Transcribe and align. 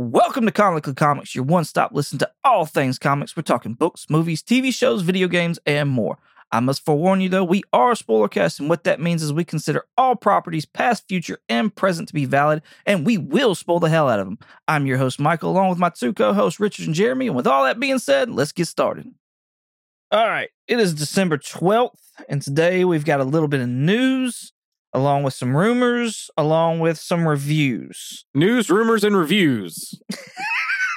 Welcome 0.00 0.46
to 0.46 0.52
Comically 0.52 0.94
Comics, 0.94 1.34
your 1.34 1.42
one 1.42 1.64
stop 1.64 1.90
listen 1.92 2.20
to 2.20 2.30
all 2.44 2.66
things 2.66 3.00
comics. 3.00 3.36
We're 3.36 3.42
talking 3.42 3.74
books, 3.74 4.06
movies, 4.08 4.44
TV 4.44 4.72
shows, 4.72 5.02
video 5.02 5.26
games, 5.26 5.58
and 5.66 5.88
more. 5.90 6.18
I 6.52 6.60
must 6.60 6.84
forewarn 6.84 7.20
you 7.20 7.28
though, 7.28 7.42
we 7.42 7.64
are 7.72 7.94
spoilercast, 7.94 8.60
and 8.60 8.68
what 8.68 8.84
that 8.84 9.00
means 9.00 9.24
is 9.24 9.32
we 9.32 9.44
consider 9.44 9.86
all 9.96 10.14
properties, 10.14 10.66
past, 10.66 11.08
future, 11.08 11.40
and 11.48 11.74
present, 11.74 12.06
to 12.06 12.14
be 12.14 12.26
valid, 12.26 12.62
and 12.86 13.04
we 13.04 13.18
will 13.18 13.56
spoil 13.56 13.80
the 13.80 13.88
hell 13.88 14.08
out 14.08 14.20
of 14.20 14.26
them. 14.26 14.38
I'm 14.68 14.86
your 14.86 14.98
host, 14.98 15.18
Michael, 15.18 15.50
along 15.50 15.70
with 15.70 15.80
my 15.80 15.88
two 15.88 16.12
co 16.12 16.32
hosts, 16.32 16.60
Richard 16.60 16.86
and 16.86 16.94
Jeremy. 16.94 17.26
And 17.26 17.34
with 17.34 17.48
all 17.48 17.64
that 17.64 17.80
being 17.80 17.98
said, 17.98 18.30
let's 18.30 18.52
get 18.52 18.68
started. 18.68 19.12
All 20.12 20.28
right, 20.28 20.50
it 20.68 20.78
is 20.78 20.94
December 20.94 21.38
12th, 21.38 21.98
and 22.28 22.40
today 22.40 22.84
we've 22.84 23.04
got 23.04 23.18
a 23.18 23.24
little 23.24 23.48
bit 23.48 23.62
of 23.62 23.68
news, 23.68 24.52
along 24.98 25.22
with 25.22 25.34
some 25.34 25.56
rumors, 25.56 26.30
along 26.36 26.80
with 26.80 26.98
some 26.98 27.26
reviews. 27.26 28.24
News, 28.34 28.68
rumors, 28.68 29.04
and 29.04 29.16
reviews. 29.16 29.94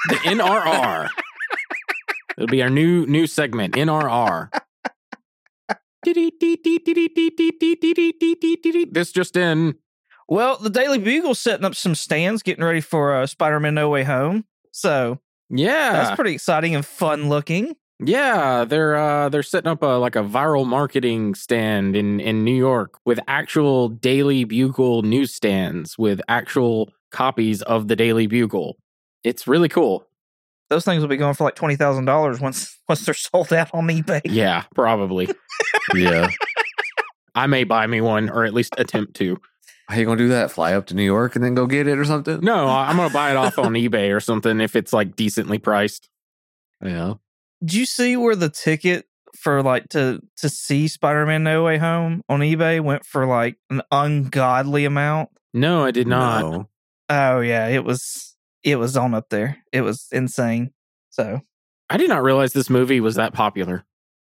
the 0.09 0.15
NRR. 0.15 1.09
It'll 2.37 2.47
be 2.47 2.61
our 2.63 2.69
new 2.69 3.05
new 3.05 3.27
segment, 3.27 3.75
NRR. 3.75 4.49
This 8.91 9.11
just 9.11 9.35
in. 9.37 9.75
Well, 10.27 10.57
the 10.57 10.69
Daily 10.69 10.97
Bugle's 10.97 11.39
setting 11.39 11.65
up 11.65 11.75
some 11.75 11.93
stands, 11.93 12.41
getting 12.41 12.63
ready 12.63 12.81
for 12.81 13.13
uh, 13.13 13.27
Spider-Man 13.27 13.75
No 13.75 13.89
Way 13.89 14.03
Home. 14.03 14.45
So 14.71 15.19
Yeah. 15.49 15.91
that's 15.93 16.15
pretty 16.15 16.33
exciting 16.33 16.73
and 16.73 16.85
fun 16.85 17.27
looking. 17.29 17.75
Yeah, 18.03 18.65
they're 18.65 18.95
uh 18.95 19.29
they're 19.29 19.43
setting 19.43 19.69
up 19.69 19.83
a 19.83 19.85
like 19.85 20.15
a 20.15 20.23
viral 20.23 20.65
marketing 20.65 21.35
stand 21.35 21.95
in 21.95 22.19
in 22.19 22.43
New 22.43 22.55
York 22.55 22.97
with 23.05 23.19
actual 23.27 23.89
Daily 23.89 24.43
Bugle 24.43 25.03
newsstands 25.03 25.97
with 25.97 26.19
actual 26.27 26.91
copies 27.11 27.61
of 27.61 27.87
the 27.87 27.95
Daily 27.95 28.25
Bugle. 28.25 28.77
It's 29.23 29.47
really 29.47 29.69
cool. 29.69 30.07
Those 30.69 30.83
things 30.83 31.01
will 31.01 31.09
be 31.09 31.17
going 31.17 31.35
for 31.35 31.43
like 31.43 31.55
twenty 31.55 31.75
thousand 31.75 32.05
dollars 32.05 32.39
once 32.41 32.75
once 32.89 33.05
they're 33.05 33.13
sold 33.13 33.53
out 33.53 33.69
on 33.73 33.87
eBay. 33.87 34.21
Yeah, 34.25 34.63
probably. 34.75 35.29
Yeah. 35.95 36.29
I 37.35 37.47
may 37.47 37.63
buy 37.63 37.87
me 37.87 38.01
one 38.01 38.29
or 38.29 38.45
at 38.45 38.53
least 38.53 38.75
attempt 38.77 39.15
to. 39.15 39.37
How 39.87 39.97
you 39.97 40.05
gonna 40.05 40.17
do 40.17 40.29
that? 40.29 40.51
Fly 40.51 40.73
up 40.73 40.85
to 40.87 40.95
New 40.95 41.03
York 41.03 41.35
and 41.35 41.43
then 41.43 41.53
go 41.53 41.65
get 41.65 41.87
it 41.87 41.97
or 41.97 42.05
something? 42.05 42.39
No, 42.41 42.67
I'm 42.67 42.95
gonna 42.95 43.13
buy 43.13 43.31
it 43.31 43.35
off 43.35 43.57
on 43.59 43.73
eBay 43.73 44.15
or 44.15 44.19
something 44.21 44.61
if 44.61 44.75
it's 44.75 44.93
like 44.93 45.15
decently 45.15 45.59
priced. 45.59 46.09
Yeah. 46.83 47.15
Did 47.61 47.73
you 47.73 47.85
see 47.85 48.17
where 48.17 48.35
the 48.35 48.49
ticket 48.49 49.05
for 49.35 49.61
like 49.61 49.89
to 49.89 50.21
to 50.37 50.49
see 50.49 50.87
Spider-Man 50.87 51.43
No 51.43 51.63
Way 51.63 51.77
Home 51.77 52.23
on 52.27 52.39
eBay 52.39 52.81
went 52.81 53.05
for 53.05 53.25
like 53.25 53.57
an 53.69 53.81
ungodly 53.91 54.85
amount? 54.85 55.29
No, 55.53 55.85
I 55.85 55.91
did 55.91 56.07
not. 56.07 56.41
No. 56.41 56.69
Oh 57.09 57.39
yeah, 57.39 57.67
it 57.67 57.83
was 57.83 58.35
it 58.63 58.77
was 58.77 58.97
on 58.97 59.13
up 59.13 59.29
there. 59.29 59.57
It 59.71 59.81
was 59.81 60.07
insane. 60.11 60.71
So 61.09 61.41
I 61.89 61.97
did 61.97 62.09
not 62.09 62.23
realize 62.23 62.53
this 62.53 62.69
movie 62.69 62.99
was 62.99 63.15
that 63.15 63.33
popular. 63.33 63.85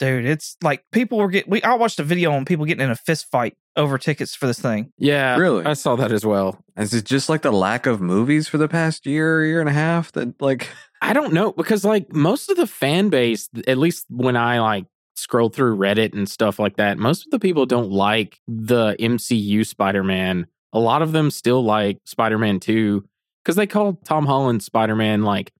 Dude, 0.03 0.25
it's 0.25 0.57
like 0.61 0.83
people 0.91 1.17
were 1.17 1.29
getting. 1.29 1.51
We 1.51 1.61
I 1.63 1.75
watched 1.75 1.99
a 1.99 2.03
video 2.03 2.31
on 2.31 2.45
people 2.45 2.65
getting 2.65 2.83
in 2.83 2.91
a 2.91 2.95
fist 2.95 3.27
fight 3.31 3.55
over 3.75 3.97
tickets 3.97 4.35
for 4.35 4.47
this 4.47 4.59
thing. 4.59 4.91
Yeah, 4.97 5.37
Really? 5.37 5.65
I 5.65 5.73
saw 5.73 5.95
that 5.95 6.11
as 6.11 6.25
well. 6.25 6.63
Is 6.77 6.93
it 6.93 7.05
just 7.05 7.29
like 7.29 7.41
the 7.41 7.51
lack 7.51 7.85
of 7.85 8.01
movies 8.01 8.47
for 8.47 8.57
the 8.57 8.67
past 8.67 9.05
year, 9.05 9.45
year 9.45 9.59
and 9.59 9.69
a 9.69 9.73
half 9.73 10.11
that 10.13 10.39
like 10.41 10.67
I 11.01 11.13
don't 11.13 11.33
know 11.33 11.51
because 11.51 11.83
like 11.83 12.11
most 12.13 12.49
of 12.49 12.57
the 12.57 12.67
fan 12.67 13.09
base, 13.09 13.49
at 13.67 13.77
least 13.77 14.05
when 14.09 14.35
I 14.37 14.59
like 14.59 14.85
scroll 15.15 15.49
through 15.49 15.77
Reddit 15.77 16.13
and 16.13 16.27
stuff 16.29 16.59
like 16.59 16.77
that, 16.77 16.97
most 16.97 17.25
of 17.25 17.31
the 17.31 17.39
people 17.39 17.65
don't 17.65 17.91
like 17.91 18.39
the 18.47 18.95
MCU 18.99 19.65
Spider-Man. 19.65 20.47
A 20.73 20.79
lot 20.79 21.01
of 21.03 21.11
them 21.11 21.29
still 21.29 21.63
like 21.63 21.99
Spider-Man 22.05 22.59
2 22.59 23.03
because 23.43 23.55
they 23.55 23.67
call 23.67 23.93
Tom 24.05 24.25
Holland 24.25 24.63
Spider-Man 24.63 25.21
like 25.23 25.51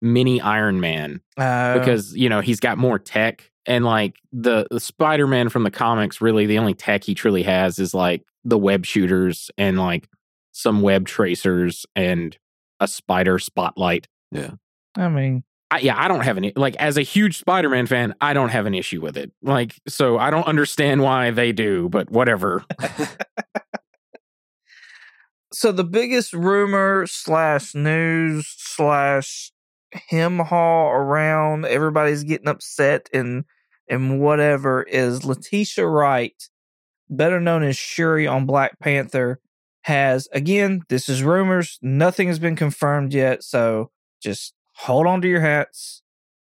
mini 0.00 0.40
Iron 0.40 0.80
Man 0.80 1.20
Uh, 1.36 1.78
because 1.78 2.14
you 2.14 2.28
know 2.28 2.40
he's 2.40 2.60
got 2.60 2.78
more 2.78 2.98
tech 2.98 3.50
and 3.66 3.84
like 3.84 4.16
the, 4.32 4.66
the 4.70 4.80
Spider-Man 4.80 5.48
from 5.48 5.64
the 5.64 5.70
comics 5.70 6.20
really 6.20 6.46
the 6.46 6.58
only 6.58 6.74
tech 6.74 7.04
he 7.04 7.14
truly 7.14 7.42
has 7.42 7.78
is 7.78 7.94
like 7.94 8.24
the 8.44 8.58
web 8.58 8.84
shooters 8.84 9.50
and 9.56 9.78
like 9.78 10.08
some 10.52 10.82
web 10.82 11.06
tracers 11.06 11.86
and 11.96 12.36
a 12.80 12.88
spider 12.88 13.38
spotlight. 13.38 14.08
Yeah 14.30 14.52
i 14.96 15.08
mean, 15.08 15.42
I, 15.70 15.78
yeah, 15.78 16.00
I 16.00 16.08
don't 16.08 16.20
have 16.20 16.36
any 16.36 16.52
like 16.54 16.76
as 16.76 16.96
a 16.96 17.02
huge 17.02 17.38
Spider-Man 17.38 17.86
fan, 17.86 18.14
I 18.20 18.32
don't 18.32 18.50
have 18.50 18.66
an 18.66 18.74
issue 18.74 19.00
with 19.00 19.16
it. 19.16 19.32
Like, 19.42 19.74
so 19.88 20.18
I 20.18 20.30
don't 20.30 20.46
understand 20.46 21.02
why 21.02 21.30
they 21.30 21.52
do, 21.52 21.88
but 21.88 22.10
whatever. 22.10 22.64
so 25.52 25.72
the 25.72 25.84
biggest 25.84 26.32
rumor 26.32 27.06
slash 27.06 27.74
news 27.74 28.52
slash 28.56 29.50
him 30.08 30.40
haul 30.40 30.90
around 30.90 31.66
everybody's 31.66 32.24
getting 32.24 32.48
upset 32.48 33.08
and 33.12 33.44
and 33.88 34.20
whatever 34.20 34.82
is 34.82 35.24
Letitia 35.24 35.86
Wright, 35.86 36.48
better 37.08 37.40
known 37.40 37.62
as 37.62 37.76
Shuri 37.76 38.26
on 38.26 38.46
Black 38.46 38.78
Panther, 38.80 39.40
has 39.82 40.28
again, 40.32 40.82
this 40.88 41.08
is 41.08 41.22
rumors, 41.22 41.78
nothing 41.82 42.28
has 42.28 42.38
been 42.38 42.56
confirmed 42.56 43.12
yet, 43.12 43.42
so 43.44 43.90
just 44.22 44.54
hold 44.76 45.06
on 45.06 45.20
to 45.20 45.28
your 45.28 45.42
hats. 45.42 46.02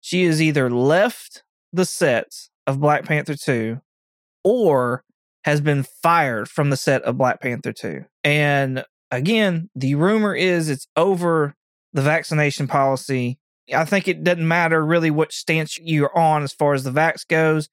She 0.02 0.26
has 0.26 0.42
either 0.42 0.70
left 0.70 1.44
the 1.72 1.86
set 1.86 2.28
of 2.68 2.80
Black 2.82 3.06
Panther 3.06 3.36
2 3.36 3.80
or 4.44 5.04
has 5.44 5.62
been 5.62 5.84
fired 5.84 6.50
from 6.50 6.70
the 6.70 6.78
set 6.78 7.02
of 7.04 7.18
Black 7.18 7.42
Panther 7.42 7.72
2. 7.72 8.06
And 8.24 8.84
again, 9.10 9.70
the 9.76 9.96
rumor 9.96 10.36
is 10.36 10.70
it's 10.70 10.88
over 10.96 11.56
the 11.94 12.02
vaccination 12.02 12.68
policy. 12.68 13.40
I 13.74 13.86
think 13.86 14.08
it 14.08 14.24
doesn't 14.24 14.48
matter 14.48 14.86
really 14.86 15.12
what 15.12 15.32
stance 15.32 15.78
you're 15.80 16.16
on 16.18 16.44
as 16.44 16.54
far 16.54 16.74
as 16.74 16.84
the 16.84 16.92
vax 16.92 17.28
goes. 17.28 17.70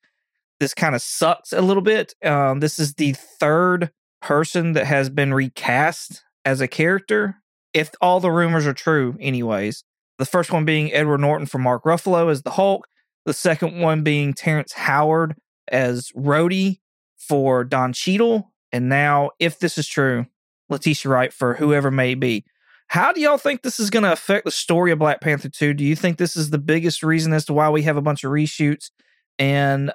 This 0.60 0.74
kind 0.74 0.94
of 0.94 1.02
sucks 1.02 1.52
a 1.52 1.62
little 1.62 1.82
bit. 1.82 2.14
Um, 2.24 2.60
this 2.60 2.78
is 2.78 2.94
the 2.94 3.12
third 3.12 3.90
person 4.20 4.72
that 4.72 4.86
has 4.86 5.10
been 5.10 5.32
recast 5.32 6.24
as 6.44 6.60
a 6.60 6.68
character, 6.68 7.36
if 7.72 7.90
all 8.00 8.20
the 8.20 8.30
rumors 8.30 8.66
are 8.66 8.74
true, 8.74 9.16
anyways. 9.20 9.84
The 10.18 10.24
first 10.24 10.52
one 10.52 10.64
being 10.64 10.92
Edward 10.92 11.18
Norton 11.20 11.46
for 11.46 11.58
Mark 11.58 11.84
Ruffalo 11.84 12.30
as 12.30 12.42
the 12.42 12.50
Hulk. 12.50 12.88
The 13.24 13.32
second 13.32 13.78
one 13.78 14.02
being 14.02 14.34
Terrence 14.34 14.72
Howard 14.72 15.36
as 15.68 16.10
Rhodey 16.16 16.80
for 17.16 17.62
Don 17.62 17.92
Cheadle. 17.92 18.52
And 18.72 18.88
now, 18.88 19.30
if 19.38 19.58
this 19.58 19.78
is 19.78 19.86
true, 19.86 20.26
Letitia 20.68 21.10
Wright 21.10 21.32
for 21.32 21.54
whoever 21.54 21.90
may 21.90 22.14
be. 22.14 22.44
How 22.88 23.12
do 23.12 23.20
y'all 23.20 23.36
think 23.36 23.62
this 23.62 23.78
is 23.78 23.90
going 23.90 24.04
to 24.04 24.12
affect 24.12 24.46
the 24.46 24.50
story 24.50 24.92
of 24.92 24.98
Black 24.98 25.20
Panther 25.20 25.50
2? 25.50 25.74
Do 25.74 25.84
you 25.84 25.94
think 25.94 26.16
this 26.16 26.36
is 26.36 26.50
the 26.50 26.58
biggest 26.58 27.02
reason 27.02 27.34
as 27.34 27.44
to 27.46 27.52
why 27.52 27.68
we 27.68 27.82
have 27.82 27.98
a 27.98 28.02
bunch 28.02 28.24
of 28.24 28.32
reshoots 28.32 28.90
and 29.38 29.92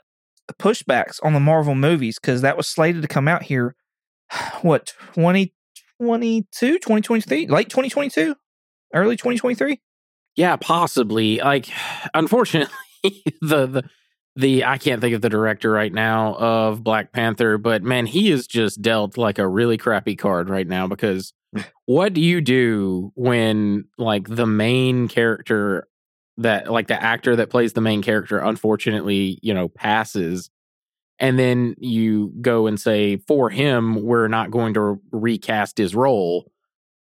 pushbacks 0.59 1.19
on 1.23 1.33
the 1.33 1.39
Marvel 1.39 1.73
movies? 1.73 2.19
Because 2.19 2.41
that 2.41 2.55
was 2.55 2.67
slated 2.67 3.01
to 3.01 3.07
come 3.07 3.27
out 3.27 3.43
here, 3.43 3.75
what, 4.61 4.93
2022, 5.15 6.73
2023, 6.73 7.47
late 7.47 7.69
2022, 7.69 8.35
early 8.93 9.17
2023? 9.17 9.81
Yeah, 10.35 10.55
possibly. 10.57 11.39
Like, 11.39 11.69
unfortunately, 12.13 12.73
the 13.41 13.65
the 13.65 13.83
the 14.35 14.65
I 14.65 14.77
can't 14.77 15.01
think 15.01 15.15
of 15.15 15.21
the 15.21 15.29
director 15.29 15.71
right 15.71 15.93
now 15.93 16.35
of 16.35 16.83
Black 16.83 17.11
Panther, 17.11 17.57
but 17.57 17.83
man, 17.83 18.05
he 18.05 18.31
is 18.31 18.45
just 18.47 18.81
dealt 18.81 19.17
like 19.17 19.39
a 19.39 19.47
really 19.47 19.77
crappy 19.77 20.15
card 20.15 20.49
right 20.49 20.67
now 20.67 20.87
because 20.87 21.33
what 21.85 22.13
do 22.13 22.21
you 22.21 22.41
do 22.41 23.11
when 23.15 23.85
like 23.97 24.27
the 24.27 24.45
main 24.45 25.07
character 25.07 25.87
that 26.37 26.71
like 26.71 26.87
the 26.87 27.01
actor 27.01 27.35
that 27.35 27.49
plays 27.49 27.73
the 27.73 27.81
main 27.81 28.01
character 28.01 28.39
unfortunately, 28.39 29.39
you 29.41 29.53
know, 29.53 29.67
passes 29.67 30.49
and 31.19 31.37
then 31.37 31.75
you 31.77 32.33
go 32.41 32.67
and 32.67 32.79
say 32.79 33.17
for 33.17 33.49
him 33.49 34.03
we're 34.03 34.27
not 34.27 34.51
going 34.51 34.73
to 34.73 34.99
recast 35.11 35.77
his 35.77 35.95
role 35.95 36.51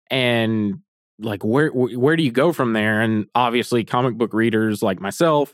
and 0.10 0.80
like 1.20 1.44
where 1.44 1.70
where 1.70 2.16
do 2.16 2.24
you 2.24 2.32
go 2.32 2.54
from 2.54 2.74
there? 2.74 3.02
And 3.02 3.26
obviously 3.36 3.84
comic 3.84 4.18
book 4.18 4.34
readers 4.34 4.82
like 4.82 5.00
myself 5.00 5.54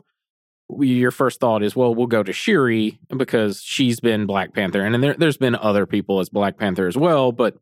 your 0.80 1.12
first 1.12 1.40
thought 1.40 1.62
is 1.62 1.76
well 1.76 1.94
we'll 1.94 2.08
go 2.08 2.24
to 2.24 2.34
Shuri 2.34 3.00
because 3.16 3.62
she's 3.62 4.00
been 4.00 4.26
Black 4.26 4.54
Panther 4.54 4.82
and 4.84 4.94
then 4.94 5.02
there, 5.02 5.14
there's 5.14 5.38
been 5.38 5.56
other 5.56 5.86
people 5.86 6.20
as 6.20 6.30
Black 6.30 6.58
Panther 6.58 6.88
as 6.88 6.98
well 6.98 7.32
but 7.32 7.58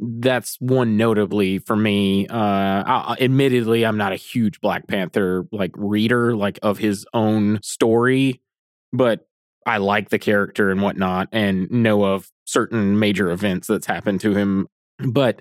that's 0.00 0.56
one 0.60 0.96
notably 0.96 1.58
for 1.58 1.76
me 1.76 2.26
uh 2.26 2.34
I, 2.36 3.16
admittedly 3.20 3.86
I'm 3.86 3.96
not 3.96 4.12
a 4.12 4.16
huge 4.16 4.60
Black 4.60 4.86
Panther 4.88 5.46
like 5.52 5.70
reader 5.76 6.34
like 6.34 6.58
of 6.62 6.78
his 6.78 7.06
own 7.14 7.60
story 7.62 8.40
but 8.92 9.26
I 9.66 9.78
like 9.78 10.10
the 10.10 10.18
character 10.18 10.70
and 10.70 10.82
whatnot 10.82 11.28
and 11.32 11.70
know 11.70 12.04
of 12.04 12.28
certain 12.44 12.98
major 12.98 13.30
events 13.30 13.68
that's 13.68 13.86
happened 13.86 14.20
to 14.22 14.34
him 14.34 14.66
but 14.98 15.40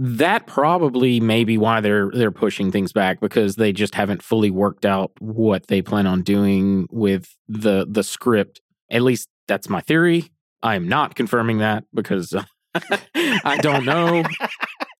that 0.00 0.46
probably 0.46 1.18
may 1.18 1.42
be 1.42 1.58
why 1.58 1.80
they're 1.80 2.08
they're 2.12 2.30
pushing 2.30 2.70
things 2.70 2.92
back 2.92 3.20
because 3.20 3.56
they 3.56 3.72
just 3.72 3.96
haven't 3.96 4.22
fully 4.22 4.50
worked 4.50 4.86
out 4.86 5.10
what 5.18 5.66
they 5.66 5.82
plan 5.82 6.06
on 6.06 6.22
doing 6.22 6.86
with 6.92 7.36
the 7.48 7.84
the 7.90 8.04
script. 8.04 8.60
At 8.90 9.02
least 9.02 9.28
that's 9.48 9.68
my 9.68 9.80
theory. 9.80 10.30
I 10.62 10.76
am 10.76 10.88
not 10.88 11.16
confirming 11.16 11.58
that 11.58 11.82
because 11.92 12.32
I 13.14 13.58
don't 13.60 13.84
know. 13.84 14.24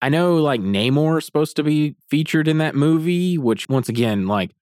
I 0.01 0.09
know 0.09 0.37
like 0.37 0.61
Namor 0.61 1.19
is 1.19 1.27
supposed 1.27 1.57
to 1.57 1.63
be 1.63 1.97
featured 2.09 2.49
in 2.49 2.59
that 2.59 2.75
movie, 2.75 3.37
which 3.39 3.69
once 3.69 3.89
again, 3.89 4.27
like 4.27 4.53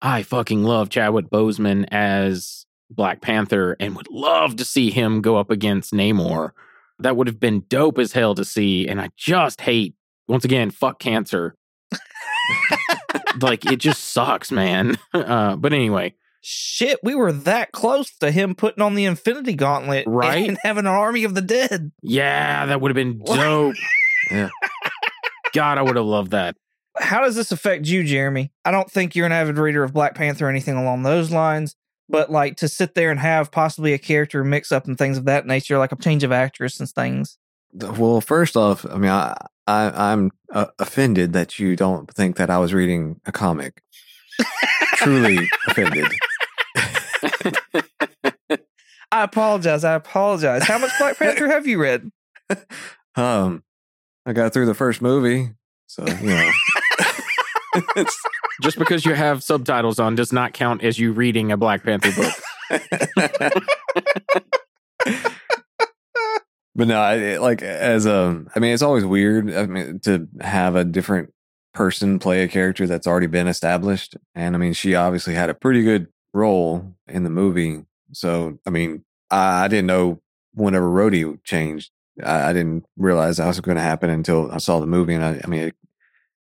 I 0.00 0.22
fucking 0.22 0.64
love 0.64 0.88
Chadwick 0.88 1.30
Boseman 1.30 1.86
as 1.92 2.66
Black 2.90 3.20
Panther 3.20 3.76
and 3.78 3.96
would 3.96 4.10
love 4.10 4.56
to 4.56 4.64
see 4.64 4.90
him 4.90 5.20
go 5.20 5.36
up 5.36 5.50
against 5.50 5.92
Namor. 5.92 6.50
That 6.98 7.16
would 7.16 7.26
have 7.26 7.40
been 7.40 7.64
dope 7.68 7.98
as 7.98 8.12
hell 8.12 8.34
to 8.34 8.44
see. 8.44 8.88
And 8.88 9.00
I 9.00 9.10
just 9.16 9.60
hate, 9.60 9.94
once 10.28 10.44
again, 10.44 10.70
fuck 10.70 10.98
cancer. 10.98 11.54
like 13.40 13.64
it 13.66 13.76
just 13.78 14.04
sucks, 14.06 14.50
man. 14.50 14.96
Uh, 15.14 15.56
but 15.56 15.74
anyway, 15.74 16.14
Shit, 16.44 16.98
we 17.04 17.14
were 17.14 17.32
that 17.32 17.70
close 17.72 18.10
to 18.18 18.30
him 18.32 18.54
putting 18.56 18.82
on 18.82 18.94
the 18.96 19.04
Infinity 19.04 19.54
Gauntlet, 19.54 20.04
Right? 20.08 20.48
And 20.48 20.58
having 20.62 20.80
an 20.86 20.86
army 20.88 21.24
of 21.24 21.34
the 21.34 21.40
dead. 21.40 21.92
yeah, 22.02 22.66
that 22.66 22.80
would 22.80 22.90
have 22.90 22.96
been 22.96 23.22
dope. 23.24 23.74
Yeah. 24.30 24.50
God, 25.52 25.78
I 25.78 25.82
would 25.82 25.96
have 25.96 26.04
loved 26.04 26.30
that. 26.30 26.56
How 26.98 27.20
does 27.22 27.34
this 27.34 27.50
affect 27.52 27.86
you, 27.86 28.04
Jeremy? 28.04 28.52
I 28.64 28.70
don't 28.70 28.90
think 28.90 29.16
you're 29.16 29.26
an 29.26 29.32
avid 29.32 29.58
reader 29.58 29.82
of 29.82 29.92
Black 29.92 30.14
Panther 30.14 30.46
or 30.46 30.48
anything 30.48 30.76
along 30.76 31.02
those 31.02 31.30
lines, 31.32 31.74
but 32.08 32.30
like 32.30 32.56
to 32.58 32.68
sit 32.68 32.94
there 32.94 33.10
and 33.10 33.18
have 33.18 33.50
possibly 33.50 33.92
a 33.94 33.98
character 33.98 34.44
mix 34.44 34.70
up 34.70 34.86
and 34.86 34.96
things 34.96 35.18
of 35.18 35.24
that 35.24 35.46
nature, 35.46 35.76
like 35.76 35.90
a 35.92 35.96
change 35.96 36.22
of 36.22 36.30
actress 36.32 36.78
and 36.78 36.88
things. 36.88 37.36
Well, 37.74 38.20
first 38.20 38.56
off, 38.56 38.86
I 38.86 38.96
mean, 38.96 39.10
I, 39.10 39.34
I 39.66 40.12
I'm 40.12 40.30
uh, 40.52 40.66
offended 40.78 41.32
that 41.32 41.58
you 41.58 41.74
don't 41.74 42.08
think 42.14 42.36
that 42.36 42.48
I 42.50 42.58
was 42.58 42.72
reading 42.72 43.20
a 43.26 43.32
comic. 43.32 43.82
Truly 44.96 45.48
offended. 45.66 46.06
I 49.12 49.24
apologize. 49.24 49.84
I 49.84 49.94
apologize. 49.94 50.64
How 50.64 50.78
much 50.78 50.90
Black 50.98 51.18
Panther 51.18 51.48
have 51.48 51.66
you 51.66 51.80
read? 51.80 52.10
Um, 53.14 53.62
I 54.24 54.32
got 54.32 54.54
through 54.54 54.64
the 54.64 54.72
first 54.72 55.02
movie, 55.02 55.50
so 55.86 56.06
you 56.06 56.28
know. 56.28 56.50
it's, 57.94 58.18
Just 58.62 58.78
because 58.78 59.04
you 59.04 59.14
have 59.14 59.42
subtitles 59.42 59.98
on 59.98 60.14
does 60.14 60.32
not 60.32 60.52
count 60.52 60.82
as 60.82 60.98
you 60.98 61.12
reading 61.12 61.52
a 61.52 61.56
Black 61.56 61.82
Panther 61.82 62.12
book. 62.12 62.32
but 66.74 66.88
no, 66.88 67.00
I, 67.00 67.38
like 67.38 67.60
as 67.62 68.06
a, 68.06 68.44
I 68.54 68.60
mean, 68.60 68.72
it's 68.72 68.82
always 68.82 69.04
weird. 69.04 69.52
I 69.52 69.66
mean, 69.66 70.00
to 70.04 70.28
have 70.40 70.76
a 70.76 70.84
different 70.84 71.32
person 71.74 72.18
play 72.18 72.44
a 72.44 72.48
character 72.48 72.86
that's 72.86 73.06
already 73.06 73.26
been 73.26 73.48
established, 73.48 74.16
and 74.34 74.54
I 74.54 74.58
mean, 74.58 74.74
she 74.74 74.94
obviously 74.94 75.34
had 75.34 75.50
a 75.50 75.54
pretty 75.54 75.82
good 75.82 76.08
role 76.32 76.94
in 77.08 77.24
the 77.24 77.30
movie. 77.30 77.84
So, 78.12 78.58
I 78.66 78.70
mean, 78.70 79.04
I, 79.30 79.64
I 79.64 79.68
didn't 79.68 79.86
know 79.86 80.20
whenever 80.54 80.88
Rhodey 80.88 81.42
changed, 81.44 81.90
I, 82.22 82.50
I 82.50 82.52
didn't 82.52 82.84
realize 82.96 83.36
that 83.36 83.46
was 83.46 83.60
going 83.60 83.76
to 83.76 83.82
happen 83.82 84.10
until 84.10 84.50
I 84.50 84.58
saw 84.58 84.80
the 84.80 84.86
movie, 84.86 85.14
and 85.14 85.24
I, 85.24 85.40
I 85.42 85.46
mean, 85.46 85.62
it, 85.62 85.76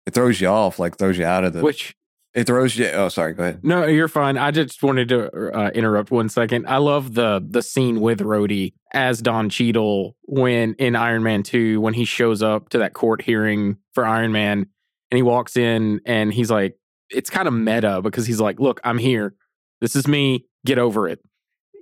it 0.07 0.15
throws 0.15 0.41
you 0.41 0.49
off, 0.49 0.79
like 0.79 0.97
throws 0.97 1.19
you 1.19 1.25
out 1.25 1.45
of 1.45 1.53
the. 1.53 1.63
Which 1.63 1.97
it 2.35 2.47
throws 2.47 2.77
you. 2.77 2.89
Oh, 2.89 3.09
sorry. 3.09 3.33
Go 3.33 3.45
ahead. 3.45 3.65
no, 3.65 3.87
you're 3.87 4.09
fine. 4.09 4.37
I 4.37 4.51
just 4.51 4.83
wanted 4.83 5.09
to 5.11 5.57
uh, 5.57 5.71
interrupt 5.71 6.11
one 6.11 6.29
second. 6.29 6.67
I 6.67 6.79
love 6.79 7.15
the 7.15 7.45
the 7.49 7.63
scene 7.63 8.01
with 8.01 8.21
Rhodey 8.21 8.75
as 8.93 9.23
Don 9.23 9.49
Cheadle 9.49 10.17
when 10.23 10.75
in 10.75 10.97
Iron 10.97 11.23
Man 11.23 11.45
Two 11.45 11.81
when 11.81 11.95
he 11.95 12.05
shows 12.05 12.43
up 12.43 12.71
to 12.71 12.79
that 12.79 12.93
court 12.93 13.23
hearing 13.23 13.77
for 13.93 14.05
Iron 14.05 14.33
Man 14.33 14.67
and 15.11 15.17
he 15.17 15.23
walks 15.23 15.57
in 15.57 16.01
and 16.07 16.35
he's 16.35 16.51
like, 16.51 16.77
it's 17.09 17.31
kind 17.31 17.47
of 17.47 17.55
meta 17.55 18.03
because 18.03 18.27
he's 18.27 18.41
like, 18.41 18.59
look, 18.59 18.81
I'm 18.83 18.99
here. 18.99 19.35
This 19.81 19.97
is 19.97 20.07
me. 20.07 20.47
Get 20.65 20.79
over 20.79 21.09
it. 21.09 21.21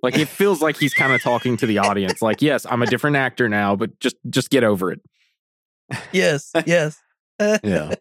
Like 0.02 0.18
it 0.18 0.28
feels 0.28 0.60
like 0.60 0.76
he's 0.76 0.94
kind 0.94 1.12
of 1.12 1.22
talking 1.22 1.56
to 1.58 1.66
the 1.66 1.78
audience. 1.78 2.20
Like, 2.20 2.42
yes, 2.42 2.66
I'm 2.68 2.82
a 2.82 2.86
different 2.86 3.16
actor 3.16 3.48
now, 3.48 3.76
but 3.76 3.98
just 4.00 4.16
just 4.28 4.50
get 4.50 4.64
over 4.64 4.90
it. 4.90 5.00
Yes, 6.10 6.50
yes. 6.66 6.98
yeah. 7.40 7.94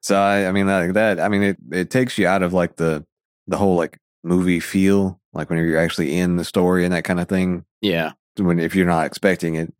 So 0.00 0.16
I, 0.20 0.46
I 0.46 0.52
mean, 0.52 0.66
like 0.66 0.92
that. 0.92 1.18
I 1.20 1.28
mean, 1.28 1.42
it 1.42 1.56
it 1.72 1.90
takes 1.90 2.18
you 2.18 2.26
out 2.26 2.42
of 2.42 2.52
like 2.52 2.76
the 2.76 3.06
the 3.46 3.56
whole 3.56 3.76
like 3.76 3.98
movie 4.22 4.60
feel, 4.60 5.20
like 5.32 5.48
when 5.48 5.58
you're 5.58 5.78
actually 5.78 6.18
in 6.18 6.36
the 6.36 6.44
story 6.44 6.84
and 6.84 6.92
that 6.92 7.04
kind 7.04 7.20
of 7.20 7.28
thing. 7.28 7.64
Yeah. 7.80 8.12
When 8.36 8.58
if 8.58 8.74
you're 8.74 8.86
not 8.86 9.06
expecting 9.06 9.54
it, 9.54 9.72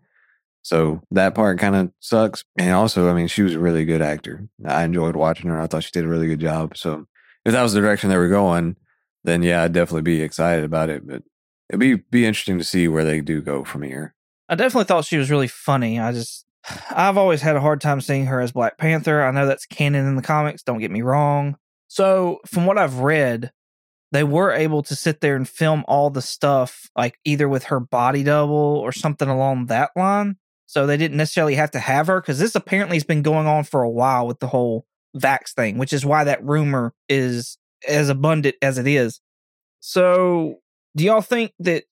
so 0.62 1.02
that 1.10 1.34
part 1.34 1.58
kind 1.58 1.76
of 1.76 1.92
sucks. 2.00 2.42
And 2.56 2.72
also, 2.72 3.10
I 3.10 3.14
mean, 3.14 3.26
she 3.26 3.42
was 3.42 3.54
a 3.54 3.58
really 3.58 3.84
good 3.84 4.00
actor. 4.00 4.48
I 4.64 4.84
enjoyed 4.84 5.14
watching 5.14 5.50
her. 5.50 5.60
I 5.60 5.66
thought 5.66 5.84
she 5.84 5.90
did 5.92 6.04
a 6.04 6.08
really 6.08 6.26
good 6.26 6.40
job. 6.40 6.76
So 6.76 7.06
if 7.44 7.52
that 7.52 7.62
was 7.62 7.74
the 7.74 7.80
direction 7.80 8.08
they 8.08 8.16
were 8.16 8.28
going, 8.28 8.76
then 9.24 9.42
yeah, 9.42 9.62
I'd 9.62 9.72
definitely 9.72 10.02
be 10.02 10.22
excited 10.22 10.64
about 10.64 10.90
it. 10.90 11.06
But 11.06 11.22
it'd 11.68 11.80
be 11.80 11.96
be 11.96 12.26
interesting 12.26 12.58
to 12.58 12.64
see 12.64 12.88
where 12.88 13.04
they 13.04 13.20
do 13.20 13.42
go 13.42 13.64
from 13.64 13.82
here. 13.82 14.14
I 14.48 14.54
definitely 14.54 14.84
thought 14.84 15.06
she 15.06 15.16
was 15.16 15.30
really 15.30 15.48
funny. 15.48 15.98
I 15.98 16.12
just, 16.12 16.44
I've 16.90 17.16
always 17.16 17.40
had 17.40 17.56
a 17.56 17.60
hard 17.60 17.80
time 17.80 18.00
seeing 18.00 18.26
her 18.26 18.40
as 18.40 18.52
Black 18.52 18.76
Panther. 18.76 19.22
I 19.22 19.30
know 19.30 19.46
that's 19.46 19.66
canon 19.66 20.06
in 20.06 20.16
the 20.16 20.22
comics, 20.22 20.62
don't 20.62 20.80
get 20.80 20.90
me 20.90 21.02
wrong. 21.02 21.56
So, 21.88 22.40
from 22.46 22.66
what 22.66 22.78
I've 22.78 22.98
read, 22.98 23.52
they 24.12 24.24
were 24.24 24.52
able 24.52 24.82
to 24.84 24.94
sit 24.94 25.20
there 25.20 25.36
and 25.36 25.48
film 25.48 25.84
all 25.88 26.10
the 26.10 26.22
stuff, 26.22 26.90
like 26.96 27.18
either 27.24 27.48
with 27.48 27.64
her 27.64 27.80
body 27.80 28.22
double 28.22 28.54
or 28.54 28.92
something 28.92 29.28
along 29.28 29.66
that 29.66 29.90
line. 29.96 30.36
So, 30.66 30.86
they 30.86 30.96
didn't 30.96 31.16
necessarily 31.16 31.54
have 31.54 31.70
to 31.72 31.78
have 31.78 32.08
her 32.08 32.20
because 32.20 32.38
this 32.38 32.54
apparently 32.54 32.96
has 32.96 33.04
been 33.04 33.22
going 33.22 33.46
on 33.46 33.64
for 33.64 33.82
a 33.82 33.90
while 33.90 34.26
with 34.26 34.40
the 34.40 34.48
whole 34.48 34.86
Vax 35.16 35.54
thing, 35.54 35.78
which 35.78 35.92
is 35.92 36.04
why 36.04 36.24
that 36.24 36.44
rumor 36.44 36.92
is 37.08 37.58
as 37.88 38.08
abundant 38.08 38.56
as 38.62 38.78
it 38.78 38.86
is. 38.86 39.20
So, 39.80 40.60
do 40.96 41.04
y'all 41.04 41.20
think 41.20 41.52
that 41.60 41.84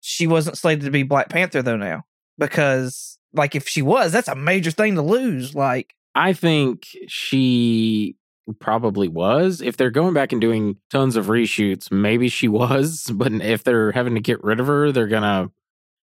she 0.00 0.26
wasn't 0.26 0.58
slated 0.58 0.84
to 0.84 0.90
be 0.90 1.02
Black 1.02 1.28
Panther 1.28 1.62
though 1.62 1.76
now? 1.76 2.04
Because 2.38 3.18
like 3.32 3.54
if 3.54 3.68
she 3.68 3.82
was, 3.82 4.12
that's 4.12 4.28
a 4.28 4.34
major 4.34 4.70
thing 4.70 4.94
to 4.94 5.02
lose. 5.02 5.54
Like 5.54 5.94
I 6.14 6.32
think 6.32 6.88
she 7.06 8.16
probably 8.58 9.08
was. 9.08 9.60
If 9.60 9.76
they're 9.76 9.90
going 9.90 10.14
back 10.14 10.32
and 10.32 10.40
doing 10.40 10.76
tons 10.90 11.16
of 11.16 11.26
reshoots, 11.26 11.90
maybe 11.92 12.28
she 12.28 12.48
was. 12.48 13.10
But 13.20 13.32
if 13.32 13.64
they're 13.64 13.92
having 13.92 14.14
to 14.14 14.20
get 14.20 14.42
rid 14.42 14.60
of 14.60 14.66
her, 14.66 14.92
they're 14.92 15.06
gonna. 15.06 15.50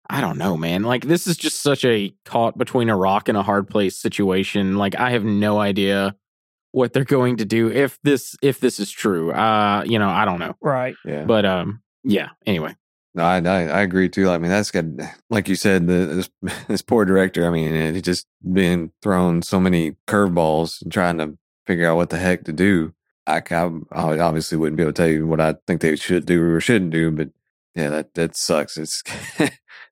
I 0.09 0.21
don't 0.21 0.39
know, 0.39 0.57
man. 0.57 0.83
Like 0.83 1.07
this 1.07 1.27
is 1.27 1.37
just 1.37 1.63
such 1.63 1.85
a 1.85 2.13
caught 2.25 2.59
between 2.59 2.89
a 2.89 2.97
rock 2.97 3.29
and 3.29 3.39
a 3.39 3.43
hard 3.43 3.69
place 3.69 3.97
situation. 3.97 4.77
Like 4.77 4.97
I 4.97 5.11
have 5.11 5.25
no 5.25 5.59
idea 5.59 6.17
what 6.73 6.93
they're 6.93 7.05
going 7.05 7.37
to 7.39 7.45
do 7.45 7.71
if 7.71 7.99
this 8.03 8.37
if 8.43 8.61
this 8.61 8.81
is 8.81 8.91
true. 8.91 9.33
Uh, 9.33 9.83
you 9.87 9.99
know, 9.99 10.09
I 10.09 10.25
don't 10.25 10.39
know. 10.39 10.55
right. 10.61 10.95
Yeah. 11.05 11.25
But 11.25 11.45
um, 11.45 11.83
yeah. 12.05 12.31
Anyway, 12.47 12.75
No, 13.15 13.25
I, 13.25 13.39
I 13.39 13.63
I 13.63 13.81
agree 13.81 14.09
too. 14.09 14.31
I 14.31 14.39
mean, 14.39 14.51
that's 14.51 14.71
good. 14.71 15.01
Like 15.29 15.49
you 15.49 15.55
said, 15.55 15.87
the, 15.87 16.29
this 16.43 16.55
this 16.69 16.83
poor 16.83 17.05
director. 17.05 17.47
I 17.47 17.51
mean, 17.51 17.75
it 17.75 18.03
just 18.03 18.27
been 18.53 18.93
thrown 19.03 19.43
so 19.43 19.61
many 19.61 19.97
curveballs 20.07 20.83
and 20.83 20.93
trying 20.93 21.19
to 21.19 21.37
figure 21.67 21.89
out 21.89 21.97
what 21.97 22.11
the 22.11 22.19
heck 22.19 22.45
to 22.45 22.53
do. 22.53 22.95
I, 23.27 23.43
I 23.50 23.71
I 23.93 24.19
obviously 24.19 24.59
wouldn't 24.59 24.77
be 24.77 24.83
able 24.83 24.93
to 24.93 25.03
tell 25.03 25.11
you 25.11 25.27
what 25.27 25.41
I 25.41 25.57
think 25.67 25.81
they 25.81 25.97
should 25.97 26.27
do 26.27 26.43
or 26.43 26.61
shouldn't 26.61 26.91
do, 26.91 27.11
but 27.11 27.31
yeah, 27.75 27.89
that 27.91 28.15
that 28.15 28.37
sucks. 28.37 28.77
It's 28.77 29.03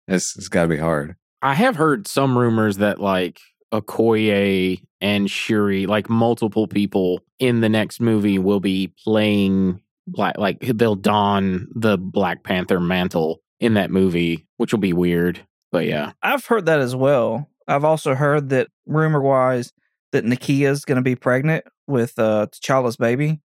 it's 0.09 0.37
it's 0.37 0.49
got 0.49 0.63
to 0.63 0.69
be 0.69 0.79
hard. 0.79 1.17
I 1.41 1.55
have 1.55 1.77
heard 1.77 2.09
some 2.09 2.37
rumors 2.37 2.79
that 2.79 3.01
like 3.01 3.41
Okoye 3.73 4.83
and 5.01 5.31
Shuri, 5.31 5.87
like 5.87 6.09
multiple 6.09 6.67
people 6.67 7.21
in 7.39 7.61
the 7.61 7.69
next 7.69 8.01
movie, 8.01 8.39
will 8.39 8.61
be 8.61 8.93
playing 9.05 9.81
black. 10.07 10.39
Like 10.39 10.61
they'll 10.61 10.97
don 10.97 11.69
the 11.75 11.97
Black 11.97 12.43
Panther 12.45 12.81
mantle 12.81 13.41
in 13.61 13.75
that 13.75 13.91
movie, 13.91 14.47
which 14.57 14.73
will 14.73 14.81
be 14.81 14.93
weird. 14.93 15.41
But 15.71 15.87
yeah, 15.87 16.13
I've 16.23 16.47
heard 16.47 16.67
that 16.67 16.81
as 16.81 16.97
well. 16.97 17.49
I've 17.67 17.85
also 17.85 18.15
heard 18.15 18.49
that 18.49 18.69
rumor 18.87 19.21
wise 19.21 19.73
that 20.13 20.25
Nakia's 20.25 20.85
going 20.85 20.97
to 20.97 21.03
be 21.03 21.15
pregnant 21.15 21.65
with 21.87 22.19
uh 22.19 22.47
T'Challa's 22.47 22.97
baby. 22.97 23.41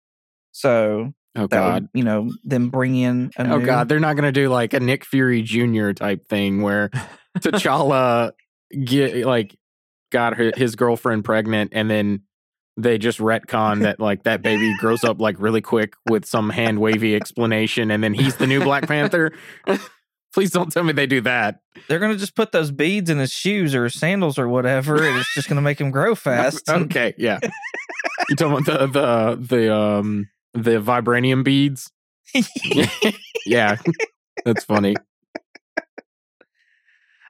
So 0.53 1.13
oh 1.37 1.47
god, 1.47 1.83
would, 1.83 1.91
you 1.95 2.05
know, 2.05 2.31
then 2.45 2.69
bring 2.69 2.97
in 2.97 3.31
a 3.39 3.43
oh 3.53 3.59
new- 3.59 3.67
god, 3.67 3.89
they're 3.89 4.01
not 4.01 4.17
gonna 4.17 4.33
do 4.33 4.49
like 4.49 4.75
a 4.75 4.81
Nick 4.81 5.05
Fury 5.05 5.43
Jr. 5.43 5.93
type 5.93 6.27
thing 6.29 6.63
where 6.63 6.91
T'Challa 7.39 8.33
get 8.85 9.25
like 9.27 9.57
got 10.11 10.37
her, 10.37 10.53
his 10.57 10.77
girlfriend 10.77 11.25
pregnant 11.25 11.73
and 11.75 11.91
then 11.91 12.23
they 12.77 12.97
just 12.97 13.19
retcon 13.19 13.83
that 13.83 13.99
like 13.99 14.23
that 14.23 14.41
baby 14.41 14.75
grows 14.79 15.03
up 15.05 15.21
like 15.21 15.37
really 15.39 15.61
quick 15.61 15.95
with 16.09 16.25
some 16.25 16.49
hand 16.51 16.79
wavy 16.81 17.17
explanation 17.17 17.91
and 17.91 18.03
then 18.03 18.15
he's 18.15 18.37
the 18.37 18.47
new 18.47 18.63
Black 18.63 18.87
Panther. 18.87 19.33
Please 20.35 20.51
don't 20.51 20.71
tell 20.71 20.85
me 20.85 20.93
they 20.93 21.07
do 21.07 21.23
that. 21.23 21.61
They're 21.89 21.99
going 21.99 22.13
to 22.13 22.19
just 22.19 22.37
put 22.37 22.53
those 22.53 22.71
beads 22.71 23.11
in 23.11 23.19
his 23.19 23.33
shoes 23.33 23.75
or 23.75 23.85
his 23.85 23.95
sandals 23.95 24.39
or 24.39 24.47
whatever, 24.47 25.03
and 25.03 25.17
it's 25.19 25.35
just 25.35 25.49
going 25.49 25.57
to 25.57 25.63
make 25.63 25.81
him 25.81 25.91
grow 25.91 26.15
fast. 26.15 26.69
okay, 26.69 27.15
yeah. 27.17 27.41
You 28.29 28.37
talking 28.37 28.59
about 28.59 28.67
the 28.67 28.87
the 28.87 29.37
the 29.41 29.75
um 29.75 30.29
the 30.53 30.83
vibranium 30.83 31.43
beads? 31.45 31.91
yeah. 33.47 33.79
That's 34.45 34.65
funny. 34.65 34.97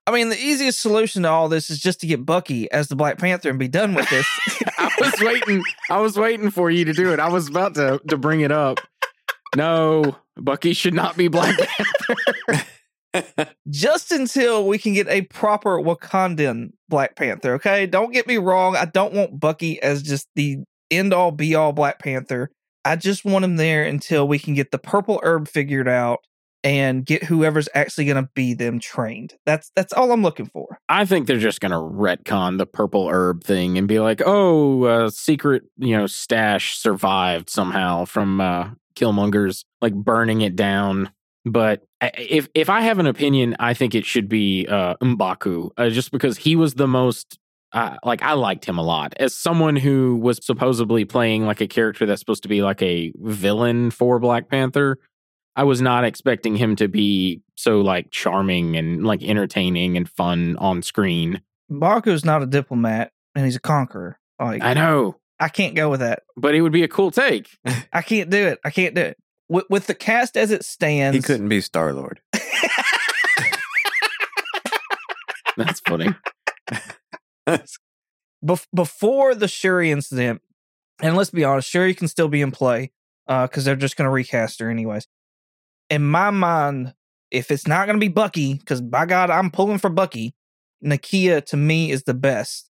I 0.09 0.11
mean, 0.11 0.31
the 0.31 0.41
easiest 0.41 0.81
solution 0.81 1.25
to 1.25 1.29
all 1.29 1.51
this 1.51 1.69
is 1.69 1.79
just 1.79 2.01
to 2.01 2.07
get 2.07 2.25
Bucky 2.25 2.71
as 2.73 2.89
the 2.89 2.97
Black 2.97 3.19
Panther 3.19 3.51
and 3.51 3.59
be 3.59 3.69
done 3.69 3.93
with 3.93 4.09
this. 4.09 4.27
I 4.79 4.91
was 4.99 5.13
waiting. 5.21 5.63
I 5.91 6.01
was 6.01 6.17
waiting 6.17 6.51
for 6.51 6.71
you 6.71 6.87
to 6.87 6.95
do 6.95 7.13
it. 7.13 7.21
I 7.21 7.29
was 7.29 7.49
about 7.49 7.75
to 7.75 8.01
to 8.09 8.17
bring 8.17 8.41
it 8.41 8.51
up. 8.51 8.79
No, 9.55 10.17
Bucky 10.35 10.73
should 10.73 10.95
not 10.95 11.19
be 11.19 11.29
Black 11.29 11.59
Panther. 13.13 13.51
just 13.69 14.11
until 14.11 14.67
we 14.67 14.79
can 14.79 14.95
get 14.95 15.09
a 15.09 15.23
proper 15.23 15.79
Wakandan 15.79 16.71
Black 16.89 17.15
Panther. 17.15 17.53
Okay, 17.57 17.85
don't 17.85 18.11
get 18.11 18.27
me 18.27 18.39
wrong. 18.39 18.77
I 18.77 18.87
don't 18.87 19.13
want 19.13 19.39
Bucky 19.39 19.79
as 19.83 20.03
just 20.03 20.27
the 20.35 20.57
end 20.91 21.13
all 21.13 21.33
be 21.33 21.55
all 21.55 21.75
Black 21.75 21.99
Panther. 21.99 22.51
I 22.83 22.97
just 22.97 23.27
want 23.27 23.45
him 23.45 23.57
there 23.57 23.85
until 23.85 24.27
we 24.27 24.39
can 24.39 24.55
get 24.55 24.71
the 24.71 24.79
purple 24.79 25.21
herb 25.23 25.49
figured 25.49 25.87
out 25.87 26.21
and 26.69 27.07
get 27.07 27.25
whoever's 27.25 27.67
actually 27.75 28.05
going 28.05 28.23
to 28.23 28.29
be 28.35 28.53
them 28.53 28.79
trained. 28.79 29.33
That's 29.47 29.73
that's 29.75 29.95
all 29.95 30.13
I'm 30.13 30.23
looking 30.23 30.45
for. 30.45 30.79
I 30.87 31.07
think 31.07 31.27
they're 31.27 31.39
just 31.39 31.63
going 31.63 31.73
to 31.73 31.79
retcon 31.79 32.59
the 32.59 32.67
purple 32.67 33.09
herb 33.09 33.43
thing 33.43 33.79
and 33.79 33.89
be 33.89 34.01
like, 34.01 34.21
"Oh, 34.25 34.83
uh, 34.83 35.09
secret, 35.09 35.63
you 35.79 35.97
know, 35.97 36.07
stash 36.07 36.77
survived 36.77 37.49
somehow 37.49 38.05
from 38.05 38.43
uh, 38.43 38.71
Killmonger's 38.95 39.65
like 39.81 39.95
burning 39.95 40.43
it 40.43 40.57
down." 40.57 41.11
But 41.47 41.85
if 42.03 42.49
if 42.55 42.69
I 42.69 42.83
have 42.83 42.99
an 42.99 43.07
opinion, 43.07 43.57
I 43.59 43.73
think 43.73 43.95
it 43.95 44.05
should 44.05 44.29
be 44.29 44.67
uh, 44.69 44.97
Mbaku, 44.97 45.71
uh, 45.79 45.89
just 45.89 46.13
because 46.13 46.37
he 46.37 46.55
was 46.55 46.75
the 46.75 46.87
most 46.87 47.39
uh, 47.73 47.97
like 48.05 48.21
I 48.21 48.35
liked 48.35 48.67
him 48.67 48.77
a 48.77 48.83
lot 48.83 49.15
as 49.19 49.35
someone 49.35 49.77
who 49.77 50.17
was 50.17 50.45
supposedly 50.45 51.07
playing 51.07 51.47
like 51.47 51.63
a 51.63 51.67
character 51.67 52.05
that's 52.05 52.21
supposed 52.21 52.43
to 52.43 52.49
be 52.51 52.63
like 52.63 52.83
a 52.83 53.11
villain 53.17 53.91
for 53.91 54.19
Black 54.19 54.51
Panther. 54.51 54.99
I 55.57 55.65
was 55.65 55.81
not 55.81 56.05
expecting 56.05 56.57
him 56.57 56.77
to 56.77 56.89
be 56.89 57.43
so 57.57 57.81
like 57.81 58.11
charming 58.11 58.77
and 58.77 59.05
like 59.05 59.23
entertaining 59.23 59.97
and 59.97 60.09
fun 60.09 60.57
on 60.59 60.83
screen. 60.83 61.43
Mbaku's 61.71 62.25
not 62.25 62.43
a 62.43 62.47
diplomat 62.47 63.13
and 63.35 63.45
he's 63.45 63.57
a 63.57 63.61
conqueror. 63.61 64.19
Like 64.41 64.63
I 64.63 64.75
know, 64.75 65.17
I 65.41 65.49
can't 65.49 65.75
go 65.75 65.91
with 65.91 66.01
that. 66.01 66.23
but 66.37 66.55
it 66.55 66.63
would 66.63 66.73
be 66.73 66.85
a 66.85 66.89
cool 66.89 67.11
take. 67.11 67.49
I 67.93 68.03
can't 68.03 68.31
do 68.31 68.47
it. 68.47 68.61
I 68.65 68.71
can't 68.71 68.95
do 68.95 69.03
it. 69.03 69.19
With, 69.49 69.65
with 69.69 69.87
the 69.87 69.95
cast 69.95 70.37
as 70.37 70.51
it 70.51 70.65
stands, 70.65 71.17
he 71.17 71.23
couldn't 71.23 71.49
be 71.49 71.61
Star 71.61 71.93
Lord. 71.93 72.21
That's 75.57 75.81
funny. 75.81 76.15
Bef- 78.45 78.67
before 78.75 79.35
the 79.35 79.49
Shuri 79.49 79.91
incident, 79.91 80.41
and 81.01 81.17
let's 81.17 81.31
be 81.31 81.45
honest, 81.45 81.69
Shuri 81.69 81.95
can 81.95 82.09
still 82.09 82.29
be 82.29 82.43
in 82.43 82.51
play 82.53 82.93
uh, 83.27 83.47
because 83.47 83.65
they're 83.65 83.77
just 83.77 83.97
going 83.97 84.07
to 84.07 84.13
recast 84.13 84.61
her 84.61 84.71
anyways. 84.71 85.07
In 85.91 86.05
my 86.07 86.31
mind, 86.31 86.95
if 87.31 87.51
it's 87.51 87.67
not 87.67 87.87
going 87.87 87.97
to 87.97 88.01
be 88.01 88.09
Bucky, 88.13 88.55
because 88.55 88.81
by 88.81 89.07
God, 89.07 89.31
I'm 89.31 89.51
pulling 89.51 89.79
for 89.79 89.91
Bucky, 89.91 90.35
Nakia 90.85 91.45
to 91.47 91.57
me 91.57 91.91
is 91.91 92.05
the 92.05 92.15
best 92.15 92.71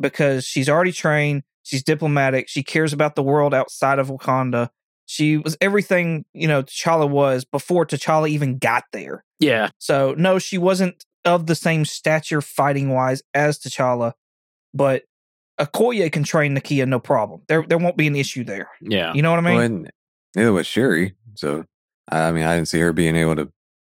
because 0.00 0.44
she's 0.44 0.68
already 0.68 0.92
trained, 0.92 1.42
she's 1.62 1.82
diplomatic, 1.82 2.48
she 2.48 2.62
cares 2.62 2.92
about 2.92 3.14
the 3.16 3.22
world 3.22 3.52
outside 3.54 3.98
of 3.98 4.08
Wakanda. 4.08 4.68
She 5.06 5.38
was 5.38 5.56
everything, 5.60 6.24
you 6.34 6.46
know, 6.46 6.62
T'Challa 6.62 7.08
was 7.08 7.44
before 7.44 7.86
T'Challa 7.86 8.28
even 8.28 8.58
got 8.58 8.84
there. 8.92 9.24
Yeah, 9.40 9.70
So 9.78 10.14
no, 10.18 10.38
she 10.38 10.58
wasn't 10.58 11.04
of 11.24 11.46
the 11.46 11.54
same 11.54 11.84
stature 11.84 12.40
fighting 12.40 12.90
wise 12.90 13.22
as 13.34 13.58
T'Challa, 13.58 14.12
but 14.74 15.04
Okoye 15.58 16.10
can 16.12 16.22
train 16.24 16.56
Nakia 16.56 16.86
no 16.86 17.00
problem. 17.00 17.42
There 17.48 17.64
there 17.66 17.78
won't 17.78 17.96
be 17.96 18.06
an 18.06 18.16
issue 18.16 18.44
there. 18.44 18.68
yeah. 18.80 19.12
You 19.14 19.22
know 19.22 19.30
what 19.30 19.40
I 19.40 19.42
mean? 19.42 19.54
well, 19.54 19.64
and 19.64 19.90
neither 20.36 20.52
was 20.52 20.66
Shuri. 20.66 21.14
So 21.34 21.64
I 22.10 22.32
mean, 22.32 22.44
I 22.44 22.54
didn't 22.54 22.68
see 22.68 22.80
her 22.80 22.92
being 22.92 23.16
able 23.16 23.36
to, 23.36 23.52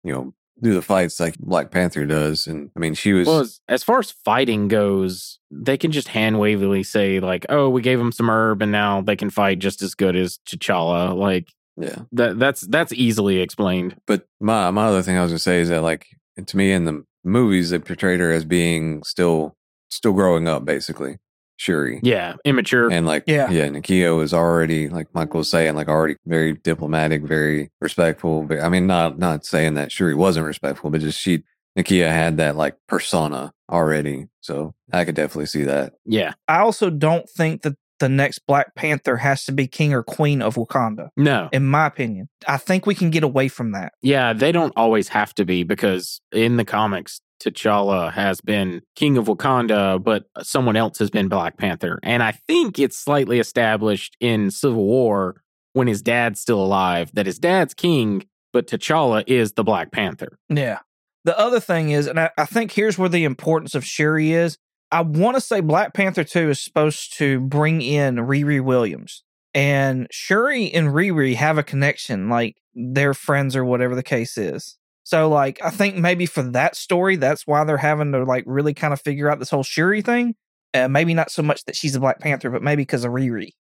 you 0.04 0.12
know, 0.12 0.34
do 0.60 0.74
the 0.74 0.82
fights 0.82 1.20
like 1.20 1.38
Black 1.38 1.70
Panther 1.70 2.04
does. 2.04 2.46
And 2.46 2.70
I 2.76 2.80
mean, 2.80 2.94
she 2.94 3.12
was. 3.12 3.26
Well, 3.26 3.46
as, 3.68 3.82
far 3.82 3.98
as 4.00 4.10
fighting 4.10 4.68
goes, 4.68 5.38
they 5.50 5.76
can 5.76 5.92
just 5.92 6.08
hand 6.08 6.40
wavily 6.40 6.82
say 6.82 7.20
like, 7.20 7.46
"Oh, 7.48 7.68
we 7.68 7.82
gave 7.82 7.98
them 7.98 8.12
some 8.12 8.28
herb, 8.28 8.62
and 8.62 8.72
now 8.72 9.00
they 9.00 9.16
can 9.16 9.30
fight 9.30 9.58
just 9.58 9.82
as 9.82 9.94
good 9.94 10.16
as 10.16 10.38
T'Challa." 10.48 11.16
Like 11.16 11.48
yeah. 11.76 12.02
that. 12.12 12.38
That's 12.38 12.62
that's 12.62 12.92
easily 12.92 13.38
explained. 13.38 13.96
But 14.06 14.26
my 14.40 14.70
my 14.70 14.86
other 14.86 15.02
thing 15.02 15.16
I 15.16 15.22
was 15.22 15.32
gonna 15.32 15.38
say 15.38 15.60
is 15.60 15.68
that 15.68 15.82
like 15.82 16.06
to 16.44 16.56
me 16.56 16.72
in 16.72 16.84
the 16.84 17.04
movies 17.24 17.70
they 17.70 17.78
portrayed 17.78 18.20
her 18.20 18.32
as 18.32 18.44
being 18.44 19.02
still 19.02 19.56
still 19.90 20.12
growing 20.12 20.48
up 20.48 20.64
basically. 20.64 21.18
Shuri. 21.58 22.00
Yeah, 22.02 22.36
immature. 22.44 22.90
And 22.90 23.04
like 23.04 23.24
Yeah. 23.26 23.50
yeah, 23.50 23.66
Nakia 23.68 24.16
was 24.16 24.32
already 24.32 24.88
like 24.88 25.08
Michael 25.14 25.38
was 25.38 25.50
saying, 25.50 25.74
like 25.74 25.88
already 25.88 26.16
very 26.24 26.54
diplomatic, 26.54 27.22
very 27.22 27.70
respectful. 27.80 28.44
But 28.44 28.60
I 28.60 28.68
mean 28.70 28.86
not 28.86 29.18
not 29.18 29.44
saying 29.44 29.74
that 29.74 29.92
Shuri 29.92 30.14
wasn't 30.14 30.46
respectful, 30.46 30.88
but 30.90 31.00
just 31.02 31.20
she 31.20 31.42
Nakia 31.78 32.08
had 32.08 32.38
that 32.38 32.56
like 32.56 32.76
persona 32.88 33.52
already. 33.70 34.28
So 34.40 34.74
I 34.92 35.04
could 35.04 35.14
definitely 35.14 35.46
see 35.46 35.64
that. 35.64 35.92
yeah, 36.06 36.32
I 36.48 36.60
also 36.60 36.88
don't 36.90 37.28
think 37.28 37.62
that 37.62 37.74
the 38.00 38.08
next 38.08 38.46
Black 38.46 38.76
Panther 38.76 39.16
has 39.16 39.44
to 39.46 39.52
be 39.52 39.66
king 39.66 39.92
or 39.92 40.04
queen 40.04 40.40
of 40.40 40.54
Wakanda. 40.54 41.08
no, 41.16 41.48
In 41.52 41.66
my 41.66 41.86
opinion, 41.86 42.28
I 42.46 42.56
think 42.56 42.86
we 42.86 42.94
can 42.94 43.10
get 43.10 43.24
away 43.24 43.48
from 43.48 43.72
that. 43.72 43.92
yeah. 44.02 44.32
They 44.32 44.52
don't 44.52 44.72
always 44.76 45.08
have 45.08 45.34
to 45.34 45.44
be 45.44 45.64
because 45.64 46.20
in 46.30 46.56
the 46.58 46.64
comics, 46.64 47.20
T'Challa 47.40 48.12
has 48.12 48.40
been 48.40 48.82
king 48.96 49.16
of 49.16 49.26
Wakanda, 49.26 50.02
but 50.02 50.24
someone 50.42 50.76
else 50.76 50.98
has 50.98 51.10
been 51.10 51.28
Black 51.28 51.56
Panther, 51.56 51.98
and 52.02 52.22
I 52.22 52.32
think 52.32 52.78
it's 52.78 52.96
slightly 52.96 53.38
established 53.38 54.16
in 54.20 54.50
Civil 54.50 54.84
War 54.84 55.42
when 55.72 55.86
his 55.86 56.02
dad's 56.02 56.40
still 56.40 56.60
alive 56.60 57.10
that 57.14 57.26
his 57.26 57.38
dad's 57.38 57.74
king, 57.74 58.26
but 58.52 58.66
T'Challa 58.66 59.24
is 59.26 59.52
the 59.52 59.64
Black 59.64 59.92
Panther. 59.92 60.38
Yeah. 60.48 60.80
The 61.24 61.38
other 61.38 61.60
thing 61.60 61.90
is, 61.90 62.06
and 62.06 62.18
I, 62.18 62.30
I 62.38 62.46
think 62.46 62.72
here's 62.72 62.98
where 62.98 63.08
the 63.08 63.24
importance 63.24 63.74
of 63.74 63.84
Shuri 63.84 64.32
is. 64.32 64.56
I 64.90 65.02
want 65.02 65.36
to 65.36 65.40
say 65.40 65.60
Black 65.60 65.92
Panther 65.92 66.24
2 66.24 66.50
is 66.50 66.60
supposed 66.60 67.16
to 67.18 67.40
bring 67.40 67.82
in 67.82 68.16
Riri 68.16 68.62
Williams. 68.62 69.22
And 69.54 70.06
Shuri 70.10 70.72
and 70.72 70.88
Riri 70.88 71.34
have 71.34 71.58
a 71.58 71.62
connection, 71.62 72.28
like 72.28 72.56
they're 72.74 73.14
friends 73.14 73.56
or 73.56 73.64
whatever 73.64 73.94
the 73.94 74.02
case 74.02 74.38
is. 74.38 74.78
So, 75.08 75.30
like, 75.30 75.58
I 75.64 75.70
think 75.70 75.96
maybe 75.96 76.26
for 76.26 76.42
that 76.42 76.76
story, 76.76 77.16
that's 77.16 77.46
why 77.46 77.64
they're 77.64 77.78
having 77.78 78.12
to, 78.12 78.24
like, 78.24 78.44
really 78.46 78.74
kind 78.74 78.92
of 78.92 79.00
figure 79.00 79.30
out 79.30 79.38
this 79.38 79.48
whole 79.48 79.62
Shuri 79.62 80.02
thing. 80.02 80.34
Uh, 80.74 80.86
maybe 80.86 81.14
not 81.14 81.30
so 81.30 81.42
much 81.42 81.64
that 81.64 81.74
she's 81.74 81.94
a 81.94 82.00
Black 82.00 82.20
Panther, 82.20 82.50
but 82.50 82.62
maybe 82.62 82.82
because 82.82 83.06
of 83.06 83.12
Riri. 83.12 83.52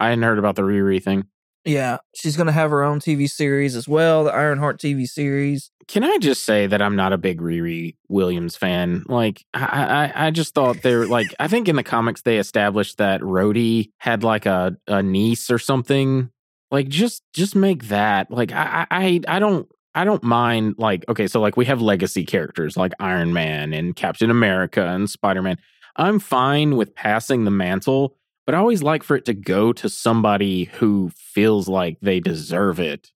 I 0.00 0.08
hadn't 0.08 0.24
heard 0.24 0.40
about 0.40 0.56
the 0.56 0.62
Riri 0.62 1.00
thing. 1.00 1.26
Yeah, 1.64 1.98
she's 2.16 2.36
going 2.36 2.48
to 2.48 2.52
have 2.52 2.70
her 2.70 2.82
own 2.82 2.98
TV 2.98 3.30
series 3.30 3.76
as 3.76 3.86
well, 3.86 4.24
the 4.24 4.34
Ironheart 4.34 4.80
TV 4.80 5.06
series. 5.06 5.70
Can 5.86 6.02
I 6.02 6.18
just 6.18 6.42
say 6.42 6.66
that 6.66 6.82
I'm 6.82 6.96
not 6.96 7.12
a 7.12 7.18
big 7.18 7.40
Riri 7.40 7.94
Williams 8.08 8.56
fan? 8.56 9.04
Like, 9.06 9.44
I, 9.54 10.10
I, 10.16 10.26
I 10.26 10.30
just 10.32 10.52
thought 10.52 10.82
they're 10.82 11.06
like, 11.06 11.32
I 11.38 11.46
think 11.46 11.68
in 11.68 11.76
the 11.76 11.84
comics 11.84 12.22
they 12.22 12.38
established 12.38 12.98
that 12.98 13.20
Rhodey 13.20 13.90
had 13.98 14.24
like 14.24 14.46
a, 14.46 14.76
a 14.88 15.00
niece 15.00 15.48
or 15.48 15.60
something. 15.60 16.30
Like, 16.72 16.88
just, 16.88 17.22
just 17.32 17.54
make 17.54 17.84
that. 17.84 18.32
Like, 18.32 18.50
I, 18.50 18.88
I 18.90 19.20
I 19.28 19.38
don't, 19.38 19.68
I 19.96 20.04
don't 20.04 20.22
mind. 20.22 20.74
Like, 20.76 21.06
okay, 21.08 21.26
so 21.26 21.40
like 21.40 21.56
we 21.56 21.64
have 21.64 21.80
legacy 21.80 22.26
characters 22.26 22.76
like 22.76 22.92
Iron 23.00 23.32
Man 23.32 23.72
and 23.72 23.96
Captain 23.96 24.30
America 24.30 24.86
and 24.86 25.08
Spider 25.08 25.40
Man. 25.40 25.56
I'm 25.96 26.18
fine 26.18 26.76
with 26.76 26.94
passing 26.94 27.44
the 27.44 27.50
mantle, 27.50 28.14
but 28.44 28.54
I 28.54 28.58
always 28.58 28.82
like 28.82 29.02
for 29.02 29.16
it 29.16 29.24
to 29.24 29.32
go 29.32 29.72
to 29.72 29.88
somebody 29.88 30.64
who 30.64 31.10
feels 31.16 31.66
like 31.66 31.96
they 32.02 32.20
deserve 32.20 32.78
it. 32.78 33.10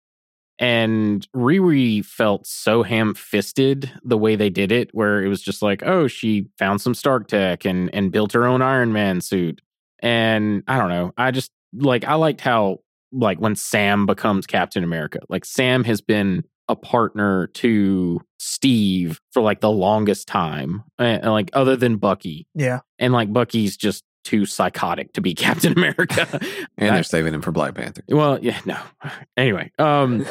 And 0.59 1.27
Riri 1.35 2.05
felt 2.05 2.47
so 2.47 2.83
ham 2.83 3.15
fisted 3.15 3.91
the 4.05 4.19
way 4.19 4.37
they 4.37 4.51
did 4.51 4.71
it, 4.71 4.91
where 4.93 5.23
it 5.23 5.29
was 5.29 5.41
just 5.41 5.63
like, 5.63 5.83
oh, 5.83 6.09
she 6.09 6.49
found 6.59 6.83
some 6.83 6.95
Stark 6.95 7.29
tech 7.29 7.65
and 7.65 7.89
and 7.95 8.13
built 8.13 8.33
her 8.33 8.47
own 8.47 8.61
Iron 8.61 8.93
Man 8.93 9.23
suit. 9.23 9.63
And 10.01 10.63
I 10.69 10.77
don't 10.77 10.91
know. 10.91 11.15
I 11.17 11.31
just 11.31 11.53
like 11.73 12.05
I 12.05 12.15
liked 12.15 12.43
how 12.43 12.81
like 13.13 13.41
when 13.41 13.55
Sam 13.57 14.05
becomes 14.05 14.47
Captain 14.47 14.85
America, 14.85 15.21
like 15.31 15.47
Sam 15.47 15.83
has 15.85 16.03
been 16.03 16.45
a 16.69 16.77
partner 16.77 17.47
to 17.55 18.21
Steve 18.39 19.21
for 19.33 19.41
like 19.43 19.61
the 19.61 19.71
longest 19.71 20.27
time, 20.29 20.83
and, 20.99 21.23
and, 21.23 21.33
like 21.33 21.51
other 21.53 21.77
than 21.77 21.97
Bucky, 21.97 22.47
Yeah. 22.55 22.81
and 22.99 23.13
like 23.13 23.33
Bucky's 23.33 23.77
just 23.77 24.03
too 24.25 24.45
psychotic 24.47 25.13
to 25.13 25.21
be 25.21 25.35
Captain 25.47 25.73
America. 25.73 26.27
And 26.79 26.91
I- 26.91 26.95
they're 26.97 27.03
saving 27.05 27.33
him 27.35 27.43
for 27.43 27.53
Black 27.53 27.75
Panther. 27.75 28.03
well, 28.09 28.39
yeah, 28.41 28.61
no. 28.65 28.79
Anyway, 29.37 29.71
um, 29.79 30.27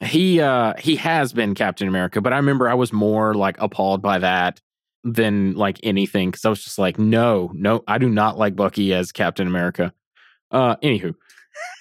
he 0.00 0.40
uh 0.40 0.72
he 0.78 0.96
has 0.96 1.32
been 1.32 1.54
Captain 1.54 1.86
America, 1.88 2.20
but 2.20 2.32
I 2.32 2.36
remember 2.36 2.68
I 2.68 2.74
was 2.74 2.92
more 2.92 3.34
like 3.34 3.56
appalled 3.58 4.00
by 4.02 4.18
that 4.20 4.60
than 5.04 5.54
like 5.54 5.78
anything 5.82 6.30
because 6.30 6.44
I 6.44 6.48
was 6.48 6.64
just 6.64 6.78
like, 6.78 6.98
no, 6.98 7.50
no, 7.54 7.82
I 7.86 7.98
do 7.98 8.08
not 8.08 8.38
like 8.38 8.56
Bucky 8.56 8.94
as 8.94 9.12
Captain 9.12 9.46
America. 9.46 9.92
Uh, 10.50 10.76
anywho, 10.76 11.14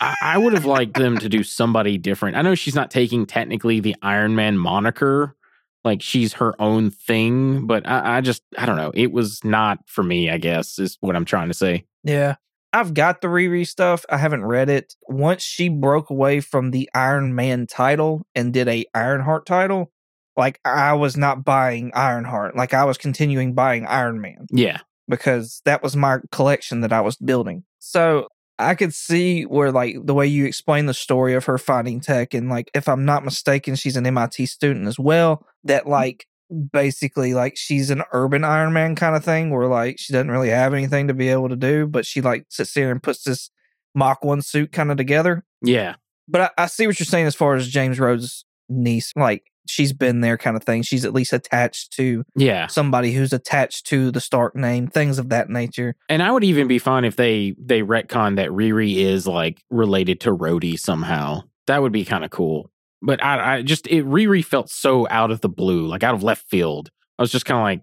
I, 0.02 0.16
I 0.22 0.38
would 0.38 0.54
have 0.54 0.66
liked 0.66 0.96
them 0.96 1.18
to 1.20 1.30
do 1.30 1.44
somebody 1.44 1.98
different. 1.98 2.38
I 2.38 2.42
know 2.42 2.56
she's 2.56 2.76
not 2.76 2.92
taking 2.92 3.26
technically 3.26 3.80
the 3.80 3.96
Iron 4.02 4.36
Man 4.36 4.58
moniker, 4.58 5.36
like 5.84 6.02
she's 6.02 6.34
her 6.34 6.60
own 6.62 6.92
thing, 6.92 7.66
but 7.68 7.88
I, 7.88 8.18
I 8.18 8.22
just 8.22 8.44
I 8.58 8.66
don't 8.66 8.78
know. 8.78 8.92
It 8.94 9.12
was 9.12 9.44
not 9.44 9.80
for 9.88 10.04
me. 10.04 10.30
I 10.30 10.38
guess 10.38 10.80
is 10.80 10.98
what 11.00 11.16
I'm 11.16 11.26
trying 11.26 11.48
to 11.48 11.54
say. 11.54 11.86
Yeah. 12.04 12.36
I've 12.74 12.94
got 12.94 13.22
the 13.22 13.30
Riri 13.30 13.66
stuff. 13.66 14.04
I 14.10 14.18
haven't 14.18 14.44
read 14.44 14.70
it. 14.70 14.96
Once 15.08 15.44
she 15.44 15.70
broke 15.70 16.10
away 16.10 16.42
from 16.42 16.72
the 16.72 16.90
Iron 16.94 17.34
Man 17.34 17.68
title 17.68 18.28
and 18.36 18.52
did 18.52 18.68
a 18.68 18.86
Ironheart 18.94 19.46
title, 19.46 19.94
like 20.36 20.60
I 20.66 20.92
was 20.94 21.16
not 21.16 21.46
buying 21.46 21.92
Ironheart. 21.96 22.58
Like 22.58 22.74
I 22.74 22.84
was 22.84 22.98
continuing 22.98 23.54
buying 23.54 23.86
Iron 23.86 24.20
Man 24.20 24.48
Yeah, 24.52 24.80
because 25.08 25.62
that 25.64 25.84
was 25.84 25.96
my 25.96 26.18
collection 26.34 26.82
that 26.82 26.92
I 26.92 27.00
was 27.00 27.16
building. 27.16 27.64
So 27.80 28.28
I 28.58 28.76
could 28.76 28.94
see 28.94 29.44
where 29.44 29.72
like 29.72 29.98
the 30.04 30.14
way 30.14 30.28
you 30.28 30.46
explain 30.46 30.86
the 30.86 30.94
story 30.94 31.34
of 31.34 31.46
her 31.46 31.58
finding 31.58 32.00
tech 32.00 32.34
and 32.34 32.50
like 32.50 32.72
if 32.74 32.88
I'm 32.88 33.06
not 33.06 33.26
mistaken, 33.26 33.76
she's 33.76 33.98
an 33.98 34.06
MIT 34.06 34.46
student 34.46 34.88
as 34.88 34.98
well. 34.98 35.46
That 35.64 35.84
mm-hmm. 35.84 35.92
like 35.92 36.28
basically 36.72 37.34
like 37.34 37.58
she's 37.58 37.90
an 37.90 38.04
urban 38.12 38.44
Iron 38.44 38.72
Man 38.74 38.96
kind 38.96 39.16
of 39.16 39.24
thing 39.24 39.50
where 39.50 39.68
like 39.68 40.00
she 40.00 40.14
doesn't 40.14 40.32
really 40.32 40.50
have 40.50 40.74
anything 40.74 41.08
to 41.08 41.14
be 41.14 41.30
able 41.30 41.50
to 41.50 41.56
do, 41.56 41.88
but 41.88 42.06
she 42.06 42.22
like 42.22 42.46
sits 42.50 42.74
there 42.74 42.92
and 42.92 43.04
puts 43.04 43.24
this 43.24 43.50
Mach 43.94 44.24
one 44.24 44.42
suit 44.42 44.72
kind 44.72 44.92
of 44.92 44.98
together. 44.98 45.44
Yeah. 45.62 45.96
But 46.28 46.42
I, 46.42 46.64
I 46.64 46.66
see 46.68 46.88
what 46.88 47.00
you're 47.00 47.06
saying 47.06 47.28
as 47.28 47.36
far 47.36 47.56
as 47.56 47.68
James 47.68 48.00
Rhodes' 48.00 48.46
niece. 48.70 49.12
Like 49.16 49.52
she's 49.68 49.94
been 49.94 50.22
there 50.22 50.38
kind 50.38 50.56
of 50.58 50.64
thing. 50.64 50.82
She's 50.84 51.06
at 51.06 51.14
least 51.14 51.34
attached 51.34 51.94
to 51.94 52.24
Yeah. 52.36 52.68
somebody 52.68 53.12
who's 53.12 53.34
attached 53.34 53.88
to 53.88 54.12
the 54.12 54.20
Stark 54.22 54.56
name, 54.56 54.88
things 54.88 55.20
of 55.20 55.30
that 55.30 55.50
nature. 55.50 55.96
And 56.10 56.22
I 56.24 56.32
would 56.32 56.44
even 56.44 56.68
be 56.68 56.80
fine 56.80 57.06
if 57.06 57.16
they 57.16 57.56
they 57.60 57.82
retcon 57.82 58.36
that 58.38 58.50
Riri 58.50 58.96
is 58.98 59.28
like 59.28 59.62
related 59.70 60.20
to 60.22 60.36
Rhodey 60.36 60.78
somehow. 60.80 61.44
That 61.68 61.82
would 61.82 61.92
be 61.92 62.06
kind 62.06 62.24
of 62.24 62.32
cool. 62.32 62.70
But 63.02 63.24
I, 63.24 63.58
I 63.58 63.62
just 63.62 63.88
it 63.88 64.06
Riri 64.06 64.44
felt 64.44 64.70
so 64.70 65.08
out 65.10 65.32
of 65.32 65.42
the 65.42 65.50
blue, 65.50 65.86
like 65.88 66.04
out 66.04 66.16
of 66.16 66.24
left 66.24 66.48
field. 66.50 66.90
I 67.20 67.24
was 67.24 67.32
just 67.32 67.46
kind 67.46 67.58
of 67.58 67.64
like, 67.64 67.82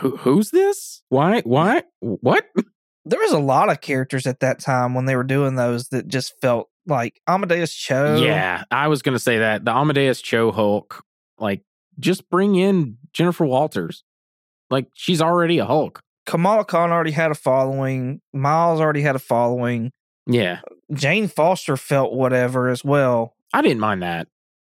Who, 0.00 0.16
who's 0.16 0.50
this? 0.50 1.02
Why? 1.08 1.40
Why? 1.42 1.82
What? 2.00 2.46
There 3.06 3.20
was 3.20 3.32
a 3.32 3.38
lot 3.38 3.68
of 3.68 3.82
characters 3.82 4.26
at 4.26 4.40
that 4.40 4.60
time 4.60 4.94
when 4.94 5.04
they 5.04 5.14
were 5.14 5.24
doing 5.24 5.56
those 5.56 5.88
that 5.88 6.08
just 6.08 6.32
felt 6.40 6.70
like 6.86 7.20
Amadeus 7.28 7.74
Cho. 7.74 8.16
Yeah, 8.16 8.64
I 8.70 8.88
was 8.88 9.02
gonna 9.02 9.18
say 9.18 9.40
that 9.40 9.66
the 9.66 9.72
Amadeus 9.72 10.22
Cho 10.22 10.50
Hulk, 10.50 11.03
like, 11.38 11.62
just 11.98 12.28
bring 12.30 12.56
in 12.56 12.98
Jennifer 13.12 13.44
Walters. 13.44 14.04
Like, 14.70 14.88
she's 14.94 15.20
already 15.22 15.58
a 15.58 15.64
Hulk. 15.66 16.00
Kamala 16.26 16.64
Khan 16.64 16.90
already 16.90 17.10
had 17.10 17.30
a 17.30 17.34
following. 17.34 18.20
Miles 18.32 18.80
already 18.80 19.02
had 19.02 19.14
a 19.14 19.18
following. 19.20 19.92
Yeah, 20.26 20.60
Jane 20.92 21.28
Foster 21.28 21.76
felt 21.76 22.12
whatever 22.14 22.68
as 22.70 22.82
well. 22.82 23.34
I 23.52 23.60
didn't 23.62 23.80
mind 23.80 24.02
that. 24.02 24.26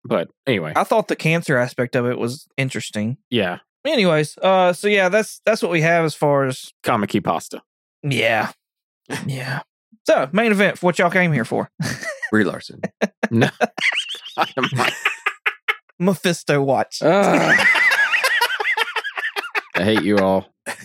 But 0.05 0.29
anyway, 0.47 0.73
I 0.77 0.85
thought 0.85 1.09
the 1.09 1.17
cancer 1.17 1.57
aspect 1.59 1.97
of 1.97 2.07
it 2.07 2.19
was 2.19 2.47
interesting. 2.57 3.17
yeah, 3.31 3.59
Anyways, 3.85 4.39
uh, 4.39 4.73
so 4.73 4.87
yeah, 4.89 5.09
that's 5.09 5.41
that's 5.45 5.61
what 5.61 5.73
we 5.73 5.81
have 5.81 6.05
as 6.05 6.15
far 6.15 6.45
as 6.47 6.73
Kamiki 6.85 7.23
pasta. 7.23 7.63
yeah, 8.03 8.53
yeah. 9.27 9.63
So 10.07 10.29
main 10.33 10.53
event 10.53 10.79
for 10.79 10.87
what 10.87 10.99
y'all 10.99 11.11
came 11.11 11.33
here 11.33 11.45
for? 11.45 11.69
Brie 12.31 12.45
Larson. 12.45 12.81
No, 13.31 13.49
I 14.39 14.47
am 14.57 14.65
like, 14.77 14.95
Mephisto 16.01 16.63
watch. 16.63 16.99
ah. 17.03 17.69
I 19.77 19.85
hate 19.85 20.03
you 20.03 20.19
all. 20.19 20.49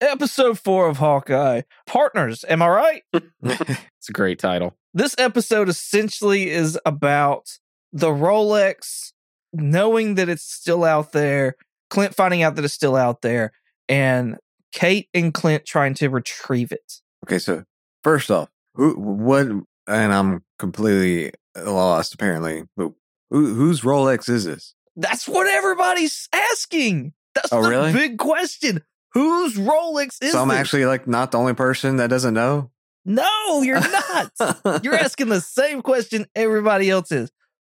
Episode 0.00 0.58
four 0.58 0.88
of 0.88 0.96
Hawkeye. 0.98 1.62
Partners, 1.86 2.44
am 2.48 2.62
I 2.62 2.68
right? 2.68 3.02
It's 3.42 4.08
a 4.08 4.12
great 4.12 4.40
title. 4.40 4.76
This 4.92 5.14
episode 5.16 5.68
essentially 5.68 6.50
is 6.50 6.76
about 6.84 7.58
the 7.92 8.08
Rolex 8.08 9.12
knowing 9.52 10.16
that 10.16 10.28
it's 10.28 10.42
still 10.42 10.82
out 10.82 11.12
there, 11.12 11.54
Clint 11.88 12.16
finding 12.16 12.42
out 12.42 12.56
that 12.56 12.64
it's 12.64 12.74
still 12.74 12.96
out 12.96 13.22
there, 13.22 13.52
and 13.88 14.38
Kate 14.72 15.08
and 15.14 15.32
Clint 15.32 15.64
trying 15.64 15.94
to 15.94 16.08
retrieve 16.08 16.72
it. 16.72 16.94
Okay, 17.24 17.38
so 17.38 17.62
first 18.02 18.28
off, 18.28 18.48
who, 18.74 18.94
what, 18.94 19.46
and 19.86 20.12
I'm 20.12 20.42
completely 20.62 21.32
lost 21.56 22.14
apparently, 22.14 22.62
but 22.76 22.92
who, 23.30 23.54
whose 23.54 23.80
Rolex 23.82 24.28
is 24.28 24.44
this? 24.44 24.74
That's 24.96 25.26
what 25.28 25.46
everybody's 25.48 26.28
asking. 26.32 27.12
That's 27.34 27.52
Oh, 27.52 27.62
the 27.62 27.68
really? 27.68 27.92
big 27.92 28.16
question. 28.18 28.82
Whose 29.12 29.56
Rolex 29.56 30.22
is 30.22 30.32
so 30.32 30.40
I'm 30.42 30.48
this? 30.48 30.58
actually 30.58 30.86
like 30.86 31.06
not 31.08 31.32
the 31.32 31.38
only 31.38 31.54
person 31.54 31.96
that 31.96 32.08
doesn't 32.10 32.34
know. 32.34 32.70
No, 33.04 33.62
you're 33.62 33.80
not. 33.80 34.32
you're 34.84 34.94
asking 34.94 35.28
the 35.28 35.40
same 35.40 35.82
question 35.82 36.26
everybody 36.36 36.88
else 36.88 37.10
is. 37.10 37.30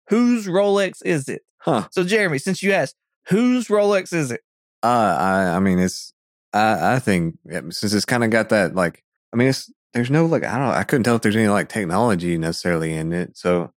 Whose 0.10 0.46
Rolex 0.48 1.02
is 1.06 1.30
it? 1.30 1.44
huh? 1.60 1.88
So, 1.92 2.04
Jeremy, 2.04 2.38
since 2.40 2.62
you 2.62 2.74
asked, 2.74 2.96
whose 3.30 3.68
Rolex 3.70 4.12
is 4.14 4.32
it? 4.32 4.42
Uh, 4.84 5.16
I, 5.20 5.56
I 5.56 5.60
mean, 5.60 5.80
it's, 5.80 6.12
I, 6.54 6.96
I 6.96 7.00
think 7.00 7.38
since 7.70 7.94
it's 7.94 8.04
kind 8.06 8.24
of 8.26 8.30
got 8.30 8.50
that 8.50 8.76
like, 8.76 9.04
I 9.32 9.38
mean, 9.38 9.48
it's 9.48 9.72
there's 9.94 10.12
no 10.12 10.26
like, 10.26 10.44
I 10.44 10.58
don't, 10.58 10.70
I 10.70 10.84
couldn't 10.84 11.04
tell 11.04 11.16
if 11.16 11.22
there's 11.22 11.36
any 11.36 11.48
like 11.48 11.70
technology 11.70 12.38
necessarily 12.38 12.94
in 12.94 13.14
it. 13.14 13.38
So 13.38 13.72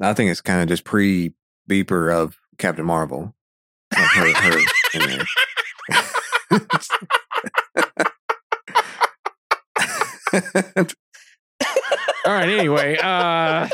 I 0.00 0.14
think 0.14 0.30
it's 0.30 0.40
kind 0.40 0.62
of 0.62 0.68
just 0.68 0.84
pre 0.84 1.34
beeper 1.68 2.14
of 2.14 2.38
Captain 2.58 2.84
Marvel, 2.84 3.34
like 3.96 4.06
her, 4.06 4.32
her 4.32 4.58
in 4.94 5.08
there. 5.08 5.24
All 12.26 12.32
right. 12.34 12.48
Anyway, 12.48 12.96
uh, 12.96 13.68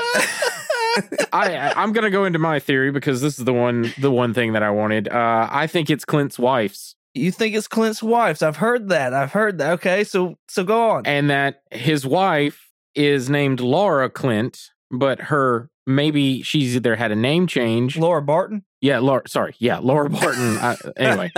I 1.33 1.73
I'm 1.77 1.93
gonna 1.93 2.11
go 2.11 2.25
into 2.25 2.39
my 2.39 2.59
theory 2.59 2.91
because 2.91 3.21
this 3.21 3.39
is 3.39 3.45
the 3.45 3.53
one 3.53 3.93
the 3.99 4.11
one 4.11 4.33
thing 4.33 4.55
that 4.55 4.63
I 4.63 4.71
wanted. 4.71 5.09
Uh, 5.09 5.49
I 5.51 5.67
think 5.67 5.91
it's 5.91 6.05
Clint's 6.05 6.39
wife's, 6.39 6.97
You 7.17 7.33
think 7.33 7.55
it's 7.55 7.69
Clint's 7.69 8.03
wife's? 8.03 8.43
I've 8.43 8.57
heard 8.59 8.89
that. 8.91 9.15
I've 9.15 9.33
heard 9.33 9.59
that. 9.59 9.73
Okay, 9.75 10.05
so 10.05 10.37
so 10.49 10.65
go 10.65 10.91
on. 10.91 11.07
and 11.07 11.31
that 11.31 11.63
his 11.71 12.07
wife 12.07 12.71
is 12.95 13.29
named 13.31 13.61
Laura 13.61 14.09
Clint, 14.11 14.71
but 14.91 15.21
her 15.21 15.71
maybe 15.87 16.43
she's 16.43 16.77
either 16.77 16.97
had 16.97 17.13
a 17.13 17.17
name 17.17 17.47
change. 17.47 17.97
Laura 17.97 18.23
Barton. 18.23 18.65
Yeah, 18.81 18.99
Laura. 18.99 19.23
Sorry, 19.27 19.55
yeah, 19.59 19.79
Laura 19.79 20.11
Barton. 20.11 20.57
uh, 20.59 20.77
anyway, 20.97 21.31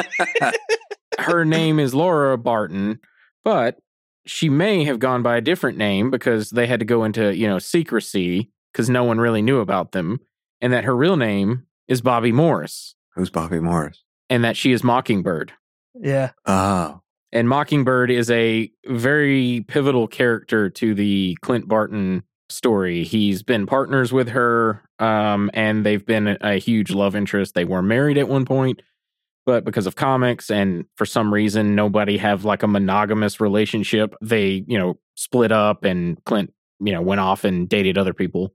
her 1.19 1.45
name 1.45 1.79
is 1.79 1.95
Laura 1.95 2.37
Barton, 2.37 3.01
but 3.45 3.79
she 4.27 4.49
may 4.49 4.85
have 4.85 4.99
gone 4.99 5.23
by 5.23 5.37
a 5.37 5.41
different 5.41 5.79
name 5.79 6.11
because 6.11 6.51
they 6.51 6.67
had 6.67 6.81
to 6.81 6.87
go 6.87 7.05
into 7.05 7.35
you 7.37 7.47
know 7.49 7.59
secrecy 7.59 8.51
because 8.73 8.91
no 8.91 9.05
one 9.05 9.19
really 9.19 9.43
knew 9.43 9.61
about 9.61 9.93
them, 9.93 10.21
and 10.61 10.73
that 10.73 10.85
her 10.85 10.97
real 10.97 11.17
name 11.17 11.67
is 11.87 12.01
Bobby 12.01 12.33
Morris, 12.33 12.95
Who's 13.15 13.31
Bobby 13.31 13.61
Morris? 13.61 14.03
and 14.29 14.45
that 14.45 14.57
she 14.57 14.73
is 14.73 14.85
Mockingbird. 14.85 15.53
Yeah. 16.01 16.31
Oh, 16.47 17.01
And 17.33 17.49
Mockingbird 17.49 18.11
is 18.11 18.31
a 18.31 18.71
very 18.87 19.65
pivotal 19.69 20.07
character 20.07 20.71
to 20.71 20.95
the 20.95 21.37
Clint 21.43 21.69
Barton 21.69 22.23
story. 22.49 23.05
He's 23.05 23.43
been 23.43 23.67
partners 23.67 24.13
with 24.13 24.29
her, 24.31 24.83
um, 24.99 25.51
and 25.53 25.85
they've 25.85 26.05
been 26.05 26.29
a, 26.29 26.39
a 26.41 26.59
huge 26.59 26.91
love 26.91 27.15
interest. 27.15 27.55
They 27.55 27.65
were 27.65 27.83
married 27.83 28.19
at 28.19 28.29
one 28.29 28.45
point, 28.45 28.81
but 29.45 29.65
because 29.65 29.87
of 29.87 29.97
comics 29.97 30.51
and 30.51 30.87
for 30.97 31.05
some 31.05 31.33
reason 31.33 31.75
nobody 31.75 32.17
have 32.19 32.45
like 32.45 32.63
a 32.63 32.69
monogamous 32.69 33.41
relationship, 33.41 34.15
they 34.23 34.65
you 34.67 34.79
know 34.79 34.99
split 35.15 35.53
up, 35.53 35.85
and 35.85 36.23
Clint 36.25 36.53
you 36.81 36.93
know 36.93 37.03
went 37.03 37.21
off 37.21 37.45
and 37.45 37.69
dated 37.69 37.99
other 37.99 38.15
people. 38.15 38.55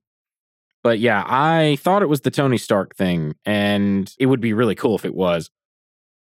But 0.84 1.00
yeah, 1.00 1.24
I 1.26 1.78
thought 1.80 2.02
it 2.02 2.10
was 2.10 2.22
the 2.22 2.32
Tony 2.32 2.58
Stark 2.58 2.96
thing, 2.96 3.36
and 3.46 4.12
it 4.20 4.26
would 4.26 4.42
be 4.42 4.54
really 4.54 4.76
cool 4.76 4.96
if 4.96 5.06
it 5.06 5.16
was 5.16 5.50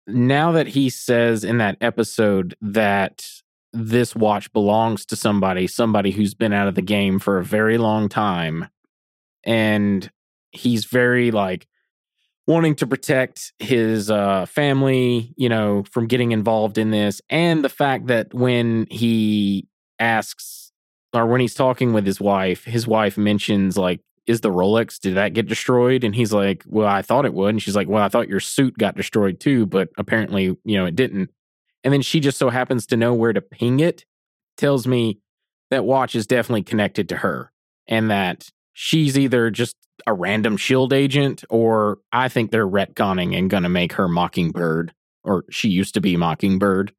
now 0.07 0.53
that 0.53 0.69
he 0.69 0.91
says 0.91 1.45
in 1.45 1.59
that 1.59 1.77
episode 1.81 2.57
that 2.61 3.27
this 3.73 4.15
watch 4.15 4.53
belongs 4.53 5.07
to 5.07 5.17
somebody, 5.17 5.67
somebody 5.67 6.11
who's 6.11 6.35
been 6.35 6.53
out 6.53 6.69
of 6.69 6.75
the 6.75 6.83
game 6.83 7.19
for 7.19 7.39
a 7.39 7.45
very 7.45 7.79
long 7.79 8.09
time, 8.09 8.69
and 9.45 10.11
he's 10.51 10.85
very 10.85 11.31
like 11.31 11.67
wanting 12.47 12.75
to 12.75 12.87
protect 12.87 13.53
his 13.59 14.11
uh, 14.11 14.45
family, 14.47 15.33
you 15.37 15.49
know, 15.49 15.85
from 15.91 16.07
getting 16.07 16.33
involved 16.33 16.77
in 16.77 16.91
this, 16.91 17.21
and 17.31 17.65
the 17.65 17.69
fact 17.69 18.09
that 18.09 18.35
when 18.35 18.87
he 18.91 19.67
asks 19.99 20.73
or 21.15 21.27
when 21.27 21.41
he's 21.41 21.55
talking 21.55 21.93
with 21.93 22.07
his 22.07 22.21
wife, 22.21 22.65
his 22.65 22.87
wife 22.87 23.17
mentions 23.17 23.77
like 23.77 24.01
is 24.27 24.41
the 24.41 24.51
Rolex, 24.51 25.01
did 25.01 25.17
that 25.17 25.35
get 25.35 25.49
destroyed? 25.49 26.05
And 26.05 26.15
he's 26.15 26.33
like, 26.33 26.65
Well, 26.67 26.87
I 26.87 27.03
thought 27.03 27.27
it 27.27 27.35
would. 27.35 27.51
And 27.51 27.63
she's 27.63 27.77
like, 27.77 27.89
Well, 27.89 28.03
I 28.03 28.09
thought 28.09 28.29
your 28.29 28.41
suit 28.41 28.79
got 28.79 28.97
destroyed 28.97 29.41
too, 29.41 29.67
but 29.67 29.89
apparently, 29.99 30.57
you 30.65 30.79
know, 30.79 30.87
it 30.87 30.97
didn't. 30.97 31.31
And 31.85 31.93
then 31.93 32.03
she 32.03 32.21
just 32.21 32.39
so 32.39 32.51
happens 32.51 32.87
to 32.87 32.97
know 32.97 33.15
where 33.15 33.33
to 33.33 33.41
ping 33.41 33.81
it, 33.81 34.05
tells 34.57 34.87
me 34.87 35.19
that 35.71 35.85
watch 35.85 36.15
is 36.15 36.27
definitely 36.27 36.63
connected 36.63 37.09
to 37.09 37.17
her 37.17 37.51
and 37.89 38.11
that 38.11 38.51
she's 38.73 39.19
either 39.19 39.51
just 39.51 39.77
a 40.07 40.13
random 40.13 40.57
shield 40.57 40.93
agent 40.93 41.45
or 41.51 41.99
I 42.13 42.29
think 42.29 42.51
they're 42.51 42.69
retconning 42.69 43.37
and 43.37 43.51
gonna 43.51 43.69
make 43.69 43.95
her 43.95 44.09
Mockingbird, 44.09 44.93
or 45.25 45.45
she 45.51 45.69
used 45.69 45.95
to 45.95 46.01
be 46.01 46.17
Mockingbird. 46.17 46.93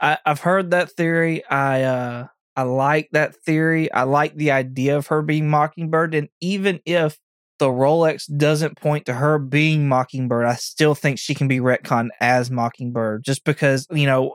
I, 0.00 0.18
I've 0.24 0.40
heard 0.40 0.70
that 0.70 0.92
theory. 0.92 1.44
I 1.46 1.82
uh 1.82 2.26
I 2.58 2.62
like 2.62 3.08
that 3.12 3.36
theory. 3.36 3.90
I 3.92 4.02
like 4.02 4.34
the 4.34 4.50
idea 4.50 4.96
of 4.98 5.06
her 5.06 5.22
being 5.22 5.48
Mockingbird, 5.48 6.12
and 6.14 6.28
even 6.40 6.80
if 6.84 7.16
the 7.60 7.68
Rolex 7.68 8.24
doesn't 8.36 8.76
point 8.78 9.06
to 9.06 9.14
her 9.14 9.38
being 9.38 9.88
Mockingbird, 9.88 10.44
I 10.44 10.54
still 10.56 10.96
think 10.96 11.18
she 11.20 11.34
can 11.36 11.46
be 11.46 11.60
retconned 11.60 12.08
as 12.20 12.50
Mockingbird, 12.50 13.22
just 13.24 13.44
because 13.44 13.86
you 13.90 14.06
know. 14.06 14.34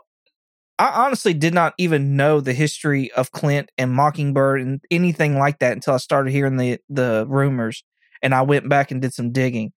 I 0.79 1.05
honestly 1.05 1.35
did 1.35 1.53
not 1.53 1.73
even 1.77 2.15
know 2.15 2.39
the 2.41 2.51
history 2.53 3.11
of 3.11 3.31
Clint 3.31 3.71
and 3.77 3.91
Mockingbird 3.91 4.59
and 4.59 4.81
anything 4.89 5.37
like 5.37 5.59
that 5.59 5.73
until 5.73 5.93
I 5.93 5.97
started 5.97 6.31
hearing 6.31 6.57
the 6.57 6.79
the 6.89 7.25
rumors, 7.29 7.83
and 8.23 8.33
I 8.33 8.41
went 8.41 8.67
back 8.69 8.89
and 8.89 9.01
did 9.01 9.13
some 9.13 9.31
digging. 9.31 9.71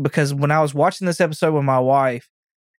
Because 0.00 0.32
when 0.32 0.50
I 0.50 0.62
was 0.62 0.72
watching 0.72 1.06
this 1.06 1.20
episode 1.20 1.52
with 1.54 1.64
my 1.64 1.78
wife, 1.80 2.28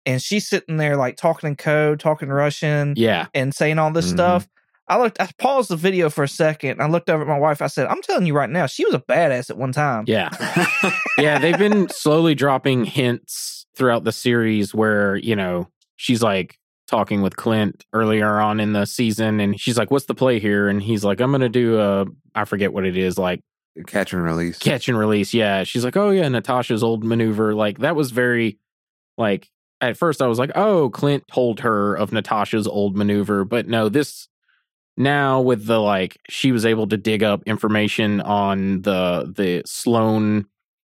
and 0.07 0.23
she's 0.23 0.49
sitting 0.49 0.79
there 0.79 0.97
like 0.97 1.17
talking 1.17 1.49
in 1.51 1.57
code, 1.57 2.01
talking 2.01 2.29
Russian, 2.31 2.95
Yeah. 2.97 3.27
and 3.35 3.53
saying 3.55 3.79
all 3.79 3.93
this 3.93 4.07
Mhm. 4.09 4.15
stuff. 4.15 4.49
I 4.91 4.99
looked, 4.99 5.21
I 5.21 5.31
paused 5.39 5.71
the 5.71 5.77
video 5.77 6.11
for 6.11 6.25
a 6.25 6.29
second. 6.29 6.83
I 6.83 6.89
looked 6.89 7.09
over 7.09 7.23
at 7.23 7.29
my 7.29 7.39
wife. 7.39 7.63
I 7.63 7.69
said, 7.69 7.87
I'm 7.87 8.03
telling 8.03 8.27
you 8.27 8.35
right 8.35 8.51
now, 8.51 8.67
she 8.67 8.85
was 8.85 8.93
a 8.93 8.99
badass 8.99 9.49
at 9.49 9.57
one 9.57 9.71
time. 9.71 10.03
Yeah. 10.09 10.31
yeah, 11.19 11.39
they've 11.39 11.57
been 11.57 11.89
slowly 11.91 12.35
dropping 12.35 12.85
hints 12.87 13.67
throughout 13.77 14.03
the 14.03 14.11
series 14.11 14.75
where, 14.75 15.15
you 15.17 15.37
know, 15.37 15.69
she's 15.95 16.23
like 16.25 16.59
talking 16.89 17.23
with 17.23 17.37
Clint 17.37 17.85
earlier 17.93 18.41
on 18.41 18.59
in 18.59 18.73
the 18.73 18.85
season 18.85 19.39
and 19.39 19.61
she's 19.61 19.79
like, 19.79 19.93
What's 19.93 20.07
the 20.07 20.15
play 20.15 20.41
here? 20.41 20.69
And 20.69 20.83
he's 20.83 21.05
like, 21.05 21.21
I'm 21.21 21.31
gonna 21.31 21.49
do 21.49 21.79
a 21.79 22.07
I 22.35 22.45
forget 22.45 22.73
what 22.73 22.85
it 22.85 22.97
is, 22.97 23.17
like 23.17 23.43
Catch 23.87 24.13
and 24.13 24.25
release. 24.25 24.59
catch 24.59 24.89
and 24.89 24.99
release. 24.99 25.33
Yeah. 25.33 25.63
She's 25.63 25.85
like, 25.85 25.97
Oh 25.97 26.11
yeah, 26.11 26.29
Natasha's 26.29 26.83
old 26.83 27.05
maneuver. 27.05 27.55
Like 27.55 27.79
that 27.79 27.95
was 27.95 28.11
very 28.11 28.59
like 29.17 29.49
at 29.81 29.97
first 29.97 30.21
I 30.21 30.27
was 30.27 30.41
like, 30.41 30.51
Oh, 30.57 30.91
Clint 30.91 31.29
told 31.29 31.61
her 31.61 31.95
of 31.95 32.13
Natasha's 32.13 32.67
old 32.67 32.97
maneuver. 32.97 33.45
But 33.45 33.69
no, 33.69 33.89
this 33.89 34.27
now 35.01 35.41
with 35.41 35.65
the 35.65 35.81
like 35.81 36.21
she 36.29 36.53
was 36.53 36.67
able 36.67 36.87
to 36.87 36.97
dig 36.97 37.23
up 37.23 37.43
information 37.47 38.21
on 38.21 38.83
the 38.83 39.33
the 39.35 39.63
Sloan 39.65 40.45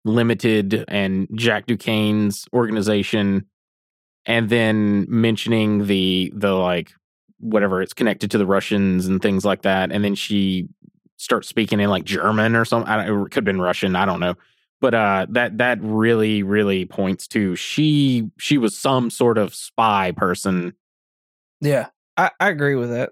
Limited 0.05 0.85
and 0.87 1.27
Jack 1.33 1.67
Duquesne's 1.67 2.47
organization 2.53 3.45
and 4.25 4.49
then 4.49 5.05
mentioning 5.09 5.87
the 5.87 6.31
the 6.33 6.53
like 6.53 6.93
whatever 7.39 7.81
it's 7.81 7.93
connected 7.93 8.31
to 8.31 8.37
the 8.37 8.45
Russians 8.45 9.07
and 9.07 9.21
things 9.21 9.43
like 9.43 9.63
that 9.63 9.91
and 9.91 10.03
then 10.05 10.15
she 10.15 10.69
starts 11.17 11.49
speaking 11.49 11.81
in 11.81 11.89
like 11.89 12.05
German 12.05 12.55
or 12.55 12.63
something 12.63 12.89
I 12.89 13.05
don't, 13.05 13.25
it 13.25 13.31
could 13.31 13.35
have 13.35 13.45
been 13.45 13.61
Russian 13.61 13.95
I 13.97 14.05
don't 14.05 14.21
know 14.21 14.35
but 14.79 14.93
uh 14.93 15.25
that 15.31 15.57
that 15.57 15.79
really 15.81 16.43
really 16.43 16.85
points 16.85 17.27
to 17.29 17.57
she 17.57 18.29
she 18.39 18.57
was 18.57 18.77
some 18.77 19.09
sort 19.09 19.37
of 19.37 19.53
spy 19.53 20.13
person 20.15 20.73
Yeah. 21.59 21.87
I, 22.15 22.31
I 22.39 22.49
agree 22.49 22.75
with 22.75 22.89
that. 22.89 23.11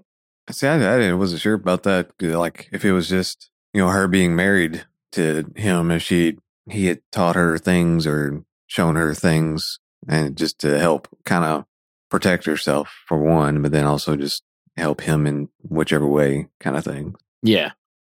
See, 0.51 0.67
I, 0.67 0.75
I 0.75 0.97
didn't- 0.99 1.19
wasn't 1.19 1.41
sure 1.41 1.53
about 1.55 1.83
that. 1.83 2.11
Like, 2.21 2.69
if 2.71 2.85
it 2.85 2.91
was 2.91 3.09
just 3.09 3.49
you 3.73 3.81
know 3.81 3.89
her 3.89 4.07
being 4.07 4.35
married 4.35 4.85
to 5.13 5.45
him, 5.55 5.91
if 5.91 6.01
she 6.03 6.37
he 6.69 6.87
had 6.87 7.01
taught 7.11 7.35
her 7.35 7.57
things 7.57 8.07
or 8.07 8.43
shown 8.67 8.95
her 8.95 9.13
things, 9.13 9.79
and 10.07 10.35
just 10.37 10.59
to 10.59 10.79
help 10.79 11.07
kind 11.25 11.43
of 11.45 11.65
protect 12.09 12.45
herself 12.45 13.03
for 13.07 13.17
one, 13.19 13.61
but 13.61 13.71
then 13.71 13.85
also 13.85 14.15
just 14.15 14.43
help 14.77 15.01
him 15.01 15.25
in 15.27 15.49
whichever 15.61 16.07
way, 16.07 16.47
kind 16.59 16.75
of 16.77 16.83
thing. 16.83 17.15
yeah 17.41 17.71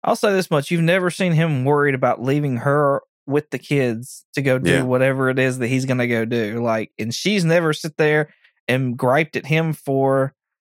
I'll 0.03 0.15
say 0.15 0.31
this 0.31 0.51
much: 0.51 0.69
you've 0.69 0.81
never 0.81 1.09
seen 1.09 1.31
him 1.33 1.65
worried 1.65 1.95
about 1.95 2.21
leaving 2.21 2.57
her 2.57 3.01
with 3.27 3.49
the 3.49 3.57
kids 3.57 4.23
to 4.35 4.41
go 4.43 4.59
do 4.59 4.69
Yeah. 4.71 4.81
whatever 4.83 5.29
it 5.29 5.39
is 5.39 5.57
that 5.57 5.67
he's 5.67 5.85
going 5.85 5.97
to 5.97 6.07
go 6.07 6.25
do. 6.25 6.61
Like, 6.61 6.91
and 6.99 7.11
she's 7.11 7.43
never 7.43 7.73
sit 7.73 7.97
there 7.97 8.31
and 8.67 8.95
griped 8.95 9.35
at 9.35 9.47
him 9.47 9.73
for 9.73 10.34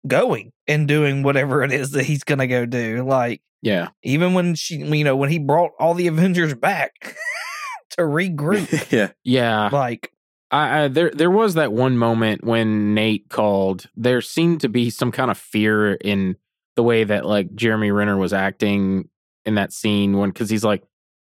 going 0.08 0.52
and 0.68 0.88
doing 0.88 1.24
whatever 1.24 1.64
it 1.64 1.72
is 1.72 1.92
that 1.92 2.06
he's 2.06 2.24
going 2.24 2.40
to 2.40 2.48
go 2.48 2.66
do. 2.66 3.04
Like, 3.04 3.42
yeah 3.62 3.90
even 4.04 4.34
when 4.34 4.56
she, 4.56 4.76
you 4.76 5.04
know, 5.04 5.16
when 5.16 5.30
he 5.32 5.40
brought 5.40 5.72
all 5.80 5.94
the 5.94 6.08
Avengers 6.08 6.54
back 6.54 6.94
to 7.92 8.02
regroup, 8.02 8.92
yeah, 8.92 9.12
yeah 9.24 9.70
like, 9.72 10.12
I, 10.52 10.84
I 10.84 10.88
there 10.88 11.10
there 11.12 11.32
was 11.32 11.56
that 11.56 11.74
one 11.74 11.98
moment 11.98 12.44
when 12.44 12.94
Nate 12.94 13.30
called. 13.30 13.88
There 13.96 14.22
seemed 14.22 14.62
to 14.62 14.70
be 14.70 14.90
some 14.90 15.12
kind 15.12 15.32
of 15.32 15.38
fear 15.38 15.94
in 15.94 16.38
the 16.76 16.84
way 16.84 17.04
that 17.04 17.26
like 17.26 17.56
Jeremy 17.56 17.92
Renner 17.92 18.18
was 18.18 18.32
acting 18.34 19.10
in 19.46 19.56
that 19.56 19.74
scene 19.74 20.18
when 20.18 20.30
because 20.30 20.50
he's 20.50 20.64
like, 20.64 20.84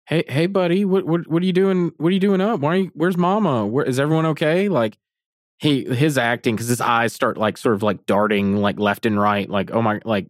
"Hey, 0.07 0.23
hey, 0.27 0.47
buddy, 0.47 0.83
what 0.83 1.05
what 1.05 1.27
what 1.27 1.43
are 1.43 1.45
you 1.45 1.53
doing? 1.53 1.91
What 1.97 2.07
are 2.07 2.13
you 2.13 2.19
doing 2.19 2.41
up? 2.41 2.59
Why? 2.59 2.69
Are 2.69 2.77
you, 2.77 2.91
where's 2.95 3.17
Mama? 3.17 3.67
Where 3.67 3.85
is 3.85 3.99
everyone 3.99 4.25
okay?" 4.27 4.67
Like 4.67 4.97
he 5.57 5.85
his 5.85 6.17
acting 6.17 6.55
because 6.55 6.67
his 6.67 6.81
eyes 6.81 7.13
start 7.13 7.37
like 7.37 7.57
sort 7.57 7.75
of 7.75 7.83
like 7.83 8.05
darting 8.05 8.57
like 8.57 8.79
left 8.79 9.05
and 9.05 9.19
right, 9.19 9.49
like 9.49 9.71
oh 9.71 9.81
my 9.81 9.99
like. 10.05 10.27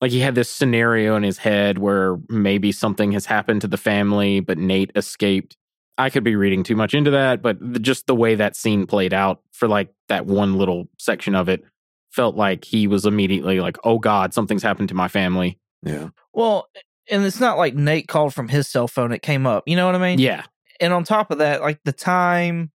Like 0.00 0.12
he 0.12 0.20
had 0.20 0.36
this 0.36 0.48
scenario 0.48 1.16
in 1.16 1.24
his 1.24 1.38
head 1.38 1.78
where 1.78 2.18
maybe 2.28 2.70
something 2.70 3.10
has 3.10 3.26
happened 3.26 3.62
to 3.62 3.66
the 3.66 3.76
family, 3.76 4.38
but 4.38 4.56
Nate 4.56 4.92
escaped. 4.94 5.56
I 5.98 6.08
could 6.08 6.22
be 6.22 6.36
reading 6.36 6.62
too 6.62 6.76
much 6.76 6.94
into 6.94 7.10
that, 7.10 7.42
but 7.42 7.58
the, 7.60 7.80
just 7.80 8.06
the 8.06 8.14
way 8.14 8.36
that 8.36 8.54
scene 8.54 8.86
played 8.86 9.12
out 9.12 9.42
for 9.50 9.66
like 9.66 9.92
that 10.08 10.24
one 10.24 10.56
little 10.56 10.88
section 10.98 11.34
of 11.34 11.48
it 11.48 11.64
felt 12.10 12.36
like 12.36 12.64
he 12.64 12.86
was 12.86 13.04
immediately 13.04 13.60
like, 13.60 13.76
"Oh 13.84 13.98
God, 13.98 14.32
something's 14.32 14.62
happened 14.62 14.88
to 14.90 14.94
my 14.94 15.08
family." 15.08 15.58
yeah, 15.82 16.10
well, 16.32 16.68
and 17.10 17.24
it's 17.24 17.40
not 17.40 17.58
like 17.58 17.74
Nate 17.74 18.08
called 18.08 18.34
from 18.34 18.48
his 18.48 18.68
cell 18.68 18.88
phone; 18.88 19.12
it 19.12 19.22
came 19.22 19.46
up. 19.46 19.64
You 19.66 19.76
know 19.76 19.86
what 19.86 19.94
I 19.94 19.98
mean? 19.98 20.18
Yeah, 20.18 20.44
and 20.80 20.92
on 20.92 21.04
top 21.04 21.30
of 21.30 21.38
that, 21.38 21.60
like 21.60 21.80
the 21.84 21.92
time 21.92 22.70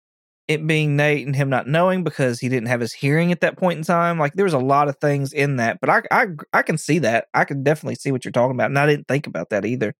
it 0.53 0.65
being 0.65 0.95
Nate 0.95 1.25
and 1.25 1.35
him 1.35 1.49
not 1.49 1.67
knowing 1.67 2.03
because 2.03 2.39
he 2.39 2.49
didn't 2.49 2.67
have 2.67 2.79
his 2.79 2.93
hearing 2.93 3.31
at 3.31 3.41
that 3.41 3.57
point 3.57 3.77
in 3.77 3.83
time, 3.83 4.19
like 4.19 4.33
there 4.33 4.45
was 4.45 4.53
a 4.53 4.59
lot 4.59 4.87
of 4.87 4.97
things 4.97 5.33
in 5.33 5.57
that. 5.57 5.79
But 5.81 5.89
I, 5.89 6.01
I, 6.11 6.27
I 6.53 6.61
can 6.61 6.77
see 6.77 6.99
that. 6.99 7.27
I 7.33 7.45
can 7.45 7.63
definitely 7.63 7.95
see 7.95 8.11
what 8.11 8.25
you're 8.25 8.31
talking 8.31 8.55
about, 8.55 8.69
and 8.69 8.79
I 8.79 8.85
didn't 8.85 9.07
think 9.07 9.27
about 9.27 9.49
that 9.49 9.65
either. 9.65 9.93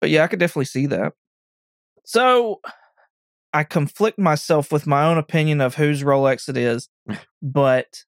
But 0.00 0.10
yeah, 0.10 0.24
I 0.24 0.26
could 0.26 0.38
definitely 0.38 0.66
see 0.66 0.86
that. 0.86 1.12
So 2.04 2.60
I 3.52 3.64
conflict 3.64 4.18
myself 4.18 4.72
with 4.72 4.86
my 4.86 5.04
own 5.04 5.18
opinion 5.18 5.60
of 5.60 5.76
whose 5.76 6.02
Rolex 6.02 6.48
it 6.48 6.56
is, 6.56 6.88
but 7.42 8.04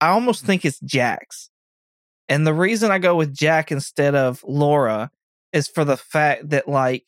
I 0.00 0.08
almost 0.08 0.44
think 0.44 0.64
it's 0.64 0.80
Jack's. 0.80 1.50
And 2.28 2.46
the 2.46 2.54
reason 2.54 2.90
I 2.90 2.98
go 2.98 3.16
with 3.16 3.34
Jack 3.34 3.72
instead 3.72 4.14
of 4.14 4.44
Laura 4.46 5.10
is 5.52 5.66
for 5.66 5.84
the 5.84 5.96
fact 5.96 6.50
that 6.50 6.68
like 6.68 7.04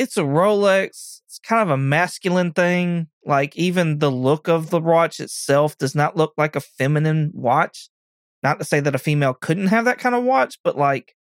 it's 0.00 0.16
a 0.16 0.22
Rolex. 0.22 1.20
It's 1.26 1.38
kind 1.44 1.60
of 1.62 1.68
a 1.68 1.76
masculine 1.76 2.52
thing. 2.52 3.08
Like 3.26 3.54
even 3.54 3.98
the 3.98 4.10
look 4.10 4.48
of 4.48 4.70
the 4.70 4.80
watch 4.80 5.20
itself 5.20 5.76
does 5.76 5.94
not 5.94 6.16
look 6.16 6.32
like 6.38 6.56
a 6.56 6.60
feminine 6.60 7.30
watch. 7.34 7.90
Not 8.42 8.58
to 8.58 8.64
say 8.64 8.80
that 8.80 8.94
a 8.94 8.98
female 8.98 9.34
couldn't 9.34 9.66
have 9.66 9.84
that 9.84 9.98
kind 9.98 10.14
of 10.14 10.24
watch, 10.24 10.58
but 10.64 10.78
like, 10.78 11.14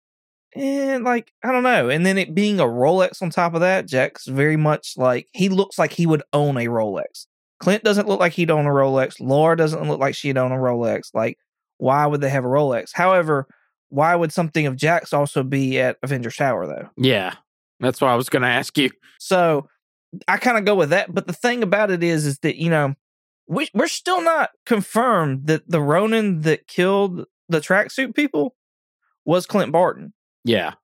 eh, 0.54 1.00
like 1.02 1.32
I 1.42 1.50
don't 1.50 1.64
know. 1.64 1.88
And 1.88 2.06
then 2.06 2.18
it 2.18 2.36
being 2.36 2.60
a 2.60 2.64
Rolex 2.64 3.20
on 3.20 3.30
top 3.30 3.54
of 3.54 3.60
that, 3.60 3.88
Jack's 3.88 4.28
very 4.28 4.56
much 4.56 4.92
like 4.96 5.26
he 5.32 5.48
looks 5.48 5.76
like 5.76 5.92
he 5.92 6.06
would 6.06 6.22
own 6.32 6.56
a 6.56 6.66
Rolex. 6.66 7.26
Clint 7.58 7.82
doesn't 7.82 8.06
look 8.06 8.20
like 8.20 8.34
he'd 8.34 8.52
own 8.52 8.66
a 8.66 8.70
Rolex. 8.70 9.16
Laura 9.18 9.56
doesn't 9.56 9.88
look 9.88 9.98
like 9.98 10.14
she'd 10.14 10.38
own 10.38 10.52
a 10.52 10.56
Rolex. 10.56 11.08
Like, 11.12 11.36
why 11.78 12.06
would 12.06 12.20
they 12.20 12.30
have 12.30 12.44
a 12.44 12.48
Rolex? 12.48 12.90
However, 12.94 13.48
why 13.88 14.14
would 14.14 14.32
something 14.32 14.66
of 14.66 14.76
Jack's 14.76 15.12
also 15.12 15.42
be 15.42 15.80
at 15.80 15.96
Avengers 16.04 16.36
Tower 16.36 16.68
though? 16.68 16.90
yeah. 16.96 17.34
That's 17.80 18.00
what 18.00 18.10
I 18.10 18.16
was 18.16 18.28
going 18.28 18.42
to 18.42 18.48
ask 18.48 18.76
you. 18.78 18.90
So 19.18 19.68
I 20.26 20.36
kind 20.38 20.58
of 20.58 20.64
go 20.64 20.74
with 20.74 20.90
that. 20.90 21.12
But 21.14 21.26
the 21.26 21.32
thing 21.32 21.62
about 21.62 21.90
it 21.90 22.02
is, 22.02 22.26
is 22.26 22.38
that 22.40 22.56
you 22.56 22.70
know, 22.70 22.94
we 23.46 23.68
we're 23.74 23.86
still 23.88 24.22
not 24.22 24.50
confirmed 24.66 25.46
that 25.46 25.68
the 25.70 25.80
Ronin 25.80 26.40
that 26.42 26.66
killed 26.66 27.24
the 27.48 27.60
tracksuit 27.60 28.14
people 28.14 28.54
was 29.24 29.46
Clint 29.46 29.72
Barton. 29.72 30.12
Yeah, 30.44 30.74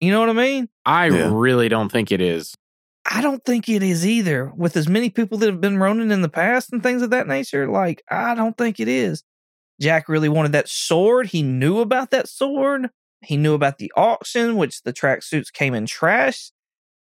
You 0.00 0.10
know 0.10 0.20
what 0.20 0.28
I 0.28 0.34
mean? 0.34 0.68
I 0.84 1.06
Yeah. 1.08 1.30
really 1.32 1.68
don't 1.68 1.90
think 1.90 2.12
it 2.12 2.20
is. 2.20 2.54
I 3.10 3.20
don't 3.22 3.44
think 3.44 3.68
it 3.68 3.82
is 3.82 4.06
either. 4.06 4.50
With 4.56 4.76
as 4.76 4.88
many 4.88 5.08
people 5.10 5.38
that 5.38 5.46
have 5.46 5.60
been 5.60 5.78
Ronin 5.78 6.10
in 6.10 6.22
the 6.22 6.28
past 6.28 6.72
and 6.72 6.82
things 6.82 7.00
of 7.02 7.10
that 7.10 7.26
nature, 7.26 7.68
like 7.68 8.02
I 8.10 8.34
don't 8.34 8.56
think 8.56 8.80
it 8.80 8.88
is. 8.88 9.22
Jack 9.80 10.08
really 10.08 10.28
wanted 10.28 10.52
that 10.52 10.68
sword. 10.68 11.26
He 11.28 11.42
knew 11.42 11.80
about 11.80 12.10
that 12.10 12.28
sword. 12.28 12.90
He 13.24 13.36
knew 13.36 13.54
about 13.54 13.78
the 13.78 13.92
auction, 13.96 14.56
which 14.56 14.82
the 14.82 14.92
tracksuits 14.92 15.52
came 15.52 15.74
in 15.74 15.86
trash. 15.86 16.50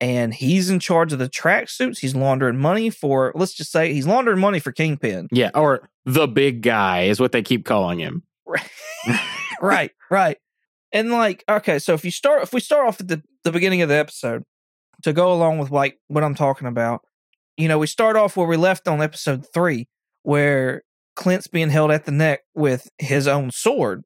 And 0.00 0.32
he's 0.32 0.70
in 0.70 0.78
charge 0.78 1.12
of 1.12 1.18
the 1.18 1.28
tracksuits. 1.28 1.98
He's 1.98 2.14
laundering 2.14 2.56
money 2.56 2.88
for, 2.88 3.32
let's 3.34 3.54
just 3.54 3.72
say, 3.72 3.92
he's 3.92 4.06
laundering 4.06 4.38
money 4.38 4.60
for 4.60 4.70
Kingpin. 4.70 5.26
Yeah, 5.32 5.50
or 5.54 5.88
the 6.04 6.28
big 6.28 6.62
guy 6.62 7.02
is 7.02 7.18
what 7.18 7.32
they 7.32 7.42
keep 7.42 7.64
calling 7.64 7.98
him. 7.98 8.22
right, 9.60 9.90
right. 10.08 10.38
And 10.92 11.10
like, 11.10 11.44
okay, 11.48 11.78
so 11.78 11.94
if 11.94 12.04
you 12.04 12.10
start, 12.10 12.42
if 12.42 12.52
we 12.52 12.60
start 12.60 12.86
off 12.86 13.00
at 13.00 13.08
the, 13.08 13.22
the 13.44 13.52
beginning 13.52 13.82
of 13.82 13.88
the 13.88 13.96
episode 13.96 14.44
to 15.02 15.12
go 15.12 15.32
along 15.32 15.58
with 15.58 15.70
like 15.70 15.98
what 16.06 16.24
I'm 16.24 16.34
talking 16.34 16.68
about, 16.68 17.02
you 17.56 17.68
know, 17.68 17.78
we 17.78 17.86
start 17.86 18.16
off 18.16 18.36
where 18.36 18.46
we 18.46 18.56
left 18.56 18.86
on 18.88 19.02
episode 19.02 19.44
three, 19.52 19.88
where 20.22 20.82
Clint's 21.16 21.48
being 21.48 21.70
held 21.70 21.90
at 21.90 22.04
the 22.04 22.12
neck 22.12 22.40
with 22.54 22.88
his 22.98 23.26
own 23.26 23.50
sword, 23.50 24.04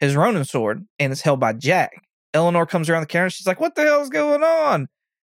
his 0.00 0.16
Ronin 0.16 0.44
sword, 0.44 0.84
and 0.98 1.12
it's 1.12 1.22
held 1.22 1.40
by 1.40 1.52
Jack. 1.52 1.92
Eleanor 2.34 2.66
comes 2.66 2.88
around 2.88 3.02
the 3.02 3.06
counter. 3.06 3.24
And 3.26 3.32
she's 3.32 3.46
like, 3.46 3.60
"What 3.60 3.74
the 3.74 3.82
hell 3.82 4.00
is 4.02 4.08
going 4.08 4.42
on?" 4.42 4.88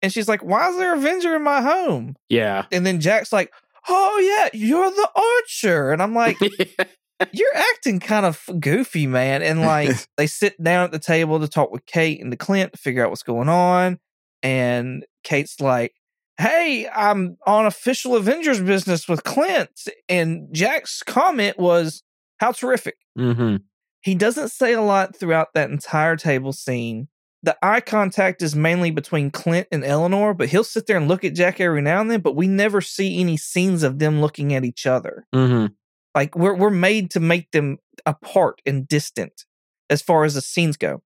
And 0.01 0.11
she's 0.13 0.27
like, 0.27 0.43
"Why 0.43 0.69
is 0.69 0.77
there 0.77 0.93
a 0.93 0.97
Avenger 0.97 1.35
in 1.35 1.43
my 1.43 1.61
home?" 1.61 2.15
Yeah. 2.29 2.65
And 2.71 2.85
then 2.85 2.99
Jack's 2.99 3.31
like, 3.33 3.51
"Oh 3.87 4.19
yeah, 4.19 4.49
you're 4.53 4.89
the 4.89 5.09
Archer," 5.15 5.91
and 5.91 6.01
I'm 6.01 6.13
like, 6.13 6.37
you're 7.31 7.55
acting 7.55 7.99
kind 7.99 8.25
of 8.25 8.43
goofy, 8.59 9.07
man. 9.07 9.41
And 9.41 9.61
like 9.61 9.91
they 10.17 10.27
sit 10.27 10.61
down 10.61 10.85
at 10.85 10.91
the 10.91 10.99
table 10.99 11.39
to 11.39 11.47
talk 11.47 11.71
with 11.71 11.85
Kate 11.85 12.21
and 12.21 12.31
to 12.31 12.37
Clint 12.37 12.73
to 12.73 12.79
figure 12.79 13.03
out 13.03 13.09
what's 13.09 13.23
going 13.23 13.49
on. 13.49 13.99
And 14.43 15.05
Kate's 15.23 15.59
like, 15.59 15.93
Hey, 16.37 16.87
I'm 16.93 17.37
on 17.45 17.65
official 17.65 18.15
Avengers 18.15 18.61
business 18.61 19.07
with 19.07 19.23
Clint. 19.23 19.87
And 20.09 20.47
Jack's 20.51 21.03
comment 21.03 21.59
was, 21.59 22.03
How 22.39 22.51
terrific. 22.51 22.95
hmm 23.15 23.57
He 24.01 24.15
doesn't 24.15 24.49
say 24.49 24.73
a 24.73 24.81
lot 24.81 25.15
throughout 25.15 25.53
that 25.53 25.69
entire 25.69 26.15
table 26.15 26.53
scene. 26.53 27.07
The 27.43 27.57
eye 27.63 27.81
contact 27.81 28.41
is 28.41 28.55
mainly 28.55 28.91
between 28.91 29.31
Clint 29.31 29.67
and 29.71 29.83
Eleanor, 29.83 30.33
but 30.33 30.49
he'll 30.49 30.63
sit 30.63 30.85
there 30.85 30.97
and 30.97 31.07
look 31.07 31.23
at 31.23 31.33
Jack 31.33 31.59
every 31.59 31.81
now 31.81 32.01
and 32.01 32.09
then, 32.11 32.21
but 32.21 32.35
we 32.35 32.47
never 32.47 32.81
see 32.81 33.19
any 33.19 33.37
scenes 33.37 33.81
of 33.81 33.97
them 33.99 34.21
looking 34.21 34.53
at 34.53 34.63
each 34.65 34.85
other 34.85 35.25
hmm 35.33 35.67
like 36.15 36.35
we're 36.35 36.55
we're 36.55 36.69
made 36.69 37.11
to 37.11 37.19
make 37.19 37.51
them 37.51 37.77
apart 38.05 38.61
and 38.65 38.87
distant 38.87 39.45
as 39.89 40.01
far 40.01 40.23
as 40.23 40.33
the 40.33 40.41
scenes 40.41 40.77
go. 40.77 41.01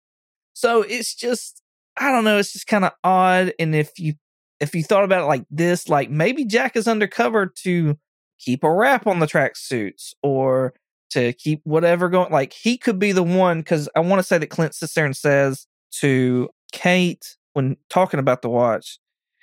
So 0.54 0.82
it's 0.82 1.14
just 1.14 1.62
I 1.96 2.10
don't 2.10 2.24
know, 2.24 2.38
it's 2.38 2.52
just 2.52 2.66
kind 2.66 2.84
of 2.84 2.92
odd. 3.04 3.52
And 3.58 3.74
if 3.74 3.98
you 3.98 4.14
if 4.60 4.74
you 4.74 4.82
thought 4.82 5.04
about 5.04 5.22
it 5.22 5.26
like 5.26 5.44
this, 5.50 5.88
like 5.88 6.10
maybe 6.10 6.44
Jack 6.44 6.76
is 6.76 6.88
undercover 6.88 7.46
to 7.62 7.98
keep 8.38 8.64
a 8.64 8.72
wrap 8.72 9.06
on 9.06 9.18
the 9.18 9.26
tracksuits 9.26 10.14
or 10.22 10.74
to 11.12 11.32
keep 11.32 11.60
whatever 11.64 12.08
going. 12.08 12.32
Like 12.32 12.52
he 12.52 12.76
could 12.76 12.98
be 12.98 13.12
the 13.12 13.22
one 13.22 13.60
because 13.60 13.88
I 13.94 14.00
want 14.00 14.20
to 14.20 14.24
say 14.24 14.38
that 14.38 14.48
Clint 14.48 14.74
sits 14.74 14.94
there 14.94 15.06
and 15.06 15.16
says 15.16 15.66
to 16.00 16.48
Kate 16.72 17.36
when 17.52 17.76
talking 17.88 18.20
about 18.20 18.42
the 18.42 18.48
watch, 18.48 18.98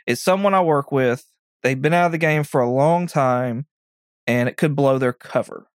it's 0.08 0.22
someone 0.22 0.54
I 0.54 0.62
work 0.62 0.92
with. 0.92 1.26
They've 1.64 1.82
been 1.82 1.94
out 1.94 2.08
of 2.08 2.12
the 2.12 2.18
game 2.18 2.44
for 2.44 2.62
a 2.62 2.70
long 2.70 3.08
time 3.08 3.66
and 4.26 4.50
it 4.50 4.58
could 4.58 4.76
blow 4.76 4.98
their 4.98 5.14
cover. 5.14 5.68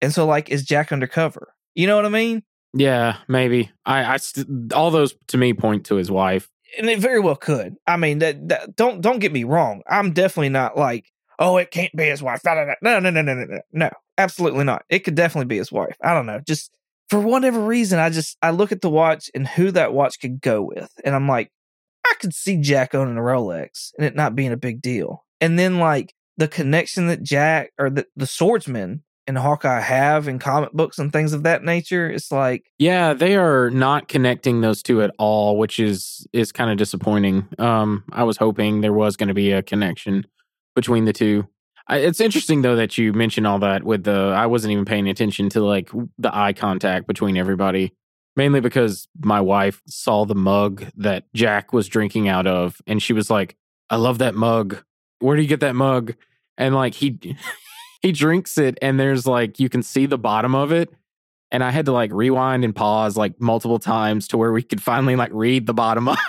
And 0.00 0.12
so, 0.12 0.26
like, 0.26 0.48
is 0.50 0.64
Jack 0.64 0.92
undercover? 0.92 1.54
You 1.74 1.86
know 1.86 1.96
what 1.96 2.06
I 2.06 2.10
mean? 2.10 2.42
Yeah, 2.74 3.18
maybe. 3.28 3.70
I, 3.84 4.14
I 4.14 4.16
st- 4.16 4.72
all 4.72 4.90
those 4.90 5.14
to 5.28 5.38
me 5.38 5.52
point 5.52 5.86
to 5.86 5.96
his 5.96 6.10
wife. 6.10 6.48
And 6.78 6.88
it 6.88 6.98
very 6.98 7.20
well 7.20 7.36
could. 7.36 7.76
I 7.86 7.96
mean, 7.96 8.20
that, 8.20 8.48
that 8.48 8.76
don't 8.76 9.02
don't 9.02 9.18
get 9.18 9.32
me 9.32 9.44
wrong. 9.44 9.82
I'm 9.86 10.12
definitely 10.12 10.48
not 10.48 10.76
like, 10.76 11.11
oh, 11.38 11.56
it 11.56 11.70
can't 11.70 11.94
be 11.96 12.04
his 12.04 12.22
wife. 12.22 12.42
No, 12.44 12.54
no, 12.54 13.00
no, 13.00 13.10
no, 13.10 13.22
no, 13.22 13.34
no, 13.34 13.60
no. 13.72 13.90
Absolutely 14.18 14.64
not. 14.64 14.84
It 14.88 15.00
could 15.00 15.14
definitely 15.14 15.46
be 15.46 15.58
his 15.58 15.72
wife. 15.72 15.96
I 16.02 16.14
don't 16.14 16.26
know. 16.26 16.40
Just 16.46 16.70
for 17.08 17.18
whatever 17.18 17.60
reason, 17.60 17.98
I 17.98 18.10
just 18.10 18.36
I 18.42 18.50
look 18.50 18.72
at 18.72 18.80
the 18.80 18.90
watch 18.90 19.30
and 19.34 19.46
who 19.46 19.70
that 19.72 19.92
watch 19.92 20.20
could 20.20 20.40
go 20.40 20.62
with, 20.62 20.90
and 21.04 21.14
I'm 21.14 21.28
like, 21.28 21.50
I 22.06 22.14
could 22.20 22.34
see 22.34 22.56
Jack 22.58 22.94
owning 22.94 23.16
a 23.16 23.20
Rolex 23.20 23.92
and 23.96 24.06
it 24.06 24.14
not 24.14 24.34
being 24.34 24.52
a 24.52 24.56
big 24.56 24.82
deal. 24.82 25.24
And 25.40 25.58
then 25.58 25.78
like 25.78 26.14
the 26.36 26.48
connection 26.48 27.06
that 27.08 27.22
Jack 27.22 27.72
or 27.78 27.90
the, 27.90 28.06
the 28.16 28.26
swordsman 28.26 29.02
and 29.26 29.38
Hawkeye 29.38 29.80
have 29.80 30.26
in 30.26 30.38
comic 30.38 30.72
books 30.72 30.98
and 30.98 31.12
things 31.12 31.32
of 31.32 31.44
that 31.44 31.62
nature, 31.62 32.10
it's 32.10 32.32
like 32.32 32.64
Yeah, 32.78 33.12
they 33.14 33.36
are 33.36 33.70
not 33.70 34.08
connecting 34.08 34.60
those 34.60 34.82
two 34.82 35.02
at 35.02 35.12
all, 35.18 35.58
which 35.58 35.78
is 35.78 36.26
is 36.32 36.52
kind 36.52 36.70
of 36.70 36.76
disappointing. 36.76 37.48
Um 37.58 38.04
I 38.12 38.24
was 38.24 38.36
hoping 38.36 38.80
there 38.80 38.92
was 38.92 39.16
going 39.16 39.28
to 39.28 39.34
be 39.34 39.52
a 39.52 39.62
connection 39.62 40.26
between 40.74 41.04
the 41.04 41.12
two. 41.12 41.48
I, 41.88 41.98
it's 41.98 42.20
interesting 42.20 42.62
though 42.62 42.76
that 42.76 42.96
you 42.96 43.12
mentioned 43.12 43.46
all 43.46 43.58
that 43.60 43.82
with 43.82 44.04
the 44.04 44.32
I 44.36 44.46
wasn't 44.46 44.72
even 44.72 44.84
paying 44.84 45.08
attention 45.08 45.48
to 45.50 45.60
like 45.60 45.90
the 46.18 46.34
eye 46.34 46.52
contact 46.52 47.06
between 47.06 47.36
everybody 47.36 47.92
mainly 48.36 48.60
because 48.60 49.08
my 49.20 49.40
wife 49.40 49.82
saw 49.86 50.24
the 50.24 50.34
mug 50.34 50.84
that 50.96 51.24
Jack 51.34 51.72
was 51.72 51.88
drinking 51.88 52.28
out 52.28 52.46
of 52.46 52.80
and 52.86 53.02
she 53.02 53.12
was 53.12 53.30
like, 53.30 53.56
"I 53.90 53.96
love 53.96 54.18
that 54.18 54.34
mug. 54.34 54.82
Where 55.18 55.36
do 55.36 55.42
you 55.42 55.48
get 55.48 55.60
that 55.60 55.74
mug?" 55.74 56.14
And 56.56 56.74
like 56.74 56.94
he 56.94 57.18
he 58.02 58.12
drinks 58.12 58.58
it 58.58 58.78
and 58.80 58.98
there's 58.98 59.26
like 59.26 59.58
you 59.58 59.68
can 59.68 59.82
see 59.82 60.06
the 60.06 60.18
bottom 60.18 60.54
of 60.54 60.72
it 60.72 60.90
and 61.52 61.62
I 61.62 61.70
had 61.70 61.86
to 61.86 61.92
like 61.92 62.10
rewind 62.12 62.64
and 62.64 62.74
pause 62.74 63.16
like 63.16 63.40
multiple 63.40 63.78
times 63.78 64.26
to 64.28 64.38
where 64.38 64.52
we 64.52 64.62
could 64.62 64.82
finally 64.82 65.14
like 65.14 65.30
read 65.32 65.66
the 65.66 65.74
bottom 65.74 66.08
of 66.08 66.18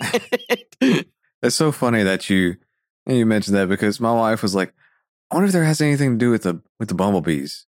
it. 0.00 1.08
it's 1.42 1.56
so 1.56 1.72
funny 1.72 2.02
that 2.02 2.30
you 2.30 2.56
you 3.06 3.26
mentioned 3.26 3.56
that 3.56 3.68
because 3.68 4.00
my 4.00 4.12
wife 4.12 4.42
was 4.42 4.54
like, 4.54 4.74
I 5.30 5.36
wonder 5.36 5.46
if 5.46 5.52
there 5.52 5.64
has 5.64 5.80
anything 5.80 6.12
to 6.12 6.18
do 6.18 6.30
with 6.30 6.42
the 6.42 6.60
with 6.78 6.88
the 6.88 6.94
bumblebees 6.94 7.66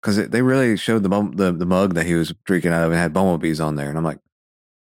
because 0.00 0.28
they 0.28 0.42
really 0.42 0.76
showed 0.76 1.02
the, 1.02 1.08
bum, 1.08 1.32
the 1.32 1.52
the 1.52 1.66
mug 1.66 1.94
that 1.94 2.06
he 2.06 2.14
was 2.14 2.34
drinking 2.44 2.72
out 2.72 2.84
of 2.84 2.92
and 2.92 3.00
had 3.00 3.12
bumblebees 3.12 3.60
on 3.60 3.76
there, 3.76 3.88
and 3.88 3.96
I'm 3.98 4.04
like, 4.04 4.20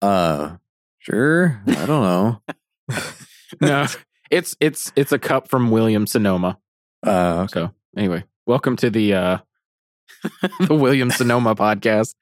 uh, 0.02 0.56
sure, 0.98 1.62
I 1.66 1.86
don't 1.86 2.02
know. 2.02 2.42
no, 3.60 3.86
it's 4.30 4.56
it's 4.60 4.92
it's 4.96 5.12
a 5.12 5.18
cup 5.18 5.48
from 5.48 5.70
William 5.70 6.06
Sonoma. 6.06 6.58
Uh, 7.06 7.44
okay. 7.44 7.60
So 7.60 7.70
anyway, 7.96 8.24
welcome 8.46 8.76
to 8.76 8.90
the 8.90 9.14
uh 9.14 9.38
the 10.60 10.74
William 10.74 11.10
Sonoma 11.10 11.54
podcast. 11.54 12.14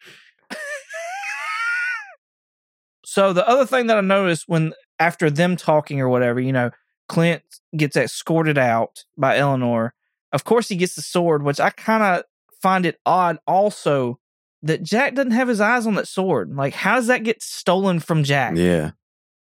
So 3.04 3.34
the 3.34 3.46
other 3.46 3.66
thing 3.66 3.88
that 3.88 3.98
I 3.98 4.00
noticed 4.00 4.44
when 4.46 4.72
after 4.98 5.28
them 5.28 5.56
talking 5.56 6.00
or 6.00 6.08
whatever, 6.08 6.40
you 6.40 6.52
know, 6.52 6.70
Clint 7.12 7.42
gets 7.76 7.94
escorted 7.94 8.56
out 8.56 9.04
by 9.18 9.36
Eleanor. 9.36 9.92
Of 10.32 10.44
course, 10.44 10.70
he 10.70 10.76
gets 10.76 10.94
the 10.94 11.02
sword, 11.02 11.42
which 11.42 11.60
I 11.60 11.68
kind 11.68 12.02
of 12.02 12.24
find 12.62 12.86
it 12.86 12.98
odd 13.04 13.38
also 13.46 14.18
that 14.62 14.82
Jack 14.82 15.14
doesn't 15.14 15.32
have 15.32 15.46
his 15.46 15.60
eyes 15.60 15.86
on 15.86 15.94
that 15.96 16.08
sword. 16.08 16.56
Like, 16.56 16.72
how 16.72 16.94
does 16.94 17.08
that 17.08 17.22
get 17.22 17.42
stolen 17.42 18.00
from 18.00 18.24
Jack? 18.24 18.56
Yeah, 18.56 18.92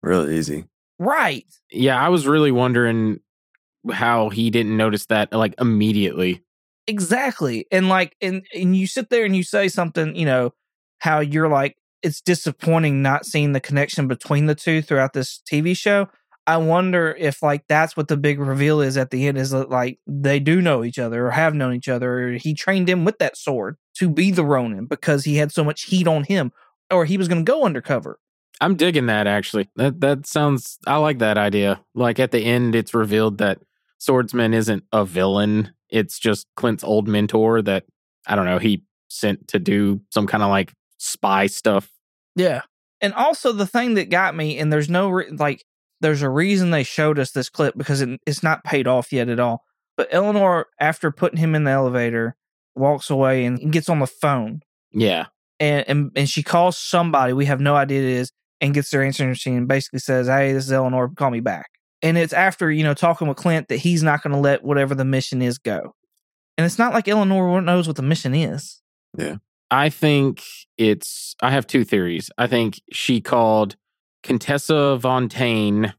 real 0.00 0.30
easy. 0.30 0.66
Right. 1.00 1.44
Yeah, 1.72 2.00
I 2.00 2.08
was 2.08 2.24
really 2.24 2.52
wondering 2.52 3.18
how 3.90 4.28
he 4.28 4.48
didn't 4.48 4.76
notice 4.76 5.06
that 5.06 5.32
like 5.32 5.56
immediately. 5.60 6.44
Exactly. 6.86 7.66
And 7.72 7.88
like 7.88 8.14
and 8.20 8.46
and 8.54 8.76
you 8.76 8.86
sit 8.86 9.10
there 9.10 9.24
and 9.24 9.34
you 9.34 9.42
say 9.42 9.66
something, 9.66 10.14
you 10.14 10.24
know, 10.24 10.54
how 11.00 11.18
you're 11.18 11.48
like 11.48 11.76
it's 12.04 12.20
disappointing 12.20 13.02
not 13.02 13.26
seeing 13.26 13.54
the 13.54 13.60
connection 13.60 14.06
between 14.06 14.46
the 14.46 14.54
two 14.54 14.82
throughout 14.82 15.14
this 15.14 15.42
TV 15.50 15.76
show. 15.76 16.08
I 16.46 16.58
wonder 16.58 17.14
if 17.18 17.42
like 17.42 17.64
that's 17.68 17.96
what 17.96 18.08
the 18.08 18.16
big 18.16 18.38
reveal 18.38 18.80
is 18.80 18.96
at 18.96 19.10
the 19.10 19.26
end 19.26 19.36
is 19.36 19.50
that 19.50 19.68
like 19.68 19.98
they 20.06 20.38
do 20.38 20.62
know 20.62 20.84
each 20.84 20.98
other 20.98 21.26
or 21.26 21.30
have 21.32 21.54
known 21.54 21.74
each 21.74 21.88
other 21.88 22.20
or 22.20 22.32
he 22.32 22.54
trained 22.54 22.88
him 22.88 23.04
with 23.04 23.18
that 23.18 23.36
sword 23.36 23.76
to 23.94 24.08
be 24.08 24.30
the 24.30 24.44
Ronin 24.44 24.86
because 24.86 25.24
he 25.24 25.36
had 25.36 25.50
so 25.50 25.64
much 25.64 25.82
heat 25.82 26.06
on 26.06 26.24
him 26.24 26.52
or 26.90 27.04
he 27.04 27.18
was 27.18 27.26
going 27.26 27.44
to 27.44 27.50
go 27.50 27.64
undercover. 27.64 28.20
I'm 28.60 28.76
digging 28.76 29.06
that 29.06 29.26
actually. 29.26 29.68
That 29.76 30.00
that 30.00 30.26
sounds 30.26 30.78
I 30.86 30.96
like 30.98 31.18
that 31.18 31.36
idea. 31.36 31.80
Like 31.94 32.20
at 32.20 32.30
the 32.30 32.44
end 32.44 32.74
it's 32.74 32.94
revealed 32.94 33.38
that 33.38 33.58
Swordsman 33.98 34.54
isn't 34.54 34.84
a 34.92 35.04
villain. 35.04 35.72
It's 35.90 36.18
just 36.18 36.46
Clint's 36.54 36.84
old 36.84 37.08
mentor 37.08 37.60
that 37.62 37.84
I 38.26 38.36
don't 38.36 38.46
know, 38.46 38.58
he 38.58 38.84
sent 39.08 39.48
to 39.48 39.58
do 39.58 40.00
some 40.10 40.26
kind 40.28 40.44
of 40.44 40.50
like 40.50 40.72
spy 40.98 41.48
stuff. 41.48 41.90
Yeah. 42.36 42.62
And 43.00 43.14
also 43.14 43.52
the 43.52 43.66
thing 43.66 43.94
that 43.94 44.10
got 44.10 44.34
me 44.34 44.58
and 44.58 44.72
there's 44.72 44.88
no 44.88 45.10
re- 45.10 45.30
like 45.30 45.64
there's 46.00 46.22
a 46.22 46.28
reason 46.28 46.70
they 46.70 46.82
showed 46.82 47.18
us 47.18 47.32
this 47.32 47.48
clip 47.48 47.76
because 47.76 48.00
it, 48.00 48.20
it's 48.26 48.42
not 48.42 48.64
paid 48.64 48.86
off 48.86 49.12
yet 49.12 49.28
at 49.28 49.40
all. 49.40 49.64
But 49.96 50.08
Eleanor, 50.10 50.66
after 50.78 51.10
putting 51.10 51.38
him 51.38 51.54
in 51.54 51.64
the 51.64 51.70
elevator, 51.70 52.36
walks 52.74 53.08
away 53.10 53.44
and 53.44 53.72
gets 53.72 53.88
on 53.88 54.00
the 54.00 54.06
phone. 54.06 54.60
Yeah. 54.92 55.26
And, 55.58 55.84
and 55.88 56.10
and 56.14 56.28
she 56.28 56.42
calls 56.42 56.76
somebody 56.76 57.32
we 57.32 57.46
have 57.46 57.60
no 57.60 57.76
idea 57.76 58.00
it 58.00 58.04
is 58.04 58.32
and 58.60 58.74
gets 58.74 58.90
their 58.90 59.02
answering 59.02 59.30
machine 59.30 59.56
and 59.56 59.68
basically 59.68 60.00
says, 60.00 60.26
Hey, 60.26 60.52
this 60.52 60.66
is 60.66 60.72
Eleanor, 60.72 61.08
call 61.08 61.30
me 61.30 61.40
back. 61.40 61.70
And 62.02 62.18
it's 62.18 62.34
after, 62.34 62.70
you 62.70 62.84
know, 62.84 62.92
talking 62.92 63.26
with 63.26 63.38
Clint 63.38 63.68
that 63.68 63.78
he's 63.78 64.02
not 64.02 64.22
going 64.22 64.34
to 64.34 64.38
let 64.38 64.62
whatever 64.62 64.94
the 64.94 65.04
mission 65.04 65.40
is 65.40 65.56
go. 65.56 65.94
And 66.58 66.64
it's 66.66 66.78
not 66.78 66.92
like 66.92 67.08
Eleanor 67.08 67.60
knows 67.62 67.86
what 67.86 67.96
the 67.96 68.02
mission 68.02 68.34
is. 68.34 68.82
Yeah. 69.16 69.36
I 69.70 69.88
think 69.88 70.42
it's 70.78 71.34
I 71.42 71.50
have 71.50 71.66
two 71.66 71.84
theories. 71.84 72.30
I 72.38 72.46
think 72.46 72.80
she 72.92 73.20
called 73.20 73.76
Contessa 74.26 74.98
Fontaine, 75.00 75.94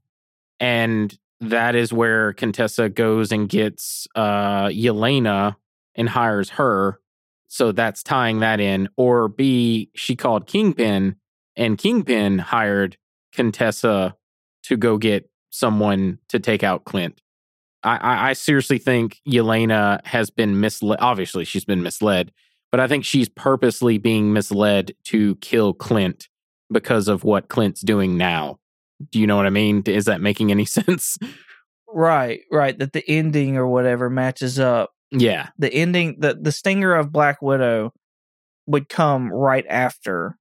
and 0.59 1.17
that 1.39 1.75
is 1.75 1.93
where 1.93 2.33
Contessa 2.33 2.89
goes 2.89 3.31
and 3.31 3.47
gets 3.47 4.05
uh, 4.15 4.65
Yelena 4.65 5.55
and 5.95 6.09
hires 6.09 6.49
her. 6.51 6.99
So 7.47 7.71
that's 7.71 8.03
tying 8.03 8.39
that 8.41 8.59
in. 8.59 8.89
Or 8.97 9.29
B, 9.29 9.89
she 9.95 10.17
called 10.17 10.45
Kingpin, 10.45 11.15
and 11.55 11.77
Kingpin 11.77 12.39
hired 12.39 12.97
Contessa 13.33 14.17
to 14.63 14.75
go 14.75 14.97
get 14.97 15.29
someone 15.49 16.19
to 16.27 16.37
take 16.37 16.63
out 16.63 16.83
Clint. 16.83 17.21
I, 17.81 17.95
I, 17.95 18.29
I 18.29 18.33
seriously 18.33 18.77
think 18.77 19.21
Yelena 19.25 20.05
has 20.05 20.29
been 20.29 20.59
misled. 20.59 20.99
Obviously, 20.99 21.45
she's 21.45 21.63
been 21.63 21.81
misled, 21.81 22.33
but 22.71 22.81
I 22.81 22.89
think 22.89 23.05
she's 23.05 23.29
purposely 23.29 23.97
being 23.97 24.33
misled 24.33 24.91
to 25.05 25.35
kill 25.37 25.73
Clint 25.73 26.27
because 26.71 27.07
of 27.07 27.23
what 27.23 27.49
Clint's 27.49 27.81
doing 27.81 28.17
now. 28.17 28.59
Do 29.11 29.19
you 29.19 29.27
know 29.27 29.35
what 29.35 29.45
I 29.45 29.51
mean? 29.51 29.83
Is 29.85 30.05
that 30.05 30.21
making 30.21 30.51
any 30.51 30.65
sense? 30.65 31.17
Right, 31.87 32.41
right. 32.51 32.77
That 32.77 32.93
the 32.93 33.03
ending 33.07 33.57
or 33.57 33.67
whatever 33.67 34.09
matches 34.09 34.59
up. 34.59 34.91
Yeah. 35.11 35.49
The 35.57 35.73
ending, 35.73 36.17
the, 36.19 36.37
the 36.39 36.51
stinger 36.51 36.93
of 36.93 37.11
Black 37.11 37.41
Widow 37.41 37.93
would 38.65 38.89
come 38.89 39.31
right 39.31 39.65
after 39.69 40.37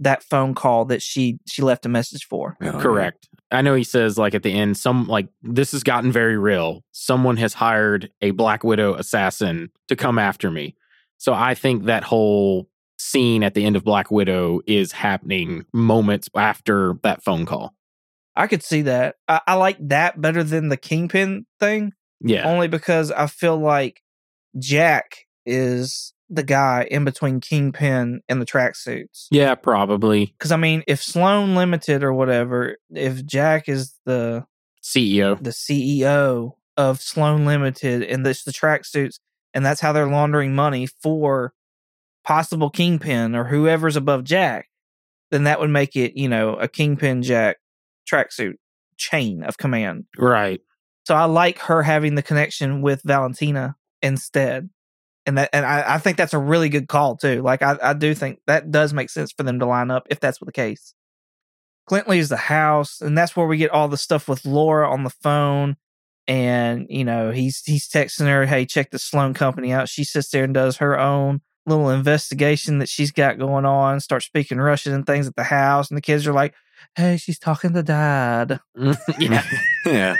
that 0.00 0.22
phone 0.22 0.54
call 0.54 0.86
that 0.86 1.02
she 1.02 1.38
she 1.46 1.62
left 1.62 1.86
a 1.86 1.88
message 1.88 2.24
for. 2.24 2.56
Oh, 2.60 2.64
yeah. 2.64 2.80
Correct. 2.80 3.28
I 3.50 3.62
know 3.62 3.74
he 3.74 3.84
says 3.84 4.18
like 4.18 4.34
at 4.34 4.42
the 4.42 4.52
end, 4.52 4.76
some 4.76 5.06
like 5.06 5.28
this 5.42 5.72
has 5.72 5.82
gotten 5.82 6.10
very 6.10 6.38
real. 6.38 6.82
Someone 6.92 7.36
has 7.36 7.54
hired 7.54 8.10
a 8.22 8.30
Black 8.32 8.64
Widow 8.64 8.94
assassin 8.94 9.70
to 9.88 9.96
come 9.96 10.18
after 10.18 10.50
me. 10.50 10.74
So 11.18 11.34
I 11.34 11.54
think 11.54 11.84
that 11.84 12.02
whole 12.02 12.69
scene 13.10 13.42
at 13.42 13.54
the 13.54 13.64
end 13.64 13.76
of 13.76 13.84
Black 13.84 14.10
Widow 14.10 14.60
is 14.66 14.92
happening 14.92 15.64
moments 15.72 16.28
after 16.34 16.94
that 17.02 17.22
phone 17.22 17.46
call. 17.46 17.74
I 18.36 18.46
could 18.46 18.62
see 18.62 18.82
that. 18.82 19.16
I, 19.28 19.40
I 19.46 19.54
like 19.54 19.76
that 19.88 20.20
better 20.20 20.42
than 20.44 20.68
the 20.68 20.76
Kingpin 20.76 21.46
thing, 21.58 21.92
Yeah. 22.20 22.48
only 22.48 22.68
because 22.68 23.10
I 23.10 23.26
feel 23.26 23.56
like 23.58 24.02
Jack 24.58 25.26
is 25.44 26.12
the 26.28 26.42
guy 26.44 26.86
in 26.90 27.04
between 27.04 27.40
Kingpin 27.40 28.20
and 28.28 28.40
the 28.40 28.46
tracksuits. 28.46 29.26
Yeah, 29.30 29.54
probably. 29.56 30.26
Because 30.26 30.52
I 30.52 30.56
mean, 30.56 30.84
if 30.86 31.02
Sloan 31.02 31.54
Limited 31.56 32.04
or 32.04 32.12
whatever, 32.12 32.76
if 32.94 33.26
Jack 33.26 33.68
is 33.68 33.94
the 34.06 34.46
CEO. 34.82 35.42
the 35.42 35.50
CEO 35.50 36.52
of 36.76 37.00
Sloan 37.02 37.44
Limited 37.44 38.02
and 38.04 38.24
this 38.24 38.44
the 38.44 38.52
tracksuits, 38.52 39.18
and 39.52 39.66
that's 39.66 39.80
how 39.80 39.92
they're 39.92 40.06
laundering 40.08 40.54
money 40.54 40.86
for 40.86 41.52
possible 42.24 42.70
kingpin 42.70 43.34
or 43.34 43.44
whoever's 43.44 43.96
above 43.96 44.24
Jack, 44.24 44.68
then 45.30 45.44
that 45.44 45.60
would 45.60 45.70
make 45.70 45.96
it, 45.96 46.16
you 46.16 46.28
know, 46.28 46.54
a 46.54 46.68
kingpin 46.68 47.22
Jack 47.22 47.58
tracksuit 48.10 48.54
chain 48.96 49.42
of 49.42 49.58
command. 49.58 50.04
Right. 50.18 50.60
So 51.04 51.14
I 51.14 51.24
like 51.24 51.58
her 51.60 51.82
having 51.82 52.14
the 52.14 52.22
connection 52.22 52.82
with 52.82 53.02
Valentina 53.02 53.76
instead. 54.02 54.70
And 55.26 55.38
that 55.38 55.50
and 55.52 55.66
I, 55.66 55.94
I 55.94 55.98
think 55.98 56.16
that's 56.16 56.34
a 56.34 56.38
really 56.38 56.68
good 56.68 56.88
call 56.88 57.16
too. 57.16 57.42
Like 57.42 57.62
I, 57.62 57.76
I 57.82 57.92
do 57.92 58.14
think 58.14 58.40
that 58.46 58.70
does 58.70 58.92
make 58.92 59.10
sense 59.10 59.32
for 59.32 59.42
them 59.42 59.58
to 59.58 59.66
line 59.66 59.90
up 59.90 60.06
if 60.10 60.20
that's 60.20 60.40
what 60.40 60.46
the 60.46 60.52
case. 60.52 60.94
Clint 61.86 62.08
leaves 62.08 62.28
the 62.28 62.36
house, 62.36 63.00
and 63.00 63.18
that's 63.18 63.34
where 63.34 63.46
we 63.46 63.56
get 63.56 63.70
all 63.70 63.88
the 63.88 63.96
stuff 63.96 64.28
with 64.28 64.44
Laura 64.44 64.88
on 64.88 65.02
the 65.02 65.10
phone. 65.10 65.76
And, 66.28 66.86
you 66.88 67.04
know, 67.04 67.32
he's 67.32 67.62
he's 67.64 67.88
texting 67.88 68.26
her, 68.26 68.46
hey, 68.46 68.64
check 68.64 68.92
the 68.92 68.98
Sloan 68.98 69.34
company 69.34 69.72
out. 69.72 69.88
She 69.88 70.04
sits 70.04 70.30
there 70.30 70.44
and 70.44 70.54
does 70.54 70.76
her 70.76 70.98
own 70.98 71.40
little 71.66 71.90
investigation 71.90 72.78
that 72.78 72.88
she's 72.88 73.12
got 73.12 73.38
going 73.38 73.64
on, 73.64 74.00
start 74.00 74.22
speaking 74.22 74.58
Russian 74.58 74.92
and 74.94 75.06
things 75.06 75.26
at 75.26 75.36
the 75.36 75.44
house, 75.44 75.90
and 75.90 75.96
the 75.96 76.02
kids 76.02 76.26
are 76.26 76.32
like, 76.32 76.54
Hey, 76.96 77.16
she's 77.16 77.38
talking 77.38 77.72
to 77.74 77.82
dad. 77.82 78.60
Mm-hmm. 78.76 79.22
yeah. 79.32 79.44
yeah. 79.86 80.16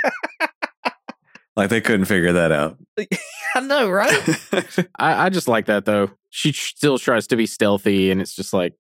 like 1.57 1.70
they 1.70 1.81
couldn't 1.81 2.07
figure 2.07 2.33
that 2.33 2.53
out. 2.53 2.76
I 3.55 3.61
know, 3.61 3.88
right? 3.90 4.38
I, 4.98 5.26
I 5.26 5.29
just 5.31 5.48
like 5.48 5.66
that 5.66 5.85
though. 5.85 6.11
She 6.29 6.53
tr- 6.53 6.76
still 6.76 6.98
tries 6.98 7.26
to 7.29 7.37
be 7.37 7.46
stealthy, 7.46 8.11
and 8.11 8.20
it's 8.20 8.35
just 8.35 8.53
like, 8.53 8.74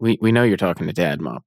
we 0.00 0.18
we 0.20 0.32
know 0.32 0.42
you're 0.42 0.56
talking 0.56 0.86
to 0.86 0.92
dad, 0.92 1.20
mom. 1.20 1.42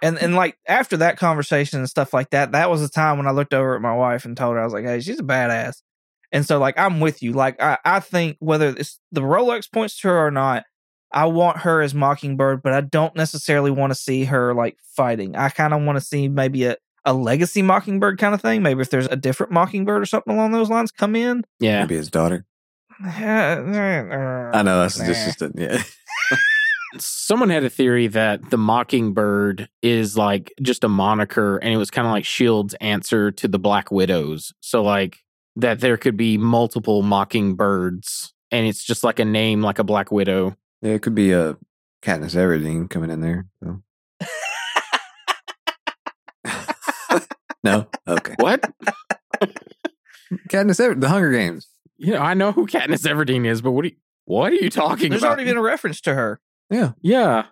And 0.00 0.18
and 0.18 0.34
like 0.34 0.56
after 0.66 0.98
that 0.98 1.18
conversation 1.18 1.80
and 1.80 1.88
stuff 1.88 2.14
like 2.14 2.30
that, 2.30 2.52
that 2.52 2.70
was 2.70 2.80
the 2.80 2.88
time 2.88 3.18
when 3.18 3.26
I 3.26 3.32
looked 3.32 3.54
over 3.54 3.74
at 3.74 3.82
my 3.82 3.94
wife 3.94 4.24
and 4.24 4.36
told 4.36 4.54
her 4.54 4.60
I 4.60 4.64
was 4.64 4.72
like, 4.72 4.84
"Hey, 4.84 5.00
she's 5.00 5.18
a 5.18 5.24
badass." 5.24 5.82
And 6.32 6.44
so 6.46 6.58
like 6.58 6.78
I'm 6.78 7.00
with 7.00 7.22
you. 7.22 7.32
Like 7.32 7.60
I 7.62 7.78
I 7.84 8.00
think 8.00 8.36
whether 8.40 8.68
it's 8.68 9.00
the 9.12 9.20
Rolex 9.22 9.70
points 9.70 9.98
to 10.00 10.08
her 10.08 10.26
or 10.26 10.30
not, 10.30 10.64
I 11.12 11.26
want 11.26 11.58
her 11.58 11.80
as 11.80 11.94
Mockingbird, 11.94 12.62
but 12.62 12.72
I 12.74 12.82
don't 12.82 13.14
necessarily 13.16 13.70
want 13.70 13.90
to 13.90 13.94
see 13.94 14.24
her 14.24 14.54
like 14.54 14.76
fighting. 14.96 15.36
I 15.36 15.48
kind 15.48 15.72
of 15.72 15.82
want 15.82 15.96
to 15.96 16.04
see 16.04 16.28
maybe 16.28 16.64
a 16.64 16.76
a 17.04 17.14
legacy 17.14 17.62
Mockingbird 17.62 18.18
kind 18.18 18.34
of 18.34 18.42
thing. 18.42 18.62
Maybe 18.62 18.82
if 18.82 18.90
there's 18.90 19.06
a 19.06 19.16
different 19.16 19.52
Mockingbird 19.52 20.02
or 20.02 20.06
something 20.06 20.34
along 20.34 20.52
those 20.52 20.68
lines 20.68 20.90
come 20.90 21.16
in. 21.16 21.44
Yeah. 21.60 21.80
Maybe 21.80 21.96
his 21.96 22.10
daughter. 22.10 22.44
I 23.02 23.52
I 24.52 24.62
know 24.62 24.80
that's 24.80 24.98
Nah. 24.98 25.06
just, 25.06 25.24
just 25.24 25.42
a, 25.42 25.52
yeah. 25.54 25.82
Someone 26.98 27.50
had 27.50 27.64
a 27.64 27.70
theory 27.70 28.06
that 28.08 28.50
the 28.50 28.56
Mockingbird 28.58 29.68
is 29.82 30.16
like 30.16 30.52
just 30.62 30.84
a 30.84 30.88
moniker, 30.88 31.58
and 31.58 31.72
it 31.72 31.76
was 31.76 31.90
kind 31.90 32.06
of 32.06 32.12
like 32.12 32.24
Shield's 32.24 32.74
answer 32.80 33.30
to 33.30 33.46
the 33.46 33.58
Black 33.58 33.90
Widows. 33.90 34.52
So 34.60 34.82
like 34.82 35.18
that 35.56 35.80
there 35.80 35.96
could 35.96 36.16
be 36.16 36.38
multiple 36.38 37.02
Mockingbirds, 37.02 38.32
and 38.50 38.66
it's 38.66 38.84
just 38.84 39.04
like 39.04 39.18
a 39.18 39.24
name, 39.24 39.62
like 39.62 39.78
a 39.78 39.84
Black 39.84 40.10
Widow. 40.10 40.56
Yeah, 40.82 40.92
it 40.92 41.02
could 41.02 41.14
be 41.14 41.32
a 41.32 41.56
Katniss 42.02 42.36
Everdeen 42.36 42.88
coming 42.88 43.10
in 43.10 43.20
there. 43.20 43.46
So. 43.62 43.82
no, 47.64 47.88
okay. 48.06 48.34
What? 48.38 48.70
Katniss 50.48 50.78
Everdeen, 50.78 51.00
The 51.00 51.08
Hunger 51.08 51.32
Games. 51.32 51.68
you 51.96 52.12
know, 52.12 52.20
I 52.20 52.34
know 52.34 52.52
who 52.52 52.66
Katniss 52.66 53.06
Everdeen 53.06 53.46
is, 53.46 53.60
but 53.60 53.72
what 53.72 53.84
are 53.84 53.88
you, 53.88 53.96
what 54.24 54.52
are 54.52 54.56
you 54.56 54.70
talking 54.70 55.06
about? 55.06 55.10
There's 55.10 55.22
about? 55.22 55.30
already 55.30 55.44
been 55.44 55.56
a 55.56 55.62
reference 55.62 56.00
to 56.02 56.14
her. 56.14 56.40
Yeah, 56.70 56.92
yeah. 57.00 57.46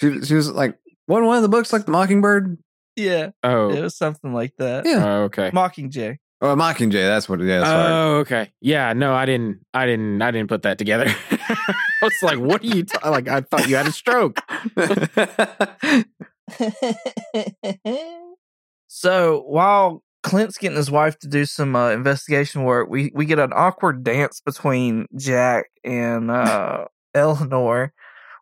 she 0.00 0.22
she 0.22 0.34
was 0.34 0.50
like 0.50 0.76
one 1.06 1.24
one 1.26 1.36
of 1.36 1.42
the 1.42 1.48
books 1.48 1.72
like 1.72 1.84
the 1.84 1.92
Mockingbird. 1.92 2.58
Yeah, 2.96 3.30
Oh. 3.42 3.70
it 3.70 3.80
was 3.82 3.96
something 3.96 4.32
like 4.34 4.52
that. 4.58 4.84
Yeah. 4.86 5.04
Oh, 5.04 5.22
okay. 5.24 5.50
Mockingjay. 5.50 6.16
Oh, 6.42 6.56
Mockingjay. 6.56 7.06
That's 7.06 7.28
what 7.28 7.40
it 7.40 7.48
is. 7.48 7.62
Oh, 7.64 8.16
okay. 8.18 8.52
Yeah, 8.60 8.92
no, 8.94 9.14
I 9.14 9.26
didn't. 9.26 9.60
I 9.72 9.86
didn't. 9.86 10.20
I 10.20 10.30
didn't 10.32 10.48
put 10.48 10.62
that 10.62 10.76
together. 10.76 11.06
I 11.30 11.74
was 12.02 12.12
like, 12.22 12.38
"What 12.38 12.62
are 12.62 12.66
you 12.66 12.82
ta- 12.84 13.08
like?" 13.10 13.28
I 13.28 13.42
thought 13.42 13.68
you 13.68 13.76
had 13.76 13.86
a 13.86 13.92
stroke. 13.92 14.40
so 18.88 19.42
while 19.46 20.02
Clint's 20.22 20.58
getting 20.58 20.76
his 20.76 20.90
wife 20.90 21.18
to 21.20 21.28
do 21.28 21.44
some 21.44 21.74
uh, 21.76 21.90
investigation 21.90 22.64
work, 22.64 22.88
we 22.90 23.10
we 23.14 23.24
get 23.24 23.38
an 23.38 23.52
awkward 23.54 24.04
dance 24.04 24.40
between 24.44 25.06
Jack 25.16 25.66
and 25.84 26.30
uh, 26.30 26.86
Eleanor. 27.14 27.92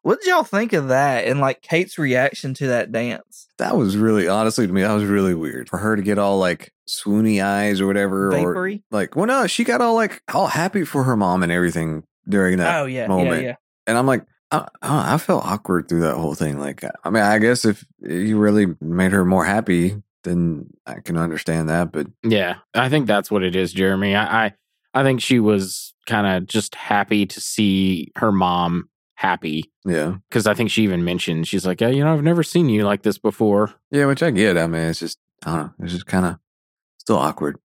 What 0.03 0.21
did 0.21 0.29
y'all 0.29 0.45
think 0.45 0.73
of 0.73 0.89
that? 0.89 1.27
And 1.27 1.41
like 1.41 1.63
Kate's 1.63 1.99
reaction 1.99 2.55
to 2.55 2.69
that 2.69 2.91
dance? 2.91 3.49
that 3.61 3.77
was 3.77 3.97
really, 3.97 4.27
honestly, 4.27 4.67
to 4.67 4.73
me, 4.73 4.83
that 4.83 4.93
was 4.93 5.05
really 5.05 5.35
weird 5.35 5.69
for 5.69 5.79
her 5.79 5.95
to 5.95 6.03
get 6.03 6.19
all 6.19 6.39
like 6.39 6.73
swoony 6.89 7.45
eyes 7.45 7.81
or 7.81 7.87
whatever, 7.87 8.35
or 8.35 8.79
like, 8.91 9.15
well, 9.15 9.27
no, 9.27 9.47
she 9.47 9.63
got 9.63 9.81
all 9.81 9.95
like 9.95 10.23
all 10.35 10.49
happy 10.49 10.85
for 10.85 11.05
her 11.05 11.17
mom 11.17 11.43
and 11.43 11.53
everything 11.53 12.03
during 12.29 12.59
that 12.59 12.81
oh 12.81 12.87
yeah, 12.87 13.07
moment. 13.07 13.43
yeah, 13.43 13.49
yeah. 13.49 13.55
And 13.87 13.97
I'm 13.97 14.07
like, 14.07 14.25
I, 14.51 14.67
I 14.83 15.15
I 15.15 15.19
felt 15.19 15.45
awkward 15.45 15.89
through 15.89 16.01
that 16.01 16.17
whole 16.17 16.35
thing. 16.35 16.59
Like, 16.59 16.83
I 17.05 17.11
mean, 17.11 17.23
I 17.23 17.39
guess 17.39 17.65
if 17.65 17.85
you 18.01 18.39
really 18.39 18.67
made 18.81 19.13
her 19.13 19.25
more 19.25 19.45
happy, 19.45 20.03
then 20.25 20.67
I 20.87 21.01
can 21.01 21.17
understand 21.17 21.69
that. 21.69 21.93
But 21.93 22.09
Yeah, 22.25 22.57
I 22.75 22.89
think 22.89 23.07
that's 23.07 23.31
what 23.31 23.45
it 23.45 23.55
is, 23.55 23.73
Jeremy. 23.73 24.17
I, 24.17 24.47
I, 24.47 24.53
I 24.93 25.03
think 25.03 25.21
she 25.21 25.39
was 25.39 25.95
kind 26.07 26.27
of 26.27 26.49
just 26.49 26.75
happy 26.75 27.27
to 27.27 27.41
see 27.41 28.11
her 28.17 28.33
mom 28.33 28.89
happy 29.21 29.71
yeah, 29.85 30.15
because 30.31 30.47
I 30.47 30.55
think 30.55 30.71
she 30.71 30.83
even 30.83 31.05
mentioned 31.05 31.47
she's 31.47 31.67
like, 31.67 31.81
"Yeah, 31.81 31.89
you 31.89 32.03
know, 32.03 32.15
I've 32.15 32.23
never 32.23 32.43
seen 32.43 32.71
you 32.71 32.85
like 32.85 33.03
this 33.03 33.19
before." 33.19 33.75
yeah, 33.91 34.07
which 34.07 34.23
I 34.23 34.31
get. 34.31 34.57
I 34.57 34.67
mean, 34.67 34.83
it's 34.83 35.01
just, 35.01 35.19
I 35.45 35.57
don't 35.57 35.79
know, 35.79 35.85
it's 35.85 35.93
just 35.93 36.07
kind 36.07 36.25
of 36.27 36.39
still 36.99 37.19
awkward. 37.19 37.59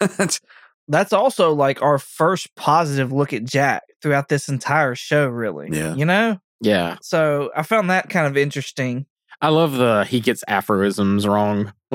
It's- 0.00 0.40
That's 0.86 1.14
also 1.14 1.54
like 1.54 1.80
our 1.80 1.98
first 1.98 2.54
positive 2.56 3.10
look 3.10 3.32
at 3.32 3.44
Jack 3.44 3.84
throughout 4.02 4.28
this 4.28 4.50
entire 4.50 4.94
show, 4.94 5.26
really. 5.28 5.70
Yeah. 5.72 5.94
You 5.94 6.04
know? 6.04 6.38
Yeah, 6.60 6.96
So 7.00 7.50
I 7.56 7.62
found 7.62 7.88
that 7.88 8.10
kind 8.10 8.26
of 8.26 8.36
interesting. 8.36 9.06
I 9.40 9.48
love 9.48 9.72
the 9.72 10.04
he 10.04 10.20
gets 10.20 10.44
aphorisms 10.46 11.26
wrong. 11.26 11.72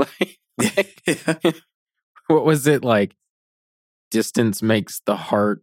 What 2.28 2.46
was 2.46 2.68
it 2.68 2.84
like? 2.84 3.16
Distance 4.12 4.62
makes 4.62 5.02
the 5.06 5.16
heart. 5.16 5.62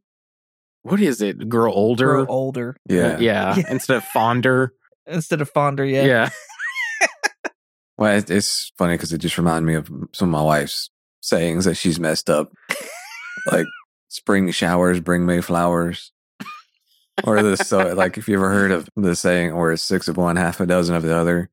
What 0.91 1.01
is 1.01 1.21
it? 1.21 1.49
Grow 1.49 1.73
older. 1.73 2.07
Grow 2.07 2.27
older 2.27 2.77
yeah, 2.89 3.19
yeah. 3.19 3.57
Yeah. 3.57 3.65
Instead 3.71 3.99
of 3.99 4.05
fonder. 4.05 4.73
instead 5.07 5.41
of 5.41 5.51
fonder, 5.51 5.85
yeah. 5.85 6.05
Yeah. 6.05 6.31
Well, 7.99 8.19
it, 8.19 8.31
it's 8.31 8.73
funny 8.77 8.95
because 8.95 9.13
it 9.13 9.19
just 9.19 9.39
reminded 9.39 9.67
me 9.67 9.75
of 9.75 9.89
some 10.13 10.29
of 10.29 10.33
my 10.33 10.43
wife's 10.43 10.91
sayings 11.23 11.65
that 11.65 11.77
she's 11.77 11.99
messed 11.99 12.29
up, 12.29 12.53
like 13.51 13.65
spring 14.09 14.51
showers 14.51 15.01
bring 15.01 15.25
May 15.25 15.41
flowers, 15.41 16.13
or 17.25 17.43
this. 17.43 17.61
So, 17.61 17.95
like, 17.95 18.19
if 18.19 18.29
you 18.29 18.35
ever 18.35 18.51
heard 18.51 18.71
of 18.71 18.89
the 18.97 19.17
saying 19.17 19.53
or 19.53 19.73
it's 19.73 19.83
six 19.83 20.09
of 20.09 20.19
one, 20.19 20.37
half 20.37 20.61
a 20.61 20.67
dozen 20.67 20.95
of 20.95 21.05
the 21.05 21.17
other, 21.17 21.49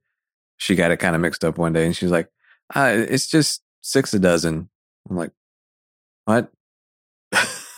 she 0.57 0.75
got 0.75 0.91
it 0.91 0.97
kind 0.97 1.15
of 1.15 1.21
mixed 1.21 1.45
up 1.45 1.57
one 1.57 1.71
day, 1.71 1.85
and 1.85 1.95
she's 1.95 2.11
like, 2.11 2.27
uh, 2.75 2.91
"It's 2.93 3.27
just 3.27 3.61
six 3.81 4.13
a 4.13 4.19
dozen." 4.19 4.69
I'm 5.09 5.15
like, 5.15 5.31
"What?" 6.25 6.51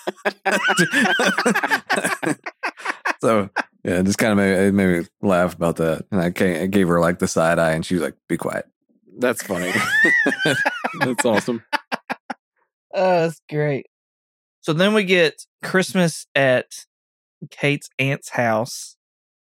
so 3.21 3.49
yeah, 3.83 4.01
just 4.01 4.17
kind 4.17 4.31
of 4.31 4.37
made, 4.37 4.67
it 4.67 4.73
made 4.73 4.99
me 4.99 5.05
laugh 5.21 5.53
about 5.53 5.75
that, 5.77 6.05
and 6.11 6.21
I, 6.21 6.31
ca- 6.31 6.63
I 6.63 6.65
gave 6.65 6.87
her 6.87 6.99
like 6.99 7.19
the 7.19 7.27
side 7.27 7.59
eye, 7.59 7.73
and 7.73 7.85
she 7.85 7.95
was 7.95 8.03
like, 8.03 8.15
"Be 8.27 8.37
quiet." 8.37 8.65
That's 9.17 9.43
funny. 9.43 9.71
That's 10.99 11.25
awesome. 11.25 11.63
Oh, 12.93 13.21
that's 13.21 13.41
great. 13.49 13.87
So 14.61 14.73
then 14.73 14.93
we 14.93 15.03
get 15.03 15.45
Christmas 15.63 16.27
at 16.33 16.65
Kate's 17.51 17.89
aunt's 17.99 18.29
house, 18.29 18.95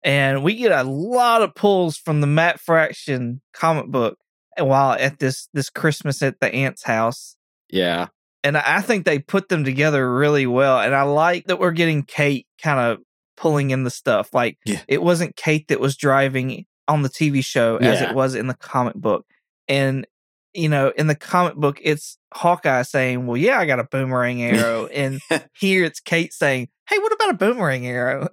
and 0.05 0.45
we 0.45 0.55
get 0.55 0.73
a 0.73 0.85
lot 0.85 1.43
of 1.43 1.55
pulls 1.55 1.97
from 1.97 2.21
the 2.21 2.27
Matt 2.27 2.61
Fraction 2.61 3.43
comic 3.53 3.87
book 3.87 4.19
while 4.57 4.93
at 4.93 5.19
this 5.19 5.49
this 5.53 5.69
Christmas 5.69 6.23
at 6.23 6.41
the 6.41 6.53
aunt's 6.55 6.85
house. 6.85 7.37
Yeah. 7.69 8.09
And 8.45 8.57
I 8.57 8.63
I 8.77 8.81
think 8.81 9.05
they 9.05 9.19
put 9.19 9.49
them 9.49 9.65
together 9.65 10.13
really 10.15 10.47
well. 10.47 10.81
And 10.81 10.95
I 10.95 11.03
like 11.03 11.47
that 11.47 11.59
we're 11.59 11.73
getting 11.73 12.03
Kate 12.03 12.47
kind 12.63 12.79
of 12.81 12.99
pulling 13.37 13.71
in 13.71 13.85
the 13.85 13.91
stuff. 13.91 14.33
Like 14.33 14.59
Yeah. 14.65 14.81
it 14.89 15.03
wasn't 15.03 15.37
Kate 15.37 15.69
that 15.69 15.81
was 15.81 15.97
driving 15.97 16.65
on 16.89 17.03
the 17.03 17.09
TV 17.09 17.45
show 17.45 17.77
as 17.77 18.01
it 18.01 18.15
was 18.15 18.35
in 18.35 18.47
the 18.47 18.55
comic 18.55 18.95
book. 18.95 19.25
And 19.69 20.07
you 20.53 20.69
know, 20.69 20.93
in 20.97 21.07
the 21.07 21.15
comic 21.15 21.55
book, 21.55 21.79
it's 21.81 22.19
Hawkeye 22.35 22.83
saying, 22.83 23.27
"Well, 23.27 23.37
yeah, 23.37 23.59
I 23.61 23.67
got 23.67 23.79
a 23.79 23.85
boomerang 23.85 24.43
arrow," 24.43 24.87
and 24.93 25.21
here 25.57 25.85
it's 25.85 26.01
Kate 26.01 26.33
saying, 26.33 26.69
"Hey, 26.89 26.99
what 26.99 27.13
about 27.13 27.31
a 27.31 27.35
boomerang 27.35 27.87
arrow?" 27.87 28.27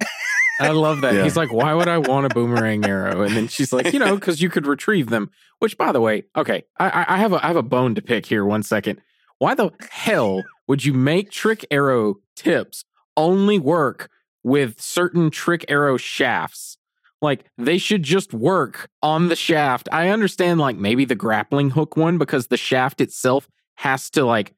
I 0.60 0.70
love 0.70 1.02
that. 1.02 1.14
Yeah. 1.14 1.22
He's 1.22 1.36
like, 1.36 1.52
why 1.52 1.72
would 1.72 1.86
I 1.86 1.98
want 1.98 2.26
a 2.26 2.30
boomerang 2.30 2.84
arrow? 2.84 3.22
And 3.22 3.36
then 3.36 3.46
she's 3.46 3.72
like, 3.72 3.92
you 3.92 4.00
know, 4.00 4.16
because 4.16 4.42
you 4.42 4.50
could 4.50 4.66
retrieve 4.66 5.08
them. 5.08 5.30
Which, 5.60 5.78
by 5.78 5.92
the 5.92 6.00
way, 6.00 6.24
okay, 6.36 6.64
I, 6.80 6.88
I- 6.90 7.14
I 7.14 7.18
have 7.18 7.32
a 7.32 7.44
I 7.44 7.46
have 7.46 7.54
a 7.56 7.62
bone 7.62 7.94
to 7.94 8.02
pick 8.02 8.26
here. 8.26 8.44
One 8.44 8.64
second. 8.64 9.00
Why 9.38 9.54
the 9.54 9.70
hell 9.90 10.42
would 10.66 10.84
you 10.84 10.92
make 10.92 11.30
trick 11.30 11.64
arrow 11.70 12.16
tips 12.36 12.84
only 13.16 13.58
work 13.58 14.10
with 14.42 14.80
certain 14.80 15.30
trick 15.30 15.64
arrow 15.68 15.96
shafts? 15.96 16.76
Like 17.20 17.44
they 17.56 17.78
should 17.78 18.02
just 18.02 18.32
work 18.32 18.88
on 19.02 19.28
the 19.28 19.36
shaft. 19.36 19.88
I 19.90 20.08
understand, 20.08 20.60
like 20.60 20.76
maybe 20.76 21.04
the 21.04 21.14
grappling 21.14 21.70
hook 21.70 21.96
one 21.96 22.18
because 22.18 22.46
the 22.46 22.56
shaft 22.56 23.00
itself 23.00 23.48
has 23.76 24.10
to 24.10 24.24
like 24.24 24.54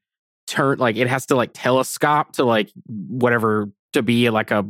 turn 0.47 0.79
like 0.79 0.95
it 0.95 1.07
has 1.07 1.25
to 1.27 1.35
like 1.35 1.51
telescope 1.53 2.33
to 2.33 2.43
like 2.43 2.71
whatever 2.87 3.69
to 3.93 4.01
be 4.01 4.29
like 4.29 4.51
a 4.51 4.65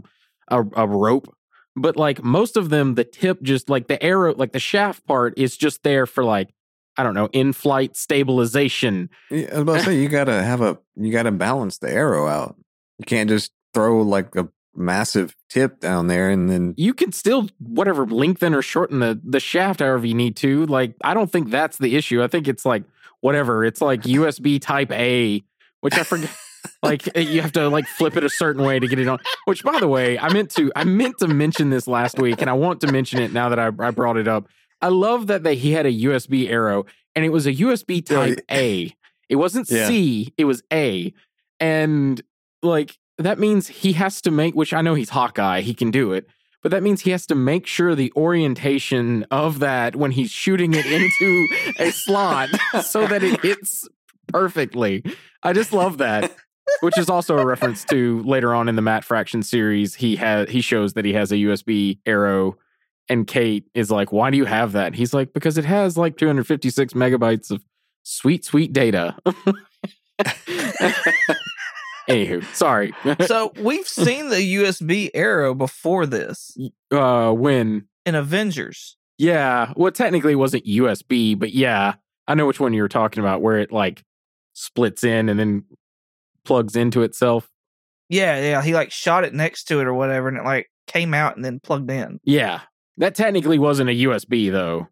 a, 0.48 0.64
a 0.76 0.88
rope. 0.88 1.34
But 1.76 1.96
like 1.96 2.24
most 2.24 2.58
of 2.58 2.70
them, 2.70 2.96
the 2.96 3.06
tip 3.06 3.42
just 3.42 3.70
like 3.70 3.88
the 3.88 4.02
arrow, 4.04 4.36
like 4.36 4.52
the 4.52 4.60
shaft 4.60 5.06
part 5.06 5.34
is 5.38 5.56
just 5.56 5.84
there 5.84 6.06
for 6.06 6.24
like 6.24 6.54
I 7.02 7.04
don't 7.04 7.16
know, 7.16 7.30
in 7.32 7.52
flight 7.52 7.98
stabilization. 7.98 9.10
Yeah, 9.32 9.48
I 9.48 9.54
was 9.54 9.62
about 9.62 9.78
to 9.80 9.84
say 9.86 10.00
you 10.00 10.08
gotta 10.08 10.44
have 10.44 10.62
a 10.62 10.78
you 10.96 11.12
gotta 11.12 11.32
balance 11.32 11.80
the 11.80 11.92
arrow 11.92 12.28
out. 12.28 12.56
You 13.00 13.06
can't 13.06 13.28
just 13.28 13.52
throw 13.74 14.02
like 14.02 14.36
a 14.36 14.50
massive 14.76 15.36
tip 15.50 15.80
down 15.80 16.06
there 16.06 16.30
and 16.30 16.48
then 16.48 16.76
You 16.78 16.94
can 16.94 17.12
still 17.12 17.50
whatever 17.58 18.06
lengthen 18.06 18.54
or 18.54 18.62
shorten 18.62 19.00
the 19.00 19.20
the 19.24 19.40
shaft 19.40 19.80
however 19.80 20.06
you 20.06 20.14
need 20.14 20.36
to. 20.38 20.68
Like 20.68 20.94
I 21.04 21.16
don't 21.16 21.32
think 21.32 21.50
that's 21.50 21.80
the 21.80 21.96
issue. 21.96 22.22
I 22.22 22.28
think 22.28 22.48
it's 22.48 22.68
like 22.68 22.84
whatever. 23.22 23.66
It's 23.66 23.82
like 23.82 24.04
USB 24.04 24.62
Type 24.62 24.92
A, 24.92 25.44
which 25.80 25.96
I 25.96 26.04
forget. 26.04 26.30
like 26.84 27.08
eh, 27.16 27.22
you 27.22 27.42
have 27.42 27.54
to 27.54 27.68
like 27.70 27.88
flip 27.88 28.16
it 28.16 28.24
a 28.24 28.30
certain 28.30 28.64
way 28.64 28.78
to 28.78 28.88
get 28.88 29.00
it 29.00 29.08
on. 29.08 29.18
Which, 29.46 29.64
by 29.64 29.80
the 29.80 29.88
way, 29.88 30.20
I 30.20 30.32
meant 30.32 30.52
to 30.52 30.72
I 30.76 30.84
meant 30.84 31.18
to 31.20 31.28
mention 31.28 31.72
this 31.72 31.88
last 31.88 32.20
week, 32.20 32.42
and 32.42 32.50
I 32.52 32.54
want 32.54 32.82
to 32.82 32.92
mention 32.92 33.20
it 33.20 33.34
now 33.34 33.50
that 33.50 33.60
I, 33.60 33.72
I 33.80 33.90
brought 33.90 34.18
it 34.18 34.28
up. 34.28 34.48
I 34.82 34.90
love 34.90 35.28
that 35.28 35.44
they 35.44 35.56
he 35.56 35.72
had 35.72 35.86
a 35.86 35.92
USB 35.92 36.50
arrow, 36.50 36.86
and 37.16 37.24
it 37.26 37.30
was 37.30 37.46
a 37.46 37.54
USB 37.54 38.06
Type 38.06 38.40
A. 38.50 38.94
It 39.30 39.36
wasn't 39.36 39.70
Yeah. 39.70 39.88
C, 39.88 40.34
it 40.38 40.46
was 40.46 40.64
A, 40.74 41.14
and 41.60 42.22
like 42.62 42.98
that 43.18 43.40
means 43.40 43.68
he 43.68 43.94
has 43.94 44.22
to 44.22 44.32
make. 44.32 44.56
Which 44.56 44.74
I 44.74 44.82
know 44.82 44.94
he's 44.94 45.10
Hawkeye, 45.10 45.62
he 45.62 45.74
can 45.74 45.92
do 45.92 46.14
it. 46.14 46.28
But 46.64 46.72
that 46.72 46.84
means 46.84 47.02
he 47.02 47.10
has 47.12 47.26
to 47.28 47.36
make 47.36 47.66
sure 47.66 47.96
the 47.96 48.14
orientation 48.16 49.26
of 49.32 49.60
that 49.60 49.96
when 49.96 50.12
he's 50.12 50.30
shooting 50.30 50.74
it 50.76 50.86
into 50.86 51.48
a 51.80 51.90
slot 51.92 52.50
so 52.84 53.08
that 53.08 53.24
it 53.24 53.42
hits 53.42 53.88
perfectly. 54.28 55.04
I 55.42 55.54
just 55.54 55.74
love 55.74 55.98
that. 56.00 56.32
Which 56.82 56.98
is 56.98 57.10
also 57.10 57.38
a 57.38 57.46
reference 57.46 57.84
to 57.86 58.22
later 58.24 58.54
on 58.54 58.70
in 58.70 58.76
the 58.76 58.82
Matt 58.82 59.04
Fraction 59.04 59.42
series. 59.44 59.96
He 59.96 60.16
has 60.18 60.50
he 60.50 60.62
shows 60.62 60.94
that 60.94 61.04
he 61.04 61.14
has 61.14 61.32
a 61.32 61.36
USB 61.36 61.98
arrow, 62.06 62.58
and 63.12 63.28
Kate 63.28 63.66
is 63.74 63.92
like, 63.92 64.14
"Why 64.14 64.32
do 64.32 64.38
you 64.38 64.46
have 64.46 64.72
that?" 64.72 64.96
He's 64.96 65.14
like, 65.14 65.34
"Because 65.34 65.58
it 65.58 65.66
has 65.66 65.98
like 65.98 66.18
256 66.18 66.94
megabytes 66.94 67.52
of 67.52 67.64
sweet, 68.04 68.46
sweet 68.46 68.72
data." 68.72 69.18
Anywho, 72.10 72.44
sorry. 72.56 72.94
so 73.26 73.54
we've 73.60 73.88
seen 73.88 74.30
the 74.30 74.56
USB 74.56 75.10
arrow 75.14 75.54
before 75.54 76.06
this 76.06 76.58
uh, 76.92 77.32
when 77.32 77.88
in 78.06 78.16
Avengers. 78.16 78.98
Yeah. 79.18 79.74
Well, 79.76 79.92
technically 79.92 80.34
it 80.34 80.38
wasn't 80.38 80.66
USB, 80.66 81.38
but 81.38 81.54
yeah, 81.54 81.96
I 82.28 82.36
know 82.36 82.46
which 82.48 82.60
one 82.60 82.74
you 82.74 82.82
were 82.82 82.90
talking 82.90 83.22
about 83.22 83.42
where 83.42 83.60
it 83.60 83.72
like 83.72 84.04
splits 84.54 85.04
in 85.04 85.30
and 85.30 85.40
then 85.40 85.66
plugs 86.44 86.76
into 86.76 87.04
itself. 87.04 87.50
Yeah, 88.10 88.42
yeah. 88.42 88.62
He 88.62 88.74
like 88.74 88.92
shot 88.92 89.24
it 89.24 89.34
next 89.34 89.66
to 89.66 89.80
it 89.80 89.88
or 89.88 89.94
whatever, 89.94 90.28
and 90.28 90.38
it 90.38 90.44
like 90.44 90.70
came 90.88 91.14
out 91.14 91.36
and 91.36 91.46
then 91.46 91.60
plugged 91.60 91.92
in. 91.92 92.20
Yeah. 92.24 92.62
That 92.98 93.16
technically 93.16 93.60
wasn't 93.60 93.90
a 93.90 94.04
USB 94.04 94.52
though. 94.52 94.88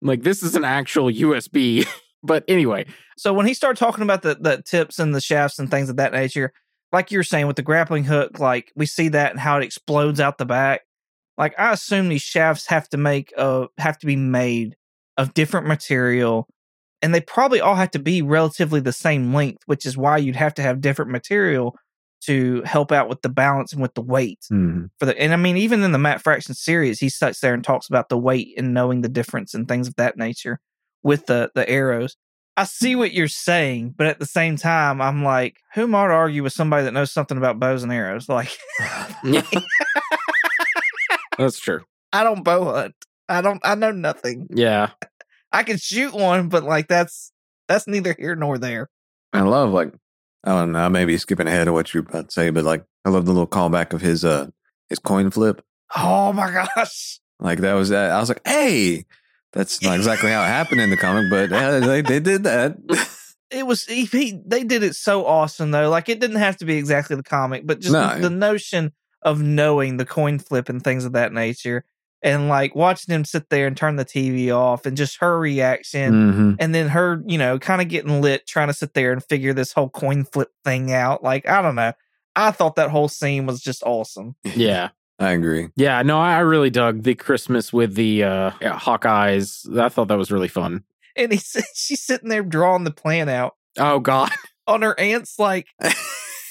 Like 0.00 0.22
this 0.22 0.42
is 0.42 0.54
an 0.54 0.64
actual 0.64 1.10
USB. 1.10 1.86
but 2.22 2.44
anyway, 2.48 2.86
So 3.16 3.32
when 3.32 3.46
he 3.46 3.54
started 3.54 3.78
talking 3.78 4.02
about 4.02 4.22
the 4.22 4.34
the 4.34 4.62
tips 4.62 4.98
and 4.98 5.14
the 5.14 5.20
shafts 5.20 5.58
and 5.58 5.70
things 5.70 5.88
of 5.88 5.96
that 5.96 6.12
nature, 6.12 6.52
like 6.92 7.10
you're 7.10 7.22
saying 7.22 7.46
with 7.46 7.56
the 7.56 7.62
grappling 7.62 8.04
hook, 8.04 8.38
like 8.38 8.72
we 8.76 8.86
see 8.86 9.08
that 9.08 9.30
and 9.32 9.40
how 9.40 9.58
it 9.58 9.64
explodes 9.64 10.20
out 10.20 10.38
the 10.38 10.46
back. 10.46 10.82
Like 11.38 11.58
I 11.58 11.72
assume 11.72 12.08
these 12.08 12.22
shafts 12.22 12.66
have 12.66 12.88
to 12.90 12.96
make 12.96 13.32
uh 13.36 13.66
have 13.78 13.98
to 13.98 14.06
be 14.06 14.16
made 14.16 14.76
of 15.16 15.34
different 15.34 15.66
material, 15.66 16.48
and 17.00 17.14
they 17.14 17.20
probably 17.20 17.60
all 17.60 17.74
have 17.74 17.90
to 17.92 17.98
be 17.98 18.22
relatively 18.22 18.80
the 18.80 18.92
same 18.92 19.34
length, 19.34 19.62
which 19.66 19.86
is 19.86 19.96
why 19.96 20.18
you'd 20.18 20.36
have 20.36 20.54
to 20.54 20.62
have 20.62 20.80
different 20.80 21.10
material 21.10 21.76
to 22.26 22.62
help 22.64 22.92
out 22.92 23.08
with 23.08 23.22
the 23.22 23.28
balance 23.28 23.72
and 23.72 23.80
with 23.82 23.94
the 23.94 24.02
weight 24.02 24.40
Mhm. 24.52 24.90
for 24.98 25.06
the 25.06 25.18
and 25.20 25.32
I 25.32 25.36
mean 25.36 25.56
even 25.56 25.82
in 25.82 25.92
the 25.92 25.98
Matt 25.98 26.22
Fraction 26.22 26.54
series, 26.54 27.00
he 27.00 27.08
sits 27.08 27.40
there 27.40 27.54
and 27.54 27.64
talks 27.64 27.88
about 27.88 28.08
the 28.08 28.18
weight 28.18 28.54
and 28.56 28.72
knowing 28.74 29.00
the 29.02 29.08
difference 29.08 29.54
and 29.54 29.66
things 29.68 29.88
of 29.88 29.96
that 29.96 30.16
nature 30.16 30.60
with 31.02 31.26
the 31.26 31.50
the 31.54 31.68
arrows. 31.68 32.16
I 32.56 32.64
see 32.64 32.94
what 32.96 33.12
you're 33.12 33.28
saying, 33.28 33.94
but 33.96 34.06
at 34.06 34.18
the 34.18 34.26
same 34.26 34.56
time, 34.58 35.00
I'm 35.00 35.24
like, 35.24 35.56
who 35.74 35.84
am 35.84 35.94
I 35.94 36.06
to 36.06 36.12
argue 36.12 36.42
with 36.42 36.52
somebody 36.52 36.84
that 36.84 36.92
knows 36.92 37.10
something 37.10 37.38
about 37.38 37.58
bows 37.58 37.82
and 37.82 37.90
arrows? 37.90 38.28
Like, 38.28 38.50
that's 41.38 41.58
true. 41.58 41.80
I 42.12 42.24
don't 42.24 42.44
bow 42.44 42.64
hunt. 42.64 42.94
I 43.28 43.40
don't. 43.40 43.60
I 43.64 43.74
know 43.74 43.90
nothing. 43.92 44.48
Yeah. 44.50 44.90
I 45.50 45.62
can 45.62 45.78
shoot 45.78 46.12
one, 46.14 46.48
but 46.48 46.62
like 46.64 46.88
that's 46.88 47.32
that's 47.68 47.86
neither 47.86 48.14
here 48.18 48.34
nor 48.36 48.58
there. 48.58 48.88
I 49.32 49.40
love 49.40 49.70
like 49.72 49.94
I 50.44 50.50
don't 50.50 50.72
know, 50.72 50.80
I 50.80 50.88
may 50.88 51.04
be 51.04 51.18
skipping 51.18 51.46
ahead 51.46 51.68
of 51.68 51.74
what 51.74 51.92
you're 51.94 52.02
about 52.02 52.26
to 52.28 52.32
say, 52.32 52.50
but 52.50 52.64
like 52.64 52.84
I 53.04 53.10
love 53.10 53.26
the 53.26 53.32
little 53.32 53.46
callback 53.46 53.92
of 53.92 54.00
his 54.00 54.24
uh 54.24 54.48
his 54.88 54.98
coin 54.98 55.30
flip. 55.30 55.64
Oh 55.96 56.32
my 56.32 56.50
gosh! 56.76 57.20
Like 57.38 57.60
that 57.60 57.74
was 57.74 57.90
that 57.90 58.10
I 58.10 58.18
was 58.20 58.28
like, 58.28 58.40
hey, 58.46 59.04
that's 59.52 59.82
not 59.82 59.96
exactly 59.96 60.30
how 60.30 60.42
it 60.42 60.46
happened 60.48 60.80
in 60.80 60.90
the 60.90 60.96
comic, 60.96 61.26
but 61.30 61.50
yeah, 61.50 61.78
they, 61.78 62.00
they 62.00 62.20
did 62.20 62.44
that. 62.44 62.76
It 63.50 63.66
was 63.66 63.84
he, 63.84 64.06
he. 64.06 64.40
They 64.46 64.64
did 64.64 64.82
it 64.82 64.94
so 64.96 65.26
awesome 65.26 65.70
though. 65.72 65.90
Like 65.90 66.08
it 66.08 66.20
didn't 66.20 66.36
have 66.38 66.56
to 66.58 66.64
be 66.64 66.76
exactly 66.78 67.16
the 67.16 67.22
comic, 67.22 67.66
but 67.66 67.80
just 67.80 67.92
No. 67.92 68.14
the, 68.14 68.22
the 68.22 68.30
notion 68.30 68.92
of 69.20 69.42
knowing 69.42 69.98
the 69.98 70.06
coin 70.06 70.38
flip 70.38 70.68
and 70.70 70.82
things 70.82 71.04
of 71.04 71.12
that 71.12 71.32
nature, 71.34 71.84
and 72.22 72.48
like 72.48 72.74
watching 72.74 73.14
him 73.14 73.24
sit 73.24 73.48
there 73.50 73.66
and 73.66 73.76
turn 73.76 73.96
the 73.96 74.04
TV 74.04 74.50
off, 74.54 74.86
and 74.86 74.96
just 74.96 75.18
her 75.18 75.38
reaction. 75.38 76.32
hmm 76.32 76.52
and 76.58 76.74
then 76.74 76.88
her, 76.88 77.22
you 77.26 77.38
know, 77.38 77.58
kind 77.58 77.80
of 77.82 77.88
getting 77.88 78.20
lit, 78.20 78.46
trying 78.46 78.68
to 78.68 78.74
sit 78.74 78.94
there 78.94 79.12
and 79.12 79.24
figure 79.24 79.52
this 79.52 79.72
whole 79.72 79.88
coin 79.88 80.24
flip 80.24 80.50
thing 80.64 80.92
out. 80.92 81.22
Like, 81.22 81.48
I 81.48 81.60
don't 81.62 81.74
know. 81.74 81.92
I 82.36 82.50
thought 82.50 82.76
that 82.76 82.90
whole 82.90 83.08
scene 83.08 83.46
was 83.46 83.60
just 83.60 83.82
awesome. 83.84 84.36
Yeah. 84.44 84.90
I 85.18 85.32
agree. 85.32 85.68
Yeah. 85.76 86.02
No, 86.02 86.18
I 86.18 86.36
I 86.36 86.38
really 86.40 86.70
dug 86.70 87.02
the 87.02 87.14
Christmas 87.14 87.72
with 87.72 87.94
the 87.94 88.24
uh 88.24 88.50
Hawkeyes. 88.60 89.78
I 89.78 89.88
thought 89.88 90.08
that 90.08 90.18
was 90.18 90.30
really 90.32 90.48
fun. 90.48 90.84
And 91.16 91.30
he 91.32 91.38
said 91.38 91.64
she's 91.74 92.02
sitting 92.02 92.28
there 92.28 92.42
drawing 92.42 92.84
the 92.84 92.90
plan 92.90 93.28
out 93.28 93.54
Oh 93.78 94.00
God. 94.00 94.30
on 94.66 94.82
her 94.82 94.98
aunt's 94.98 95.38
like 95.38 95.66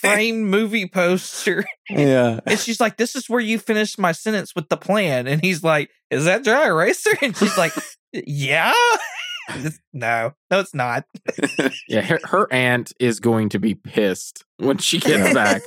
framed 0.02 0.48
movie 0.48 0.88
poster. 0.88 1.66
Yeah. 1.90 2.40
And 2.46 2.58
she's 2.58 2.80
like, 2.80 2.96
This 2.96 3.16
is 3.18 3.30
where 3.30 3.42
you 3.42 3.60
finished 3.60 4.00
my 4.00 4.14
sentence 4.14 4.56
with 4.56 4.70
the 4.70 4.78
plan. 4.78 5.28
And 5.28 5.44
he's 5.44 5.62
like, 5.62 5.90
Is 6.10 6.24
that 6.26 6.44
dry 6.44 6.68
eraser? 6.68 7.12
And 7.22 7.36
she's 7.36 7.58
like, 7.58 7.74
Yeah. 8.14 8.74
No, 9.92 10.32
no, 10.50 10.60
it's 10.60 10.74
not. 10.74 11.06
Yeah, 11.90 12.02
her, 12.02 12.20
her 12.24 12.48
aunt 12.54 12.94
is 13.00 13.20
going 13.20 13.50
to 13.50 13.60
be 13.60 13.76
pissed 13.76 14.46
when 14.58 14.78
she 14.78 15.00
gets 15.00 15.34
back. 15.34 15.62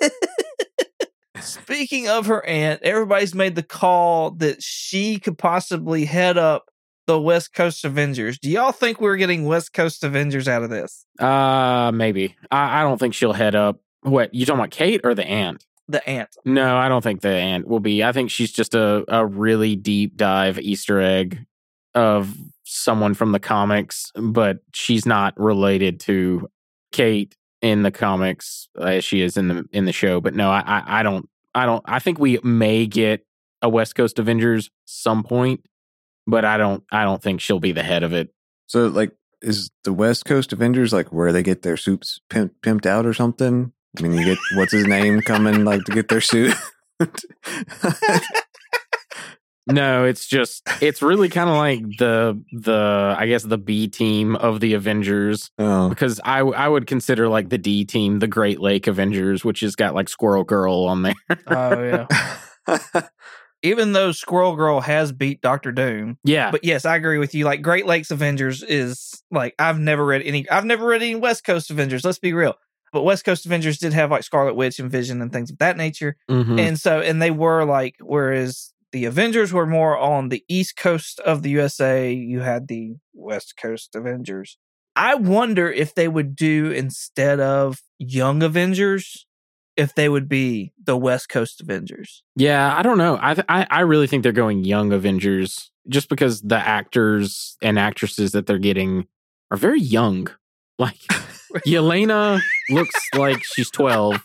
Speaking 1.41 2.09
of 2.09 2.27
her 2.27 2.45
aunt, 2.47 2.81
everybody's 2.83 3.35
made 3.35 3.55
the 3.57 3.63
call 3.63 4.31
that 4.37 4.63
she 4.63 5.19
could 5.19 5.37
possibly 5.37 6.07
head 6.07 6.39
up 6.39 6.71
the 7.07 7.21
West 7.21 7.53
Coast 7.53 7.85
Avengers. 7.85 8.39
Do 8.39 8.49
y'all 8.49 8.73
think 8.73 9.01
we're 9.01 9.17
getting 9.17 9.45
West 9.45 9.75
Coast 9.75 10.05
Avengers 10.05 10.49
out 10.49 10.63
of 10.63 10.71
this? 10.71 11.05
Uh, 11.19 11.93
maybe. 11.93 12.35
I, 12.51 12.81
I 12.81 12.83
don't 12.83 12.99
think 12.99 13.13
she'll 13.13 13.35
head 13.35 13.55
up. 13.55 13.81
What 14.05 14.35
you 14.35 14.45
talking 14.45 14.61
about, 14.61 14.71
Kate 14.71 15.01
or 15.03 15.15
the 15.15 15.27
aunt? 15.27 15.65
The 15.89 16.07
aunt. 16.09 16.29
No, 16.45 16.77
I 16.77 16.89
don't 16.89 17.03
think 17.03 17.23
the 17.23 17.31
aunt 17.31 17.67
will 17.67 17.81
be. 17.81 18.05
I 18.05 18.13
think 18.13 18.31
she's 18.31 18.53
just 18.53 18.75
a 18.75 19.05
a 19.09 19.25
really 19.25 19.77
deep 19.77 20.17
dive 20.17 20.59
Easter 20.59 21.01
egg 21.01 21.45
of 21.95 22.37
someone 22.65 23.15
from 23.15 23.33
the 23.33 23.41
comics, 23.41 24.13
but 24.15 24.59
she's 24.73 25.07
not 25.07 25.39
related 25.39 26.01
to 26.01 26.49
Kate 26.93 27.35
in 27.63 27.83
the 27.83 27.91
comics 27.91 28.69
as 28.79 29.05
she 29.05 29.23
is 29.23 29.39
in 29.39 29.49
the 29.49 29.65
in 29.73 29.87
the 29.87 29.93
show. 29.93 30.21
But 30.21 30.35
no, 30.35 30.51
I 30.51 30.61
I, 30.61 31.01
I 31.01 31.03
don't 31.03 31.29
I 31.55 31.65
don't 31.65 31.83
I 31.87 31.99
think 31.99 32.19
we 32.19 32.39
may 32.43 32.87
get 32.87 33.27
a 33.63 33.69
West 33.71 33.95
Coast 33.95 34.19
Avengers 34.19 34.71
some 34.85 35.23
point, 35.23 35.65
but 36.27 36.45
I 36.45 36.59
don't 36.59 36.85
I 36.93 37.05
don't 37.05 37.23
think 37.23 37.41
she'll 37.41 37.61
be 37.61 37.73
the 37.73 37.83
head 37.83 38.03
of 38.03 38.13
it. 38.13 38.35
So 38.67 38.87
like 38.89 39.13
is 39.41 39.71
the 39.85 39.93
West 39.93 40.27
Coast 40.27 40.53
Avengers 40.53 40.93
like 40.93 41.11
where 41.11 41.33
they 41.33 41.43
get 41.43 41.63
their 41.63 41.77
suits 41.79 42.21
pimp, 42.29 42.53
pimped 42.63 42.87
out 42.87 43.07
or 43.07 43.15
something? 43.15 43.73
I 43.99 44.03
mean, 44.03 44.15
you 44.15 44.25
get 44.25 44.39
what's 44.57 44.73
his 44.73 44.87
name 44.87 45.21
coming 45.21 45.65
like 45.65 45.85
to 45.85 45.93
get 45.93 46.09
their 46.09 46.21
suit. 46.21 46.55
No, 49.67 50.05
it's 50.05 50.27
just 50.27 50.63
it's 50.83 51.01
really 51.01 51.31
kind 51.31 51.49
of 51.49 51.57
like 51.57 51.81
the 51.99 52.43
the 52.53 53.17
I 53.19 53.27
guess 53.27 53.45
the 53.45 53.57
B 53.57 53.89
team 53.89 54.37
of 54.37 54.61
the 54.61 54.75
Avengers 54.75 55.51
oh, 55.59 55.89
because 55.89 56.21
I 56.23 56.41
I 56.41 56.69
would 56.69 56.87
consider 56.87 57.29
like 57.29 57.49
the 57.49 57.57
D 57.57 57.87
team 57.87 58.19
the 58.19 58.27
Great 58.27 58.61
Lake 58.61 58.87
Avengers, 58.87 59.43
which 59.43 59.61
has 59.61 59.75
got 59.75 59.95
like 59.95 60.11
Squirrel 60.11 60.45
Girl 60.45 60.85
on 60.85 61.03
there. 61.03 61.15
Oh 61.47 62.07
yeah. 62.69 63.03
Even 63.63 63.93
though 63.93 64.13
Squirrel 64.13 64.55
Girl 64.57 64.81
has 64.81 65.13
beat 65.13 65.41
Doctor 65.41 65.73
Doom. 65.73 66.19
yeah, 66.23 66.51
But 66.51 66.65
yes, 66.65 66.85
I 66.85 66.97
agree 66.97 67.17
with 67.17 67.35
you. 67.35 67.47
Like 67.47 67.63
Great 67.63 67.87
Lakes 67.87 68.11
Avengers 68.11 68.63
is 68.63 69.23
like 69.31 69.55
I've 69.59 69.79
never 69.79 70.05
read 70.05 70.21
any 70.23 70.47
I've 70.51 70.67
never 70.67 70.87
read 70.87 71.01
any 71.01 71.15
West 71.15 71.43
Coast 71.45 71.71
Avengers, 71.71 72.05
let's 72.05 72.19
be 72.19 72.35
real. 72.35 72.55
But 72.95 73.03
West 73.03 73.25
Coast 73.25 73.45
Avengers 73.45 73.77
did 73.79 73.93
have 73.93 74.11
like 74.13 74.23
Scarlet 74.23 74.55
Witch 74.55 74.79
and 74.79 74.91
Vision 74.91 75.21
and 75.21 75.33
things 75.33 75.51
of 75.51 75.59
that 75.59 75.77
nature. 75.77 76.17
Mhm. 76.31 76.59
And 76.61 76.81
so, 76.81 77.01
and 77.01 77.21
they 77.21 77.33
were 77.33 77.65
like, 77.65 77.97
whereas 78.01 78.73
the 78.93 79.05
Avengers 79.05 79.53
were 79.53 79.67
more 79.67 79.99
on 79.99 80.29
the 80.29 80.45
East 80.49 80.77
Coast 80.77 81.19
of 81.21 81.43
the 81.43 81.51
USA, 81.51 82.13
you 82.13 82.41
had 82.41 82.69
the 82.69 82.95
West 83.13 83.57
Coast 83.61 83.97
Avengers. 83.97 84.57
I 84.95 85.17
wonder 85.17 85.69
if 85.71 85.93
they 85.93 86.07
would 86.07 86.37
do 86.37 86.71
instead 86.71 87.41
of 87.41 87.83
Young 87.99 88.45
Avengers, 88.45 89.27
if 89.77 89.93
they 89.97 90.09
would 90.09 90.29
be 90.29 90.73
the 90.81 90.97
West 90.97 91.29
Coast 91.29 91.61
Avengers. 91.61 92.23
Yeah, 92.37 92.73
I 92.77 92.83
don't 92.83 92.99
know. 92.99 93.19
I 93.21 93.35
th- 93.35 93.47
I, 93.49 93.67
I 93.69 93.81
really 93.81 94.07
think 94.07 94.23
they're 94.23 94.31
going 94.31 94.63
young 94.65 94.93
Avengers 94.93 95.73
just 95.89 96.09
because 96.09 96.43
the 96.43 96.57
actors 96.59 97.57
and 97.61 97.77
actresses 97.77 98.31
that 98.33 98.47
they're 98.47 98.59
getting 98.59 99.09
are 99.51 99.57
very 99.57 99.81
young. 99.81 100.29
Like 100.79 100.99
Yelena 101.67 102.41
looks 102.71 102.95
like 103.15 103.43
she's 103.45 103.71
12 103.71 104.25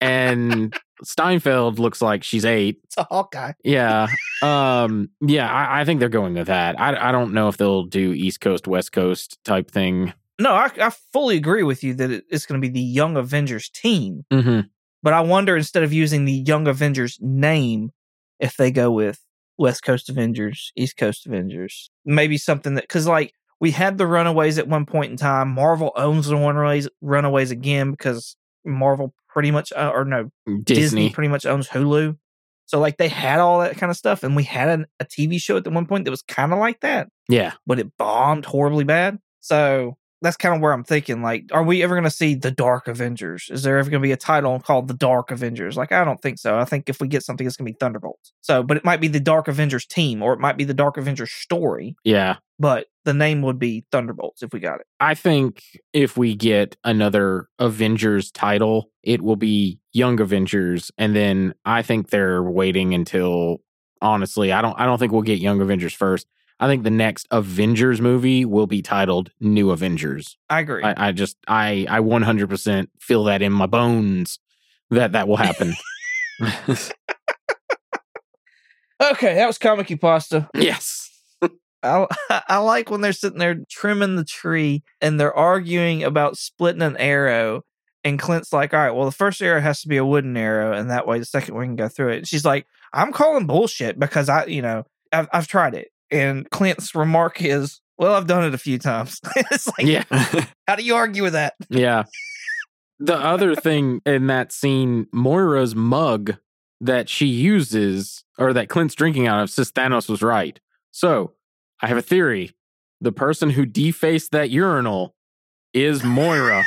and 0.00 0.74
Steinfeld 1.02 1.78
looks 1.78 2.00
like 2.00 2.22
she's 2.24 2.44
8. 2.44 2.78
It's 2.84 2.96
a 2.96 3.04
Hawkeye. 3.04 3.52
Yeah. 3.64 4.06
Um 4.42 5.10
yeah, 5.20 5.50
I, 5.50 5.80
I 5.80 5.84
think 5.84 6.00
they're 6.00 6.08
going 6.08 6.34
with 6.34 6.46
that. 6.46 6.80
I 6.80 7.08
I 7.08 7.12
don't 7.12 7.32
know 7.32 7.48
if 7.48 7.56
they'll 7.56 7.84
do 7.84 8.12
East 8.12 8.40
Coast 8.40 8.66
West 8.66 8.92
Coast 8.92 9.38
type 9.44 9.70
thing. 9.70 10.12
No, 10.40 10.52
I, 10.52 10.70
I 10.80 10.90
fully 11.12 11.36
agree 11.36 11.62
with 11.62 11.84
you 11.84 11.94
that 11.94 12.10
it- 12.10 12.24
it's 12.28 12.44
going 12.46 12.60
to 12.60 12.66
be 12.68 12.72
the 12.72 12.80
Young 12.84 13.16
Avengers 13.16 13.68
team. 13.68 14.24
Mhm. 14.32 14.68
But 15.02 15.12
I 15.12 15.20
wonder 15.20 15.56
instead 15.56 15.82
of 15.84 15.92
using 15.92 16.24
the 16.24 16.32
Young 16.32 16.66
Avengers 16.66 17.18
name, 17.20 17.90
if 18.40 18.56
they 18.56 18.70
go 18.72 18.90
with 18.90 19.20
West 19.58 19.84
Coast 19.84 20.08
Avengers, 20.08 20.72
East 20.76 20.96
Coast 20.96 21.26
Avengers, 21.26 21.90
maybe 22.04 22.36
something 22.38 22.74
that 22.74 22.82
because 22.84 23.06
like 23.06 23.32
we 23.60 23.70
had 23.70 23.98
the 23.98 24.06
Runaways 24.06 24.58
at 24.58 24.68
one 24.68 24.86
point 24.86 25.10
in 25.10 25.16
time. 25.16 25.48
Marvel 25.50 25.92
owns 25.96 26.26
the 26.26 26.36
Runaways, 26.36 26.88
Runaways 27.00 27.50
again 27.50 27.90
because 27.90 28.36
Marvel 28.64 29.14
pretty 29.28 29.50
much, 29.50 29.72
uh, 29.72 29.90
or 29.94 30.04
no, 30.04 30.30
Disney. 30.46 30.62
Disney. 30.62 31.10
pretty 31.10 31.28
much 31.28 31.46
owns 31.46 31.68
Hulu. 31.68 32.16
So 32.66 32.80
like 32.80 32.96
they 32.96 33.08
had 33.08 33.40
all 33.40 33.60
that 33.60 33.76
kind 33.76 33.90
of 33.90 33.96
stuff, 33.96 34.22
and 34.22 34.34
we 34.34 34.44
had 34.44 34.68
an, 34.68 34.86
a 35.00 35.04
TV 35.04 35.40
show 35.40 35.56
at 35.56 35.64
the 35.64 35.70
one 35.70 35.86
point 35.86 36.04
that 36.04 36.10
was 36.10 36.22
kind 36.22 36.52
of 36.52 36.58
like 36.58 36.80
that, 36.80 37.08
Yeah. 37.28 37.52
but 37.66 37.78
it 37.78 37.92
bombed 37.98 38.46
horribly 38.46 38.84
bad. 38.84 39.18
So 39.40 39.96
that's 40.22 40.36
kind 40.36 40.54
of 40.54 40.60
where 40.60 40.72
I'm 40.72 40.84
thinking. 40.84 41.22
Like, 41.22 41.50
are 41.52 41.62
we 41.62 41.82
ever 41.82 41.94
going 41.94 42.04
to 42.04 42.10
see 42.10 42.34
the 42.34 42.50
Dark 42.50 42.88
Avengers? 42.88 43.48
Is 43.50 43.62
there 43.62 43.78
ever 43.78 43.90
going 43.90 44.02
to 44.02 44.06
be 44.06 44.12
a 44.12 44.16
title 44.16 44.58
called 44.60 44.88
the 44.88 44.94
Dark 44.94 45.30
Avengers? 45.30 45.76
Like, 45.76 45.92
I 45.92 46.04
don't 46.04 46.20
think 46.20 46.38
so. 46.38 46.58
I 46.58 46.64
think 46.64 46.88
if 46.88 47.00
we 47.00 47.08
get 47.08 47.22
something, 47.22 47.46
it's 47.46 47.56
going 47.56 47.66
to 47.66 47.72
be 47.72 47.78
Thunderbolts. 47.78 48.32
So, 48.40 48.62
but 48.62 48.76
it 48.76 48.84
might 48.84 49.00
be 49.00 49.08
the 49.08 49.20
Dark 49.20 49.48
Avengers 49.48 49.86
team, 49.86 50.22
or 50.22 50.32
it 50.32 50.40
might 50.40 50.56
be 50.56 50.64
the 50.64 50.74
Dark 50.74 50.96
Avengers 50.96 51.30
story. 51.30 51.94
Yeah. 52.04 52.36
But 52.58 52.86
the 53.04 53.14
name 53.14 53.42
would 53.42 53.58
be 53.58 53.84
Thunderbolts 53.90 54.42
if 54.42 54.52
we 54.52 54.60
got 54.60 54.80
it. 54.80 54.86
I 55.00 55.14
think 55.14 55.62
if 55.92 56.16
we 56.16 56.34
get 56.34 56.76
another 56.84 57.48
Avengers 57.58 58.30
title, 58.30 58.90
it 59.02 59.22
will 59.22 59.36
be 59.36 59.80
Young 59.92 60.20
Avengers, 60.20 60.90
and 60.96 61.14
then 61.14 61.54
I 61.64 61.82
think 61.82 62.10
they're 62.10 62.42
waiting 62.42 62.94
until 62.94 63.58
honestly, 64.00 64.52
I 64.52 64.62
don't 64.62 64.78
I 64.78 64.86
don't 64.86 64.98
think 64.98 65.12
we'll 65.12 65.22
get 65.22 65.40
Young 65.40 65.60
Avengers 65.60 65.92
first. 65.92 66.26
I 66.60 66.68
think 66.68 66.84
the 66.84 66.90
next 66.90 67.26
Avengers 67.30 68.00
movie 68.00 68.44
will 68.44 68.66
be 68.66 68.80
titled 68.80 69.30
New 69.40 69.70
Avengers. 69.70 70.36
I 70.48 70.60
agree. 70.60 70.82
I, 70.82 71.08
I 71.08 71.12
just 71.12 71.36
I 71.48 71.86
I 71.88 72.00
100% 72.00 72.88
feel 73.00 73.24
that 73.24 73.42
in 73.42 73.52
my 73.52 73.66
bones 73.66 74.38
that 74.90 75.12
that 75.12 75.28
will 75.28 75.36
happen. 75.36 75.74
okay, 79.02 79.34
that 79.34 79.46
was 79.46 79.58
comic 79.58 80.00
pasta. 80.00 80.48
yes. 80.54 81.10
I, 81.82 82.06
I 82.48 82.58
like 82.58 82.90
when 82.90 83.02
they're 83.02 83.12
sitting 83.12 83.38
there 83.38 83.58
trimming 83.70 84.16
the 84.16 84.24
tree 84.24 84.82
and 85.00 85.20
they're 85.20 85.36
arguing 85.36 86.02
about 86.02 86.38
splitting 86.38 86.82
an 86.82 86.96
arrow. 86.96 87.62
And 88.02 88.18
Clint's 88.18 88.52
like, 88.52 88.74
all 88.74 88.80
right, 88.80 88.90
well, 88.90 89.06
the 89.06 89.12
first 89.12 89.40
arrow 89.42 89.60
has 89.60 89.80
to 89.82 89.88
be 89.88 89.96
a 89.96 90.04
wooden 90.04 90.36
arrow, 90.36 90.74
and 90.74 90.90
that 90.90 91.06
way 91.06 91.18
the 91.18 91.24
second 91.24 91.54
one 91.54 91.68
can 91.68 91.76
go 91.76 91.88
through 91.88 92.10
it. 92.10 92.16
And 92.18 92.28
she's 92.28 92.44
like, 92.44 92.66
I'm 92.92 93.12
calling 93.12 93.46
bullshit 93.46 93.98
because 93.98 94.28
I, 94.28 94.44
you 94.44 94.60
know, 94.60 94.84
I've, 95.10 95.28
I've 95.32 95.46
tried 95.46 95.74
it. 95.74 95.88
And 96.14 96.48
Clint's 96.50 96.94
remark 96.94 97.42
is, 97.42 97.80
well, 97.98 98.14
I've 98.14 98.26
done 98.26 98.44
it 98.44 98.54
a 98.54 98.58
few 98.58 98.78
times. 98.78 99.20
it's 99.36 99.66
like, 99.66 99.86
Yeah. 99.86 100.04
how 100.68 100.76
do 100.76 100.84
you 100.84 100.94
argue 100.94 101.22
with 101.22 101.32
that? 101.32 101.54
Yeah. 101.68 102.04
The 103.00 103.16
other 103.16 103.54
thing 103.56 104.00
in 104.06 104.28
that 104.28 104.52
scene, 104.52 105.06
Moira's 105.12 105.74
mug 105.74 106.36
that 106.80 107.08
she 107.08 107.26
uses, 107.26 108.24
or 108.38 108.52
that 108.52 108.68
Clint's 108.68 108.94
drinking 108.94 109.26
out 109.26 109.42
of, 109.42 109.50
says 109.50 109.72
Thanos 109.72 110.08
was 110.08 110.22
right. 110.22 110.60
So 110.90 111.32
I 111.80 111.88
have 111.88 111.96
a 111.96 112.02
theory. 112.02 112.52
The 113.00 113.12
person 113.12 113.50
who 113.50 113.66
defaced 113.66 114.30
that 114.32 114.50
urinal 114.50 115.14
is 115.72 116.04
Moira. 116.04 116.62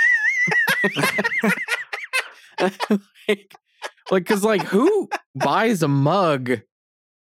like, 2.59 3.55
like, 4.11 4.25
cause 4.25 4.43
like 4.43 4.63
who 4.63 5.09
buys 5.35 5.81
a 5.81 5.87
mug? 5.87 6.61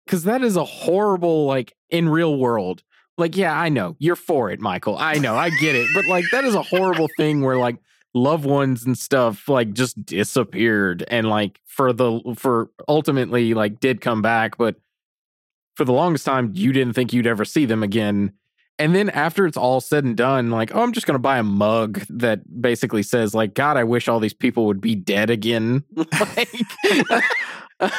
Cause 0.07 0.25
that 0.25 0.43
is 0.43 0.57
a 0.57 0.65
horrible, 0.65 1.47
like, 1.47 1.75
in 1.91 2.09
real 2.09 2.37
world. 2.37 2.83
Like, 3.17 3.37
yeah, 3.37 3.59
I 3.59 3.69
know 3.69 3.97
you're 3.99 4.17
for 4.17 4.51
it, 4.51 4.61
Michael. 4.61 4.99
I 4.99 5.15
know, 5.15 5.37
I 5.37 5.51
get 5.51 5.77
it. 5.77 5.89
But 5.95 6.07
like, 6.07 6.25
that 6.33 6.45
is 6.45 6.55
a 6.55 6.63
horrible 6.63 7.09
thing 7.17 7.43
where 7.43 7.57
like 7.57 7.77
loved 8.15 8.45
ones 8.45 8.87
and 8.87 8.97
stuff 8.97 9.49
like 9.49 9.73
just 9.73 10.05
disappeared 10.07 11.05
and 11.09 11.29
like 11.29 11.61
for 11.67 11.93
the 11.93 12.21
for 12.37 12.71
ultimately 12.89 13.55
like 13.55 13.81
did 13.81 14.01
come 14.01 14.23
back, 14.23 14.57
but 14.57 14.77
for 15.75 15.85
the 15.85 15.93
longest 15.93 16.25
time 16.25 16.53
you 16.55 16.73
didn't 16.73 16.95
think 16.95 17.13
you'd 17.13 17.27
ever 17.27 17.45
see 17.45 17.65
them 17.65 17.83
again. 17.83 18.33
And 18.79 18.95
then 18.95 19.11
after 19.11 19.47
it's 19.47 19.57
all 19.57 19.81
said 19.81 20.03
and 20.05 20.17
done, 20.17 20.51
like, 20.51 20.75
oh, 20.75 20.83
I'm 20.83 20.93
just 20.93 21.07
gonna 21.07 21.19
buy 21.21 21.39
a 21.39 21.45
mug 21.45 22.05
that 22.09 22.61
basically 22.61 23.05
says, 23.05 23.35
like, 23.35 23.55
God, 23.55 23.77
I 23.77 23.85
wish 23.85 24.09
all 24.09 24.19
these 24.19 24.35
people 24.35 24.67
would 24.67 24.81
be 24.81 24.97
dead 24.97 25.31
again. 25.31 25.85
like, 25.97 26.49
uh, 27.81 27.91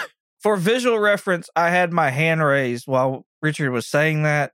For 0.46 0.58
visual 0.58 1.00
reference, 1.00 1.50
I 1.56 1.72
had 1.72 1.92
my 1.92 2.12
hand 2.12 2.40
raised 2.44 2.86
while 2.86 3.26
Richard 3.42 3.72
was 3.72 3.88
saying 3.88 4.22
that. 4.22 4.52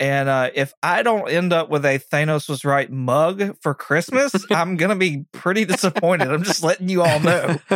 And 0.00 0.30
uh, 0.30 0.48
if 0.54 0.72
I 0.82 1.02
don't 1.02 1.28
end 1.28 1.52
up 1.52 1.68
with 1.68 1.84
a 1.84 1.98
Thanos 1.98 2.48
was 2.48 2.64
right 2.64 2.90
mug 2.90 3.54
for 3.60 3.74
Christmas, 3.74 4.32
I'm 4.50 4.78
going 4.78 4.88
to 4.88 4.96
be 4.96 5.26
pretty 5.32 5.66
disappointed. 5.66 6.32
I'm 6.32 6.42
just 6.42 6.64
letting 6.64 6.88
you 6.88 7.02
all 7.02 7.20
know. 7.20 7.58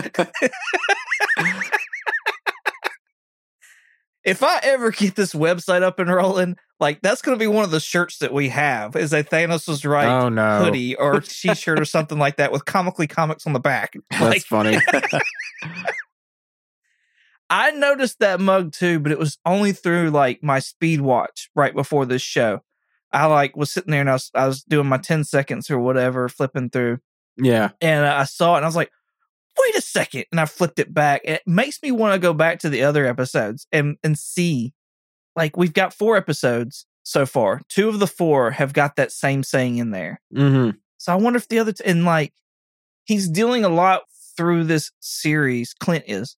if 4.25 4.43
I 4.43 4.61
ever 4.63 4.91
get 4.91 5.15
this 5.15 5.35
website 5.35 5.83
up 5.83 5.99
and 5.99 6.11
rolling, 6.11 6.57
like 6.79 7.03
that's 7.03 7.21
going 7.21 7.39
to 7.39 7.43
be 7.43 7.47
one 7.47 7.65
of 7.65 7.71
the 7.71 7.81
shirts 7.81 8.21
that 8.21 8.33
we 8.33 8.49
have 8.49 8.97
is 8.97 9.13
a 9.13 9.23
Thanos 9.23 9.69
was 9.69 9.85
right 9.85 10.09
oh 10.09 10.31
no, 10.31 10.65
hoodie 10.65 10.97
or 10.97 11.21
t-shirt 11.21 11.79
or 11.79 11.85
something 11.85 12.19
like 12.19 12.37
that 12.37 12.53
with 12.53 12.65
comically 12.65 13.07
comics 13.07 13.47
on 13.47 13.53
the 13.53 13.61
back. 13.61 13.93
that's 14.11 14.23
Like, 14.23 14.45
funny. 14.45 14.79
I 17.51 17.73
noticed 17.73 18.21
that 18.21 18.41
mug 18.41 18.73
too, 18.73 19.01
but 19.01 19.13
it 19.13 19.19
was 19.19 19.39
only 19.45 19.73
through 19.73 20.11
like 20.11 20.43
my 20.43 20.61
speed 20.61 21.01
watch 21.01 21.51
right 21.55 21.75
before 21.75 22.07
this 22.07 22.23
show. 22.23 22.63
I 23.13 23.27
like 23.27 23.57
was 23.57 23.73
sitting 23.73 23.91
there 23.91 24.01
and 24.01 24.09
I 24.11 24.15
was 24.15 24.31
I 24.35 24.47
was 24.47 24.63
doing 24.63 24.87
my 24.87 24.99
10 24.99 25.25
seconds 25.25 25.69
or 25.71 25.79
whatever, 25.81 26.29
flipping 26.29 26.71
through, 26.71 27.01
yeah, 27.37 27.71
and 27.81 28.07
I 28.07 28.25
saw 28.25 28.55
it 28.55 28.59
and 28.59 28.65
I 28.65 28.69
was 28.69 28.77
like, 28.77 28.93
wait 29.59 29.75
a 29.77 29.81
second. 29.81 30.25
And 30.31 30.41
I 30.41 30.45
flipped 30.47 30.79
it 30.79 30.95
back. 30.95 31.23
And 31.25 31.35
it 31.37 31.43
makes 31.47 31.83
me 31.83 31.91
want 31.91 32.15
to 32.15 32.21
go 32.21 32.33
back 32.33 32.61
to 32.61 32.69
the 32.69 32.83
other 32.85 33.05
episodes 33.07 33.67
and 33.73 33.97
and 34.05 34.17
see. 34.19 34.73
Like 35.37 35.57
we've 35.57 35.73
got 35.73 35.95
four 35.95 36.17
episodes 36.17 36.87
so 37.03 37.27
far. 37.27 37.61
Two 37.69 37.89
of 37.89 37.99
the 37.99 38.07
four 38.07 38.53
have 38.53 38.73
got 38.73 38.97
that 38.97 39.13
same 39.13 39.43
saying 39.43 39.79
in 39.79 39.91
there. 39.91 40.21
hmm 40.35 40.71
So 40.99 41.13
I 41.13 41.17
wonder 41.17 41.39
if 41.39 41.49
the 41.49 41.59
other 41.59 41.73
t- 41.73 41.85
and 41.85 42.05
like 42.05 42.33
he's 43.05 43.29
dealing 43.29 43.65
a 43.65 43.69
lot 43.69 44.03
through 44.37 44.65
this 44.65 44.93
series, 45.01 45.75
Clint 45.75 46.05
is, 46.07 46.37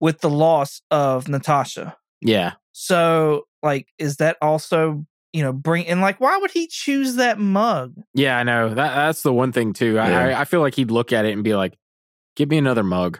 with 0.00 0.20
the 0.20 0.30
loss 0.30 0.82
of 0.90 1.28
Natasha. 1.28 1.96
yeah. 2.20 2.52
So 2.72 3.46
like 3.62 3.88
is 3.98 4.16
that 4.18 4.36
also, 4.40 5.04
you 5.32 5.42
know, 5.42 5.52
bring 5.52 5.86
and 5.88 6.00
like 6.00 6.20
why 6.20 6.36
would 6.38 6.52
he 6.52 6.68
choose 6.68 7.16
that 7.16 7.38
mug? 7.40 7.94
Yeah, 8.14 8.38
I 8.38 8.44
know. 8.44 8.68
That 8.68 8.94
that's 8.94 9.22
the 9.22 9.32
one 9.32 9.50
thing 9.52 9.72
too. 9.72 9.98
I, 9.98 10.10
Yeah. 10.10 10.18
I 10.38 10.40
I 10.42 10.44
feel 10.44 10.60
like 10.60 10.76
he'd 10.76 10.90
look 10.92 11.12
at 11.12 11.24
it 11.24 11.32
and 11.32 11.42
be 11.42 11.56
like, 11.56 11.76
"Give 12.36 12.48
me 12.48 12.56
another 12.58 12.84
mug." 12.84 13.18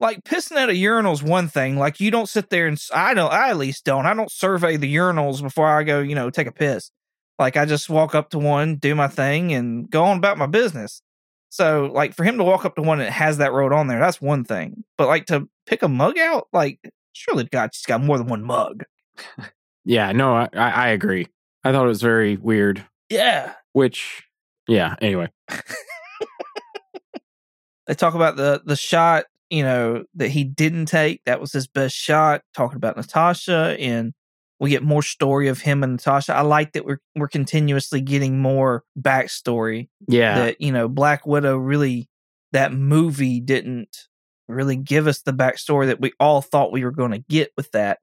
Like 0.00 0.22
pissing 0.22 0.56
at 0.56 0.68
a 0.68 0.76
urinal 0.76 1.12
is 1.12 1.24
one 1.24 1.48
thing. 1.48 1.76
Like 1.76 1.98
you 1.98 2.12
don't 2.12 2.28
sit 2.28 2.50
there 2.50 2.68
and 2.68 2.80
I 2.94 3.14
don't 3.14 3.32
I 3.32 3.50
at 3.50 3.56
least 3.56 3.84
don't. 3.84 4.06
I 4.06 4.14
don't 4.14 4.30
survey 4.30 4.76
the 4.76 4.94
urinals 4.94 5.42
before 5.42 5.66
I 5.66 5.82
go, 5.82 5.98
you 6.00 6.14
know, 6.14 6.30
take 6.30 6.46
a 6.46 6.52
piss. 6.52 6.92
Like 7.36 7.56
I 7.56 7.64
just 7.64 7.90
walk 7.90 8.14
up 8.14 8.30
to 8.30 8.38
one, 8.38 8.76
do 8.76 8.94
my 8.94 9.08
thing 9.08 9.52
and 9.52 9.90
go 9.90 10.04
on 10.04 10.18
about 10.18 10.38
my 10.38 10.46
business. 10.46 11.02
So 11.50 11.90
like 11.92 12.14
for 12.14 12.22
him 12.22 12.38
to 12.38 12.44
walk 12.44 12.64
up 12.64 12.76
to 12.76 12.82
one 12.82 12.98
that 12.98 13.10
has 13.10 13.38
that 13.38 13.52
road 13.52 13.72
on 13.72 13.88
there, 13.88 13.98
that's 13.98 14.20
one 14.20 14.44
thing. 14.44 14.84
But 14.96 15.08
like 15.08 15.26
to 15.26 15.48
pick 15.68 15.82
a 15.82 15.88
mug 15.88 16.18
out, 16.18 16.48
like 16.52 16.80
surely 17.12 17.44
God, 17.44 17.70
she's 17.74 17.86
got 17.86 18.02
more 18.02 18.18
than 18.18 18.26
one 18.26 18.42
mug. 18.44 18.84
Yeah, 19.84 20.12
no, 20.12 20.34
I, 20.34 20.48
I 20.54 20.70
I 20.70 20.88
agree. 20.88 21.26
I 21.64 21.72
thought 21.72 21.84
it 21.84 21.88
was 21.88 22.02
very 22.02 22.36
weird. 22.36 22.84
Yeah. 23.10 23.54
Which, 23.72 24.22
yeah. 24.66 24.96
Anyway, 25.00 25.28
They 27.86 27.94
talk 27.94 28.14
about 28.14 28.36
the 28.36 28.60
the 28.64 28.76
shot, 28.76 29.24
you 29.48 29.62
know, 29.62 30.04
that 30.14 30.28
he 30.28 30.44
didn't 30.44 30.86
take. 30.86 31.22
That 31.24 31.40
was 31.40 31.52
his 31.52 31.66
best 31.66 31.96
shot. 31.96 32.42
Talking 32.54 32.76
about 32.76 32.96
Natasha 32.96 33.76
and 33.80 34.12
we 34.60 34.70
get 34.70 34.82
more 34.82 35.02
story 35.02 35.48
of 35.48 35.60
him 35.60 35.82
and 35.82 35.92
Natasha. 35.92 36.34
I 36.34 36.42
like 36.42 36.72
that 36.72 36.84
we're 36.84 37.00
we're 37.16 37.28
continuously 37.28 38.02
getting 38.02 38.40
more 38.40 38.84
backstory. 39.00 39.88
yeah, 40.06 40.34
That, 40.38 40.60
you 40.60 40.70
know, 40.70 40.86
Black 40.88 41.26
Widow 41.26 41.56
really 41.56 42.08
that 42.52 42.72
movie 42.74 43.40
didn't 43.40 44.08
really 44.48 44.76
give 44.76 45.06
us 45.06 45.22
the 45.22 45.32
backstory 45.32 45.86
that 45.86 46.00
we 46.00 46.12
all 46.18 46.40
thought 46.40 46.72
we 46.72 46.84
were 46.84 46.90
going 46.90 47.12
to 47.12 47.18
get 47.18 47.52
with 47.56 47.70
that. 47.72 47.98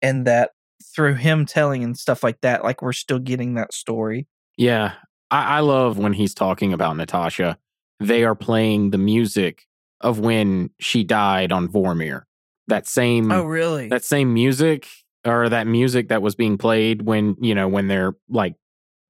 And 0.00 0.26
that 0.26 0.50
through 0.94 1.14
him 1.14 1.44
telling 1.44 1.82
and 1.82 1.98
stuff 1.98 2.22
like 2.22 2.40
that, 2.42 2.62
like 2.62 2.82
we're 2.82 2.92
still 2.92 3.18
getting 3.18 3.54
that 3.54 3.72
story. 3.74 4.26
yeah. 4.56 4.92
I, 5.30 5.58
I 5.58 5.60
love 5.60 5.98
when 5.98 6.14
he's 6.14 6.32
talking 6.32 6.72
about 6.72 6.96
Natasha. 6.96 7.58
They 8.00 8.24
are 8.24 8.34
playing 8.34 8.90
the 8.90 8.98
music 8.98 9.66
of 10.00 10.20
when 10.20 10.70
she 10.78 11.04
died 11.04 11.52
on 11.52 11.68
Vormir. 11.68 12.22
That 12.68 12.84
oh, 12.84 12.88
same 12.88 13.30
Oh, 13.30 13.42
really? 13.42 13.88
that 13.88 14.04
same 14.04 14.32
music 14.32 14.88
or 15.26 15.48
that 15.50 15.66
music 15.66 16.08
that 16.08 16.22
was 16.22 16.34
being 16.34 16.56
played 16.56 17.02
when 17.02 17.36
you 17.40 17.54
know 17.54 17.68
when 17.68 17.88
they're 17.88 18.14
like 18.30 18.54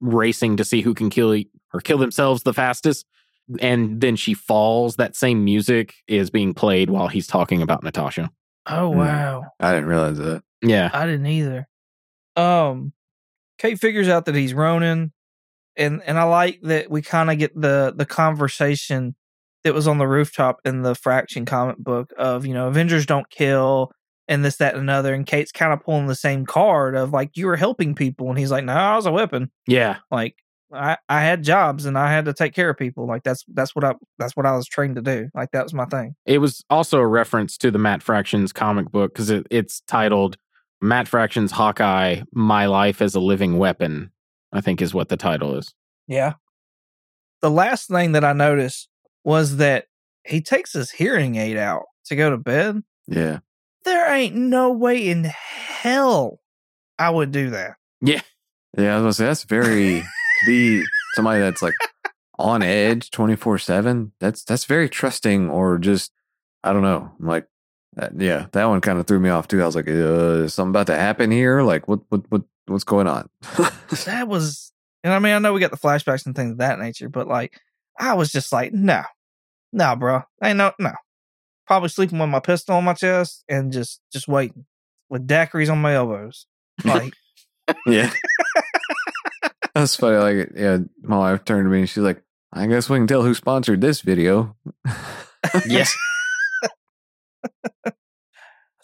racing 0.01 0.57
to 0.57 0.65
see 0.65 0.81
who 0.81 0.95
can 0.95 1.11
kill 1.11 1.37
or 1.73 1.81
kill 1.81 1.99
themselves 1.99 2.43
the 2.43 2.55
fastest 2.55 3.07
and 3.61 4.01
then 4.01 4.17
she 4.17 4.35
falls 4.35 4.97
that 4.97 5.17
same 5.17 5.45
music 5.45 5.95
is 6.07 6.31
being 6.31 6.53
played 6.55 6.91
while 6.91 7.09
he's 7.09 7.27
talking 7.27 7.63
about 7.63 7.83
natasha 7.83 8.31
oh, 8.67 8.93
Hmm. 8.93 8.99
wow. 8.99 9.45
I 9.61 9.73
didn't 9.73 9.89
realize 9.89 10.19
that. 10.19 10.43
yeah 10.63 10.91
I 10.93 11.07
didn't 11.07 11.27
either. 11.27 11.67
Um, 12.37 12.93
Kate 13.59 13.79
figures 13.81 14.09
out 14.09 14.27
that 14.27 14.35
he's 14.35 14.55
Ronin, 14.55 15.13
and 15.77 16.03
and 16.07 16.19
I 16.19 16.25
like 16.25 16.61
that 16.63 16.91
we 16.91 17.03
kind 17.03 17.31
of 17.31 17.39
get 17.39 17.59
the 17.61 17.93
the 17.97 18.07
conversation 18.07 19.17
that 19.65 19.75
was 19.75 19.89
on 19.89 19.99
the 19.99 20.07
rooftop 20.07 20.61
in 20.65 20.83
the 20.83 20.95
Fraction 20.95 21.45
comic 21.45 21.79
book 21.79 22.13
of 22.17 22.47
you 22.47 22.55
know 22.55 22.69
Avengers 22.69 23.07
don't 23.07 23.29
kill 23.31 23.91
and 24.29 24.45
this 24.45 24.57
that 24.59 24.75
and 24.75 24.83
another, 24.83 25.15
and 25.15 25.27
Kate's 25.27 25.51
kind 25.51 25.73
of 25.73 25.81
pulling 25.81 26.07
the 26.07 26.15
same 26.15 26.45
card 26.47 26.95
of 26.95 27.13
like 27.13 27.31
you 27.37 27.47
were 27.47 27.57
helping 27.57 27.95
people, 27.95 28.29
and 28.29 28.39
he's 28.39 28.51
like, 28.53 28.65
no, 28.65 28.75
I 28.75 28.95
was 28.95 29.07
a 29.07 29.11
weapon. 29.13 29.51
yeah 29.67 29.97
Like 30.11 30.37
I 30.73 30.97
I 31.09 31.21
had 31.23 31.43
jobs 31.43 31.87
and 31.87 31.97
I 31.99 32.11
had 32.13 32.27
to 32.27 32.33
take 32.35 32.55
care 32.55 32.71
of 32.71 32.77
people. 32.77 33.07
Like 33.07 33.23
that's 33.23 33.45
that's 33.49 33.75
what 33.75 33.85
I 33.85 33.95
that's 34.19 34.37
what 34.37 34.47
I 34.47 34.55
was 34.57 34.67
trained 34.67 34.97
to 34.97 35.03
do. 35.03 35.29
Like 35.35 35.51
that 35.53 35.65
was 35.65 35.75
my 35.75 35.87
thing. 35.87 36.15
it 36.27 36.39
was 36.39 36.65
also 36.69 36.99
a 36.99 37.07
reference 37.07 37.57
to 37.59 37.71
the 37.71 37.79
matt 37.79 38.03
fractions 38.03 38.53
comic 38.53 38.91
book 38.91 39.13
because 39.13 39.31
it, 39.31 39.47
it's 39.51 39.81
titled 39.87 40.37
matt 40.81 41.09
fractions 41.09 41.51
hawkeye 41.53 42.21
my 42.33 42.67
life 42.67 43.03
as 43.03 43.15
a 43.17 43.21
living 43.21 43.59
weapon 43.59 44.13
i 44.53 44.61
think 44.61 44.81
is 44.81 44.95
what 44.95 45.09
the 45.09 45.17
title 45.17 45.57
is 45.57 45.75
Yeah. 46.07 46.35
The 47.41 47.51
last 47.51 47.89
thing 47.89 48.13
that 48.13 48.25
I 48.25 48.33
noticed 48.33 48.89
was 49.25 49.57
that 49.59 49.87
he 50.25 50.41
takes 50.41 50.73
his 50.73 50.91
hearing 50.91 51.37
aid 51.37 51.57
out 51.57 51.85
to 52.07 52.17
go 52.17 52.31
to 52.31 52.37
bed. 52.37 52.83
Yeah. 53.07 53.39
There 53.85 54.13
ain't 54.13 54.35
no 54.35 54.73
way 54.73 55.09
in 55.09 55.25
hell 55.25 56.41
I 56.99 57.11
would 57.11 57.31
do 57.33 57.51
that. 57.51 57.77
Yeah, 58.01 58.23
Yeah, 58.77 58.93
I 58.93 58.97
was 58.97 59.03
gonna 59.03 59.13
say 59.15 59.25
that's 59.27 59.45
very 59.45 60.03
to 60.41 60.47
be 60.47 60.85
somebody 61.15 61.41
that's 61.41 61.63
like 61.63 61.75
on 62.39 62.63
edge 62.63 63.11
twenty 63.11 63.37
four 63.37 63.59
seven. 63.59 64.13
That's 64.21 64.45
that's 64.45 64.65
very 64.65 64.89
trusting, 64.89 65.51
or 65.51 65.79
just 65.79 66.13
I 66.63 66.73
don't 66.73 66.83
know. 66.83 67.13
Like, 67.21 67.47
that, 67.95 68.13
yeah, 68.21 68.47
that 68.53 68.65
one 68.67 68.81
kind 68.81 68.99
of 68.99 69.07
threw 69.07 69.21
me 69.21 69.31
off 69.31 69.49
too. 69.49 69.63
I 69.63 69.67
was 69.67 69.77
like, 69.77 69.89
uh, 69.89 70.45
is 70.45 70.55
something 70.55 70.71
about 70.71 70.87
to 70.89 70.97
happen 70.97 71.31
here? 71.31 71.63
Like, 71.63 71.89
what 71.89 72.01
what 72.09 72.23
what 72.31 72.43
what's 72.67 72.85
going 72.85 73.07
on? 73.07 73.29
That 74.05 74.29
was, 74.29 74.73
and 75.03 75.13
I 75.13 75.19
mean, 75.19 75.33
I 75.33 75.39
know 75.39 75.53
we 75.55 75.61
got 75.61 75.71
the 75.71 75.79
flashbacks 75.79 76.27
and 76.27 76.37
things 76.37 76.53
of 76.53 76.59
that 76.59 76.79
nature, 76.79 77.09
but 77.09 77.27
like, 77.27 77.59
I 77.99 78.15
was 78.15 78.31
just 78.31 78.53
like, 78.53 78.73
no, 78.73 79.03
no, 79.73 79.97
bro, 79.97 80.23
ain't 80.45 80.59
no, 80.59 80.73
no. 80.79 80.93
Probably 81.67 81.89
sleeping 81.89 82.19
with 82.19 82.29
my 82.29 82.41
pistol 82.41 82.77
on 82.77 82.85
my 82.85 82.95
chest 82.95 83.45
and 83.49 83.73
just, 83.73 84.01
just 84.13 84.29
waiting 84.29 84.67
with 85.09 85.27
daiquiris 85.27 85.71
on 85.71 85.79
my 85.79 85.95
elbows. 85.95 86.47
Like, 86.85 87.13
yeah, 87.87 88.13
that's 89.75 89.97
funny. 89.97 90.17
Like, 90.17 90.53
yeah, 90.55 90.79
my 91.03 91.19
wife 91.19 91.45
turned 91.45 91.67
to 91.67 91.71
me 91.71 91.81
and 91.81 91.89
she's 91.89 92.03
like, 92.03 92.23
I 92.53 92.67
guess 92.67 92.89
we 92.89 92.99
can 92.99 93.07
tell 93.07 93.23
who 93.23 93.35
sponsored 93.35 93.81
this 93.81 94.01
video. 94.01 94.57
yes 95.67 95.95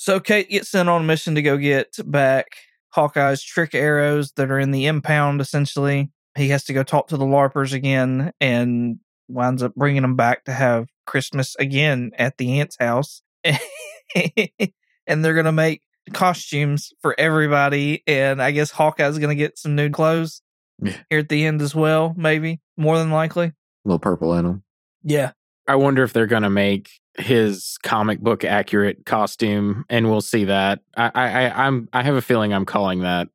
So 0.04 0.20
Kate 0.20 0.50
gets 0.50 0.68
sent 0.68 0.90
on 0.90 1.00
a 1.00 1.04
mission 1.04 1.34
to 1.34 1.40
go 1.40 1.56
get 1.56 1.96
back 2.04 2.48
Hawkeye's 2.90 3.42
trick 3.42 3.74
arrows 3.74 4.32
that 4.32 4.50
are 4.50 4.58
in 4.58 4.70
the 4.70 4.84
impound, 4.84 5.40
essentially. 5.40 6.10
He 6.36 6.50
has 6.50 6.64
to 6.64 6.74
go 6.74 6.82
talk 6.82 7.08
to 7.08 7.16
the 7.16 7.24
LARPers 7.24 7.72
again 7.72 8.30
and 8.38 8.98
winds 9.28 9.62
up 9.62 9.74
bringing 9.74 10.02
them 10.02 10.14
back 10.14 10.44
to 10.44 10.52
have 10.52 10.88
Christmas 11.06 11.56
again 11.56 12.10
at 12.18 12.36
the 12.36 12.60
aunt's 12.60 12.76
house. 12.78 13.22
and 13.44 15.24
they're 15.24 15.32
going 15.32 15.46
to 15.46 15.52
make 15.52 15.80
costumes 16.12 16.92
for 17.00 17.18
everybody. 17.18 18.02
And 18.06 18.42
I 18.42 18.50
guess 18.50 18.70
Hawkeye's 18.70 19.18
going 19.18 19.34
to 19.34 19.42
get 19.42 19.56
some 19.56 19.74
new 19.74 19.88
clothes 19.88 20.42
Yeah. 20.82 20.96
here 21.10 21.20
at 21.20 21.28
the 21.28 21.44
end 21.46 21.62
as 21.62 21.74
well, 21.74 22.14
maybe, 22.16 22.60
more 22.76 22.98
than 22.98 23.10
likely. 23.10 23.52
little 23.84 23.98
purple 23.98 24.34
in 24.34 24.44
them. 24.44 24.62
Yeah. 25.02 25.32
I 25.66 25.76
wonder 25.76 26.02
if 26.02 26.12
they're 26.12 26.26
gonna 26.26 26.50
make 26.50 26.90
his 27.16 27.78
comic 27.82 28.20
book 28.20 28.44
accurate 28.44 29.06
costume, 29.06 29.84
and 29.88 30.10
we'll 30.10 30.20
see 30.20 30.44
that. 30.46 30.80
I, 30.96 31.10
I, 31.14 31.28
I 31.46 31.66
I'm, 31.66 31.88
I 31.92 32.02
have 32.02 32.16
a 32.16 32.22
feeling 32.22 32.52
I'm 32.52 32.64
calling 32.66 33.00
that. 33.00 33.28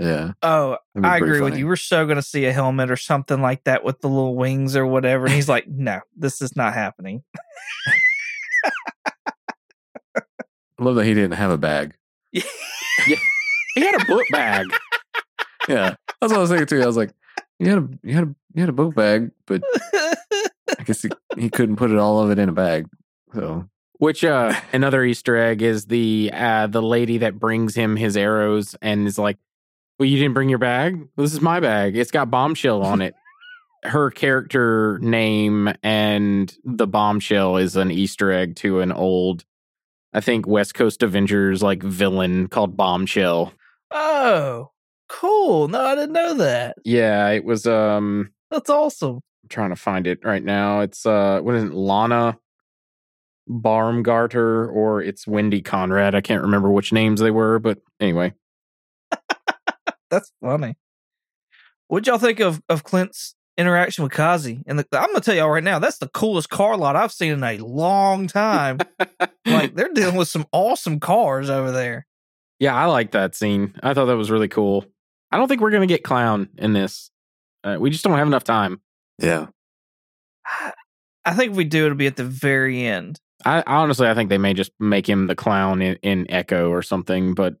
Yeah, 0.00 0.32
Oh, 0.42 0.78
I 0.96 1.18
pretty 1.20 1.24
agree 1.36 1.40
with 1.42 1.58
you. 1.58 1.66
We're 1.66 1.76
so 1.76 2.06
going 2.06 2.16
to 2.16 2.22
see 2.22 2.46
a 2.46 2.52
helmet 2.52 2.90
or 2.90 2.96
something 2.96 3.42
like 3.42 3.64
that 3.64 3.84
with 3.84 4.00
the 4.00 4.08
little 4.08 4.34
wings 4.34 4.74
or 4.74 4.86
whatever. 4.86 5.26
And 5.26 5.34
he's 5.34 5.50
like, 5.50 5.68
no, 5.68 6.00
this 6.16 6.40
is 6.40 6.56
not 6.56 6.72
happening. 6.72 7.22
I 10.16 10.22
love 10.78 10.96
that 10.96 11.04
he 11.04 11.12
didn't 11.14 11.32
have 11.34 11.50
a 11.50 11.58
bag. 11.58 11.94
yeah. 12.32 12.42
He 13.74 13.80
had 13.84 14.00
a 14.00 14.04
book 14.06 14.24
bag. 14.32 14.66
Yeah, 15.68 15.94
that's 16.20 16.32
what 16.32 16.38
I 16.38 16.38
was 16.38 16.50
thinking 16.50 16.66
too. 16.66 16.82
I 16.82 16.86
was 16.86 16.96
like, 16.96 17.12
you 17.58 17.68
had 17.70 17.78
a 17.78 17.88
you 18.02 18.14
had 18.14 18.24
a 18.24 18.34
you 18.54 18.60
had 18.60 18.68
a 18.68 18.72
book 18.72 18.94
bag, 18.94 19.30
but 19.46 19.62
I 19.94 20.84
guess 20.84 21.02
he, 21.02 21.10
he 21.36 21.50
couldn't 21.50 21.76
put 21.76 21.90
it 21.90 21.98
all 21.98 22.20
of 22.20 22.30
it 22.30 22.38
in 22.38 22.48
a 22.48 22.52
bag. 22.52 22.88
So 23.34 23.68
Which 23.98 24.24
uh 24.24 24.54
another 24.72 25.04
Easter 25.04 25.36
egg 25.36 25.62
is 25.62 25.86
the 25.86 26.30
uh 26.34 26.66
the 26.66 26.82
lady 26.82 27.18
that 27.18 27.38
brings 27.38 27.74
him 27.74 27.96
his 27.96 28.16
arrows 28.16 28.74
and 28.82 29.06
is 29.06 29.18
like, 29.18 29.38
Well, 29.98 30.08
you 30.08 30.18
didn't 30.18 30.34
bring 30.34 30.48
your 30.48 30.58
bag? 30.58 31.08
This 31.16 31.32
is 31.32 31.40
my 31.40 31.60
bag. 31.60 31.96
It's 31.96 32.10
got 32.10 32.30
bombshell 32.30 32.82
on 32.82 33.00
it. 33.00 33.14
Her 33.84 34.10
character 34.10 34.98
name 35.00 35.72
and 35.82 36.52
the 36.64 36.86
bombshell 36.86 37.56
is 37.56 37.76
an 37.76 37.90
Easter 37.90 38.30
egg 38.32 38.56
to 38.56 38.80
an 38.80 38.92
old 38.92 39.44
I 40.12 40.20
think 40.20 40.46
West 40.46 40.74
Coast 40.74 41.02
Avengers 41.02 41.62
like 41.62 41.82
villain 41.82 42.48
called 42.48 42.76
Bombshell. 42.76 43.52
oh, 43.92 44.70
cool. 45.12 45.68
No, 45.68 45.84
I 45.84 45.94
didn't 45.94 46.12
know 46.12 46.34
that. 46.34 46.76
Yeah, 46.84 47.28
it 47.30 47.44
was 47.44 47.66
um 47.66 48.32
That's 48.50 48.70
awesome. 48.70 49.16
I'm 49.16 49.48
trying 49.48 49.70
to 49.70 49.76
find 49.76 50.06
it 50.06 50.24
right 50.24 50.42
now. 50.42 50.80
It's 50.80 51.06
uh 51.06 51.40
what 51.42 51.54
is 51.54 51.64
it, 51.64 51.74
Lana 51.74 52.38
Baumgartner 53.48 54.68
or 54.68 55.02
it's 55.02 55.26
Wendy 55.26 55.60
Conrad. 55.60 56.14
I 56.14 56.20
can't 56.20 56.42
remember 56.42 56.70
which 56.70 56.92
names 56.92 57.20
they 57.20 57.30
were, 57.30 57.58
but 57.58 57.78
anyway. 58.00 58.34
That's 60.10 60.32
funny. 60.40 60.76
What'd 61.88 62.06
y'all 62.06 62.18
think 62.18 62.40
of, 62.40 62.62
of 62.68 62.84
Clint's 62.84 63.34
interaction 63.58 64.04
with 64.04 64.12
Kazi? 64.12 64.62
And 64.66 64.78
the, 64.78 64.86
I'm 64.92 65.14
to 65.14 65.20
tell 65.20 65.34
y'all 65.34 65.50
right 65.50 65.62
now, 65.62 65.78
that's 65.78 65.98
the 65.98 66.08
coolest 66.08 66.48
car 66.48 66.76
lot 66.76 66.96
I've 66.96 67.12
seen 67.12 67.32
in 67.32 67.44
a 67.44 67.58
long 67.58 68.28
time. 68.28 68.78
like, 69.46 69.74
they're 69.74 69.92
dealing 69.92 70.16
with 70.16 70.28
some 70.28 70.46
awesome 70.52 71.00
cars 71.00 71.50
over 71.50 71.70
there. 71.70 72.06
yeah, 72.58 72.74
I 72.74 72.86
like 72.86 73.10
that 73.10 73.34
scene. 73.34 73.74
I 73.82 73.92
thought 73.92 74.06
that 74.06 74.16
was 74.16 74.30
really 74.30 74.48
cool. 74.48 74.86
I 75.32 75.38
don't 75.38 75.48
think 75.48 75.60
we're 75.60 75.70
gonna 75.70 75.86
get 75.86 76.04
clown 76.04 76.48
in 76.58 76.72
this. 76.72 77.10
Uh, 77.64 77.76
we 77.80 77.90
just 77.90 78.04
don't 78.04 78.18
have 78.18 78.26
enough 78.26 78.44
time. 78.44 78.80
yeah, 79.18 79.46
I 81.24 81.34
think 81.34 81.52
if 81.52 81.56
we 81.56 81.64
do, 81.64 81.86
it'll 81.86 81.96
be 81.96 82.06
at 82.06 82.16
the 82.16 82.24
very 82.24 82.84
end. 82.84 83.20
I 83.44 83.62
honestly, 83.66 84.08
I 84.08 84.14
think 84.14 84.28
they 84.30 84.38
may 84.38 84.54
just 84.54 84.72
make 84.78 85.08
him 85.08 85.26
the 85.26 85.34
clown 85.34 85.82
in, 85.82 85.96
in 86.02 86.30
Echo 86.30 86.70
or 86.70 86.82
something. 86.82 87.34
But 87.34 87.54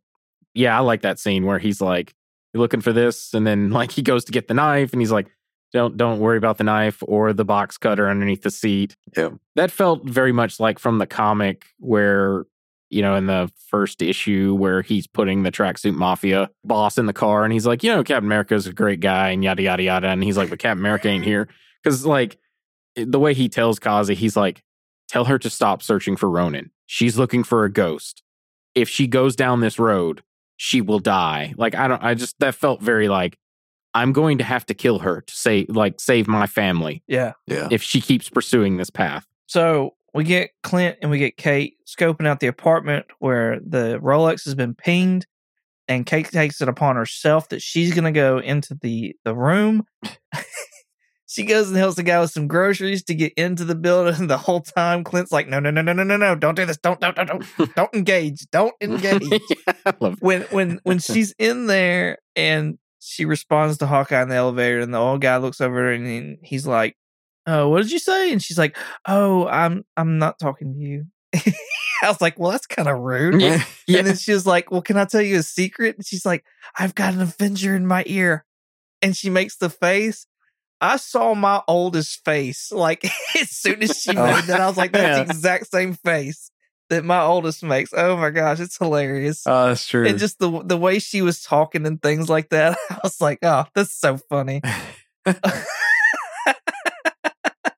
yeah, 0.54 0.76
I 0.76 0.80
like 0.80 1.02
that 1.02 1.18
scene 1.18 1.44
where 1.46 1.58
he's 1.58 1.80
like, 1.80 2.14
"You 2.52 2.60
looking 2.60 2.80
for 2.80 2.92
this?" 2.92 3.34
And 3.34 3.46
then 3.46 3.70
like 3.70 3.90
he 3.92 4.02
goes 4.02 4.24
to 4.24 4.32
get 4.32 4.48
the 4.48 4.54
knife, 4.54 4.92
and 4.92 5.00
he's 5.00 5.12
like, 5.12 5.28
"Don't 5.72 5.96
don't 5.96 6.20
worry 6.20 6.38
about 6.38 6.58
the 6.58 6.64
knife 6.64 7.02
or 7.06 7.32
the 7.32 7.44
box 7.44 7.78
cutter 7.78 8.08
underneath 8.08 8.42
the 8.42 8.50
seat." 8.50 8.96
Yeah. 9.16 9.30
that 9.56 9.70
felt 9.70 10.04
very 10.04 10.32
much 10.32 10.60
like 10.60 10.78
from 10.78 10.98
the 10.98 11.06
comic 11.06 11.66
where 11.78 12.44
you 12.92 13.02
know 13.02 13.16
in 13.16 13.26
the 13.26 13.50
first 13.68 14.02
issue 14.02 14.54
where 14.54 14.82
he's 14.82 15.06
putting 15.06 15.42
the 15.42 15.50
tracksuit 15.52 15.94
mafia 15.94 16.50
boss 16.64 16.98
in 16.98 17.06
the 17.06 17.12
car, 17.12 17.44
and 17.44 17.52
he's 17.52 17.66
like, 17.66 17.82
"You 17.82 17.90
know, 17.90 18.04
Captain 18.04 18.26
America's 18.26 18.66
a 18.66 18.72
great 18.72 19.00
guy," 19.00 19.30
and 19.30 19.42
yada 19.42 19.62
yada 19.62 19.82
yada, 19.82 20.08
and 20.08 20.22
he's 20.22 20.36
like, 20.36 20.50
"But 20.50 20.58
Captain 20.58 20.80
America 20.80 21.08
ain't 21.08 21.24
here," 21.24 21.48
because 21.82 22.04
like 22.06 22.38
the 22.96 23.18
way 23.18 23.34
he 23.34 23.48
tells 23.48 23.78
Kazi, 23.78 24.14
he's 24.14 24.36
like 24.36 24.62
tell 25.08 25.24
her 25.26 25.38
to 25.38 25.50
stop 25.50 25.82
searching 25.82 26.16
for 26.16 26.30
Ronin. 26.30 26.70
She's 26.86 27.18
looking 27.18 27.44
for 27.44 27.64
a 27.64 27.72
ghost. 27.72 28.22
If 28.74 28.88
she 28.88 29.06
goes 29.06 29.36
down 29.36 29.60
this 29.60 29.78
road, 29.78 30.22
she 30.56 30.80
will 30.80 30.98
die. 30.98 31.54
Like 31.56 31.74
I 31.74 31.88
don't 31.88 32.02
I 32.02 32.14
just 32.14 32.38
that 32.40 32.54
felt 32.54 32.80
very 32.80 33.08
like 33.08 33.38
I'm 33.94 34.12
going 34.12 34.38
to 34.38 34.44
have 34.44 34.64
to 34.66 34.74
kill 34.74 35.00
her 35.00 35.20
to 35.20 35.34
say 35.34 35.66
like 35.68 36.00
save 36.00 36.26
my 36.26 36.46
family 36.46 37.02
Yeah. 37.06 37.32
yeah. 37.46 37.68
if 37.70 37.82
she 37.82 38.00
keeps 38.00 38.30
pursuing 38.30 38.76
this 38.78 38.88
path. 38.88 39.26
So 39.46 39.94
we 40.14 40.24
get 40.24 40.50
Clint 40.62 40.98
and 41.00 41.10
we 41.10 41.18
get 41.18 41.36
Kate 41.36 41.76
scoping 41.86 42.26
out 42.26 42.40
the 42.40 42.46
apartment 42.46 43.06
where 43.18 43.58
the 43.60 43.98
Rolex 44.02 44.44
has 44.44 44.54
been 44.54 44.74
pinged, 44.74 45.26
and 45.88 46.06
Kate 46.06 46.30
takes 46.30 46.60
it 46.60 46.68
upon 46.68 46.96
herself 46.96 47.48
that 47.48 47.62
she's 47.62 47.94
going 47.94 48.04
to 48.04 48.12
go 48.12 48.38
into 48.38 48.76
the 48.80 49.16
the 49.24 49.34
room. 49.34 49.84
she 51.26 51.44
goes 51.44 51.68
and 51.68 51.76
helps 51.78 51.96
the 51.96 52.02
guy 52.02 52.20
with 52.20 52.30
some 52.30 52.46
groceries 52.46 53.02
to 53.04 53.14
get 53.14 53.32
into 53.36 53.64
the 53.64 53.74
building. 53.74 54.26
The 54.32 54.38
whole 54.38 54.60
time, 54.60 55.02
Clint's 55.02 55.32
like, 55.32 55.48
"No, 55.48 55.60
no, 55.60 55.70
no, 55.70 55.80
no, 55.80 55.92
no, 55.92 56.02
no, 56.02 56.16
no! 56.16 56.34
Don't 56.34 56.54
do 56.54 56.66
this! 56.66 56.78
Don't, 56.78 57.00
don't, 57.00 57.16
don't, 57.16 57.28
don't, 57.28 57.74
don't 57.76 57.94
engage! 57.94 58.46
Don't 58.50 58.74
engage!" 58.80 59.40
Love 60.00 60.16
when 60.20 60.42
when 60.50 60.80
when 60.84 60.98
she's 60.98 61.34
in 61.38 61.66
there 61.66 62.18
and 62.36 62.78
she 63.00 63.24
responds 63.24 63.78
to 63.78 63.86
Hawkeye 63.86 64.22
in 64.22 64.28
the 64.28 64.36
elevator, 64.36 64.80
and 64.80 64.92
the 64.92 64.98
old 64.98 65.22
guy 65.22 65.38
looks 65.38 65.60
over 65.60 65.90
and 65.90 66.38
he's 66.42 66.66
like, 66.66 66.96
"Oh, 67.46 67.68
what 67.68 67.82
did 67.82 67.92
you 67.92 67.98
say?" 67.98 68.32
And 68.32 68.42
she's 68.42 68.58
like, 68.58 68.76
"Oh, 69.06 69.46
I'm 69.48 69.84
I'm 69.96 70.18
not 70.18 70.38
talking 70.38 70.74
to 70.74 70.78
you." 70.80 71.06
I 72.02 72.08
was 72.08 72.20
like, 72.20 72.38
"Well, 72.38 72.50
that's 72.50 72.66
kind 72.66 72.88
of 72.88 72.98
rude." 72.98 73.40
Yeah. 73.40 73.62
And 73.98 74.06
then 74.06 74.16
she 74.16 74.32
was 74.32 74.46
like, 74.46 74.70
"Well, 74.70 74.82
can 74.82 74.96
I 74.96 75.04
tell 75.04 75.22
you 75.22 75.38
a 75.38 75.42
secret?" 75.42 75.96
And 75.96 76.06
she's 76.06 76.26
like, 76.26 76.44
"I've 76.78 76.94
got 76.94 77.14
an 77.14 77.20
Avenger 77.20 77.74
in 77.76 77.86
my 77.86 78.04
ear," 78.06 78.44
and 79.00 79.16
she 79.16 79.30
makes 79.30 79.56
the 79.56 79.70
face. 79.70 80.26
I 80.80 80.96
saw 80.96 81.34
my 81.34 81.62
oldest 81.68 82.24
face 82.24 82.72
like 82.72 83.04
as 83.40 83.50
soon 83.50 83.82
as 83.84 84.00
she 84.00 84.16
Oh. 84.16 84.24
made 84.26 84.44
that. 84.44 84.60
I 84.60 84.66
was 84.66 84.76
like, 84.76 84.92
"That's 84.92 85.02
Yeah. 85.18 85.24
the 85.24 85.30
exact 85.30 85.68
same 85.70 85.94
face 85.94 86.50
that 86.90 87.04
my 87.04 87.20
oldest 87.22 87.62
makes." 87.62 87.90
Oh 87.96 88.16
my 88.16 88.30
gosh, 88.30 88.58
it's 88.60 88.76
hilarious. 88.78 89.42
Oh, 89.46 89.68
that's 89.68 89.86
true. 89.86 90.06
and 90.06 90.18
just 90.18 90.38
the 90.40 90.62
the 90.64 90.76
way 90.76 90.98
she 90.98 91.22
was 91.22 91.40
talking 91.42 91.86
and 91.86 92.02
things 92.02 92.28
like 92.28 92.48
that, 92.50 92.76
I 92.90 92.98
was 93.04 93.20
like, 93.20 93.38
"Oh, 93.42 93.64
that's 93.74 93.94
so 93.94 94.16
funny." 94.28 94.60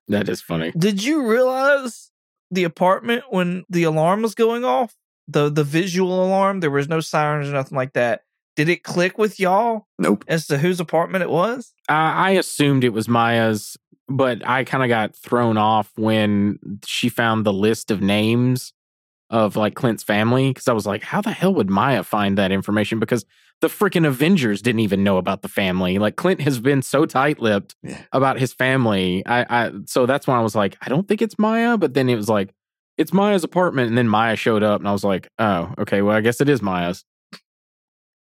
That 0.07 0.29
is 0.29 0.41
funny. 0.41 0.71
Did 0.77 1.03
you 1.03 1.27
realize 1.27 2.11
the 2.51 2.63
apartment 2.63 3.23
when 3.29 3.65
the 3.69 3.83
alarm 3.83 4.21
was 4.21 4.35
going 4.35 4.63
off? 4.63 4.95
The 5.27 5.49
the 5.49 5.63
visual 5.63 6.23
alarm, 6.23 6.59
there 6.59 6.71
was 6.71 6.87
no 6.87 6.99
sirens 6.99 7.49
or 7.49 7.53
nothing 7.53 7.77
like 7.77 7.93
that. 7.93 8.21
Did 8.55 8.69
it 8.69 8.83
click 8.83 9.17
with 9.17 9.39
y'all 9.39 9.87
nope. 9.99 10.23
as 10.27 10.47
to 10.47 10.57
whose 10.57 10.79
apartment 10.79 11.23
it 11.23 11.29
was? 11.29 11.73
I, 11.89 12.29
I 12.29 12.29
assumed 12.31 12.83
it 12.83 12.93
was 12.93 13.09
Maya's, 13.09 13.75
but 14.07 14.47
I 14.47 14.63
kind 14.63 14.83
of 14.83 14.87
got 14.89 15.15
thrown 15.15 15.57
off 15.57 15.91
when 15.95 16.59
she 16.85 17.09
found 17.09 17.45
the 17.45 17.51
list 17.51 17.91
of 17.91 18.01
names 18.01 18.71
of 19.29 19.55
like 19.55 19.75
Clint's 19.75 20.03
family 20.03 20.49
because 20.51 20.67
I 20.67 20.73
was 20.73 20.85
like, 20.85 21.03
how 21.03 21.21
the 21.21 21.31
hell 21.31 21.53
would 21.55 21.69
Maya 21.69 22.03
find 22.03 22.37
that 22.37 22.51
information? 22.51 22.99
Because 22.99 23.25
the 23.61 23.67
freaking 23.67 24.05
Avengers 24.05 24.61
didn't 24.61 24.81
even 24.81 25.03
know 25.03 25.17
about 25.17 25.41
the 25.41 25.47
family. 25.47 25.97
Like 25.97 26.15
Clint 26.17 26.41
has 26.41 26.59
been 26.59 26.81
so 26.81 27.05
tight-lipped 27.05 27.75
Yeah. 27.83 28.01
about 28.11 28.39
his 28.39 28.53
family. 28.53 29.25
I, 29.25 29.45
I 29.65 29.71
so 29.85 30.05
that's 30.05 30.27
when 30.27 30.37
I 30.37 30.41
was 30.41 30.55
like, 30.55 30.77
I 30.81 30.89
don't 30.89 31.07
think 31.07 31.21
it's 31.21 31.39
Maya. 31.39 31.77
But 31.77 31.93
then 31.93 32.09
it 32.09 32.15
was 32.15 32.29
like, 32.29 32.53
it's 32.97 33.13
Maya's 33.13 33.43
apartment, 33.43 33.89
and 33.89 33.97
then 33.97 34.07
Maya 34.07 34.35
showed 34.37 34.63
up, 34.63 34.79
and 34.79 34.87
I 34.87 34.93
was 34.93 35.03
like, 35.03 35.29
oh, 35.37 35.73
okay, 35.79 36.01
well, 36.01 36.15
I 36.15 36.21
guess 36.21 36.39
it 36.39 36.47
is 36.47 36.61
Maya's. 36.61 37.03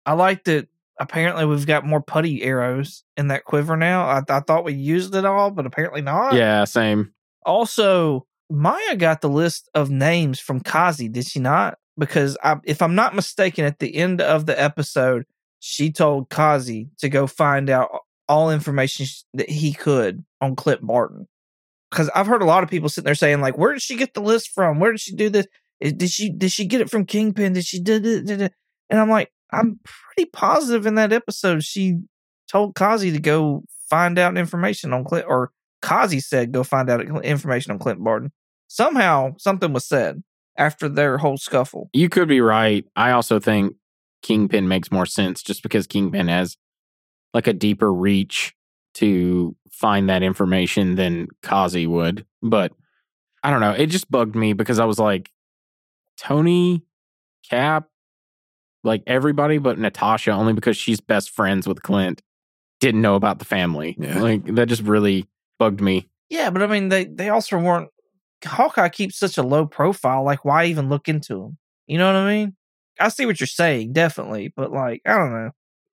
I 0.05 0.13
like 0.13 0.45
that. 0.45 0.67
Apparently, 0.99 1.45
we've 1.45 1.65
got 1.65 1.85
more 1.85 2.01
putty 2.01 2.43
arrows 2.43 3.03
in 3.17 3.27
that 3.27 3.45
quiver 3.45 3.75
now. 3.75 4.05
I, 4.05 4.21
I 4.29 4.39
thought 4.41 4.63
we 4.63 4.73
used 4.73 5.15
it 5.15 5.25
all, 5.25 5.51
but 5.51 5.65
apparently 5.65 6.01
not. 6.01 6.33
Yeah, 6.33 6.63
same. 6.65 7.13
Also, 7.45 8.25
Maya 8.49 8.95
got 8.95 9.21
the 9.21 9.29
list 9.29 9.69
of 9.73 9.89
names 9.89 10.39
from 10.39 10.59
Kazi, 10.59 11.09
did 11.09 11.25
she 11.25 11.39
not? 11.39 11.77
Because 11.97 12.37
I, 12.43 12.57
if 12.63 12.81
I'm 12.81 12.95
not 12.95 13.15
mistaken, 13.15 13.65
at 13.65 13.79
the 13.79 13.95
end 13.95 14.21
of 14.21 14.45
the 14.45 14.59
episode, 14.59 15.25
she 15.59 15.91
told 15.91 16.29
Kazi 16.29 16.89
to 16.99 17.09
go 17.09 17.27
find 17.27 17.69
out 17.69 17.89
all 18.27 18.51
information 18.51 19.05
that 19.33 19.49
he 19.49 19.73
could 19.73 20.23
on 20.41 20.55
Clint 20.55 20.85
Barton. 20.85 21.27
Because 21.91 22.09
I've 22.15 22.25
heard 22.25 22.41
a 22.41 22.45
lot 22.45 22.63
of 22.63 22.69
people 22.69 22.89
sitting 22.89 23.05
there 23.05 23.15
saying, 23.15 23.41
like, 23.41 23.57
"Where 23.57 23.73
did 23.73 23.81
she 23.81 23.95
get 23.95 24.13
the 24.15 24.21
list 24.21 24.49
from? 24.49 24.79
Where 24.79 24.91
did 24.91 25.01
she 25.01 25.13
do 25.15 25.29
this? 25.29 25.45
Eh, 25.81 25.91
did 25.95 26.09
she 26.09 26.29
did 26.29 26.51
she 26.51 26.65
get 26.65 26.81
it 26.81 26.89
from 26.89 27.05
Kingpin? 27.05 27.53
Did 27.53 27.65
she? 27.65 27.79
Did 27.79 28.05
it?" 28.05 28.53
And 28.89 28.99
I'm 28.99 29.09
like, 29.09 29.31
I'm 29.51 29.79
pretty 29.83 30.29
positive 30.31 30.85
in 30.85 30.95
that 30.95 31.13
episode 31.13 31.63
she 31.63 31.99
told 32.47 32.75
Kazi 32.75 33.11
to 33.11 33.19
go 33.19 33.63
find 33.89 34.17
out 34.17 34.37
information 34.37 34.93
on 34.93 35.03
Clint, 35.03 35.25
or 35.27 35.51
Kazi 35.81 36.19
said 36.19 36.51
go 36.51 36.63
find 36.63 36.89
out 36.89 37.01
information 37.23 37.71
on 37.71 37.79
Clint 37.79 38.03
Barton. 38.03 38.31
Somehow 38.67 39.35
something 39.37 39.71
was 39.71 39.85
said 39.85 40.23
after 40.57 40.87
their 40.87 41.17
whole 41.17 41.37
scuffle. 41.37 41.89
You 41.93 42.09
could 42.09 42.27
be 42.27 42.41
right. 42.41 42.85
I 42.95 43.11
also 43.11 43.39
think 43.39 43.75
Kingpin 44.21 44.67
makes 44.67 44.91
more 44.91 45.05
sense 45.05 45.41
just 45.41 45.63
because 45.63 45.87
Kingpin 45.87 46.27
has 46.27 46.57
like 47.33 47.47
a 47.47 47.53
deeper 47.53 47.91
reach 47.91 48.53
to 48.95 49.55
find 49.71 50.09
that 50.09 50.23
information 50.23 50.95
than 50.95 51.27
Kazi 51.41 51.87
would. 51.87 52.25
But 52.41 52.71
I 53.43 53.49
don't 53.49 53.61
know. 53.61 53.71
It 53.71 53.87
just 53.87 54.09
bugged 54.09 54.35
me 54.35 54.53
because 54.53 54.79
I 54.79 54.85
was 54.85 54.99
like, 54.99 55.31
Tony, 56.17 56.83
Cap, 57.49 57.87
like 58.83 59.03
everybody 59.07 59.57
but 59.57 59.79
Natasha, 59.79 60.31
only 60.31 60.53
because 60.53 60.77
she's 60.77 61.01
best 61.01 61.31
friends 61.31 61.67
with 61.67 61.81
Clint, 61.81 62.21
didn't 62.79 63.01
know 63.01 63.15
about 63.15 63.39
the 63.39 63.45
family. 63.45 63.95
Yeah. 63.99 64.19
Like 64.21 64.45
that 64.55 64.67
just 64.67 64.83
really 64.83 65.27
bugged 65.59 65.81
me. 65.81 66.09
Yeah, 66.29 66.49
but 66.49 66.61
I 66.63 66.67
mean, 66.67 66.89
they 66.89 67.05
they 67.05 67.29
also 67.29 67.59
weren't. 67.59 67.89
Hawkeye 68.43 68.89
keeps 68.89 69.17
such 69.17 69.37
a 69.37 69.43
low 69.43 69.65
profile. 69.65 70.23
Like, 70.23 70.45
why 70.45 70.65
even 70.65 70.89
look 70.89 71.07
into 71.07 71.43
him? 71.43 71.57
You 71.87 71.97
know 71.97 72.07
what 72.07 72.15
I 72.15 72.27
mean? 72.27 72.55
I 72.99 73.09
see 73.09 73.25
what 73.25 73.39
you're 73.39 73.47
saying, 73.47 73.93
definitely, 73.93 74.53
but 74.55 74.71
like, 74.71 75.01
I 75.05 75.17
don't 75.17 75.31
know. 75.31 75.51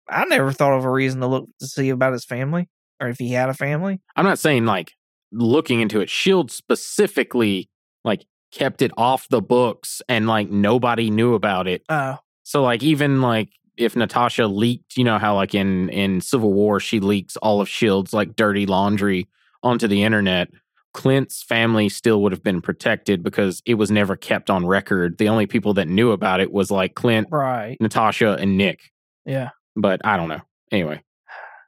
I 0.09 0.25
never 0.25 0.51
thought 0.51 0.77
of 0.77 0.85
a 0.85 0.89
reason 0.89 1.21
to 1.21 1.27
look 1.27 1.49
to 1.59 1.67
see 1.67 1.89
about 1.89 2.13
his 2.13 2.25
family 2.25 2.67
or 2.99 3.09
if 3.09 3.19
he 3.19 3.31
had 3.31 3.49
a 3.49 3.53
family. 3.53 4.01
I'm 4.15 4.25
not 4.25 4.39
saying 4.39 4.65
like 4.65 4.93
looking 5.31 5.81
into 5.81 6.01
it. 6.01 6.09
Shield 6.09 6.51
specifically 6.51 7.69
like 8.03 8.25
kept 8.51 8.81
it 8.81 8.91
off 8.97 9.29
the 9.29 9.41
books 9.41 10.01
and 10.09 10.27
like 10.27 10.49
nobody 10.49 11.09
knew 11.09 11.35
about 11.35 11.67
it. 11.67 11.83
Oh, 11.89 12.17
So 12.43 12.63
like 12.63 12.81
even 12.83 13.21
like 13.21 13.49
if 13.77 13.95
Natasha 13.95 14.47
leaked, 14.47 14.97
you 14.97 15.03
know 15.03 15.19
how 15.19 15.35
like 15.35 15.53
in 15.53 15.89
in 15.89 16.21
Civil 16.21 16.53
War 16.53 16.79
she 16.79 16.99
leaks 16.99 17.37
all 17.37 17.61
of 17.61 17.69
Shield's 17.69 18.13
like 18.13 18.35
dirty 18.35 18.65
laundry 18.65 19.27
onto 19.63 19.87
the 19.87 20.03
internet. 20.03 20.49
Clint's 20.93 21.43
family 21.43 21.89
still 21.89 22.21
would 22.23 22.31
have 22.31 22.43
been 22.43 22.61
protected 22.61 23.23
because 23.23 23.61
it 23.65 23.75
was 23.75 23.91
never 23.91 24.15
kept 24.15 24.49
on 24.49 24.65
record. 24.65 25.17
The 25.17 25.29
only 25.29 25.45
people 25.45 25.73
that 25.75 25.87
knew 25.87 26.11
about 26.11 26.39
it 26.39 26.51
was 26.51 26.71
like 26.71 26.95
Clint, 26.95 27.27
right. 27.31 27.77
Natasha, 27.79 28.33
and 28.33 28.57
Nick. 28.57 28.91
Yeah, 29.25 29.49
But 29.75 30.01
I 30.03 30.17
don't 30.17 30.29
know. 30.29 30.41
Anyway, 30.71 31.01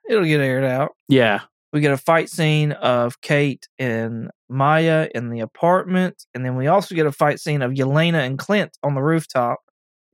it'll 0.09 0.25
get 0.25 0.41
aired 0.41 0.63
out. 0.63 0.91
yeah, 1.07 1.41
We 1.73 1.81
get 1.81 1.91
a 1.91 1.97
fight 1.97 2.29
scene 2.29 2.71
of 2.71 3.21
Kate 3.21 3.67
and 3.77 4.29
Maya 4.49 5.07
in 5.13 5.29
the 5.29 5.39
apartment, 5.41 6.25
and 6.33 6.43
then 6.43 6.55
we 6.55 6.67
also 6.67 6.95
get 6.95 7.05
a 7.05 7.11
fight 7.11 7.39
scene 7.39 7.61
of 7.61 7.71
Yelena 7.71 8.25
and 8.25 8.39
Clint 8.39 8.77
on 8.83 8.95
the 8.95 9.01
rooftop. 9.01 9.59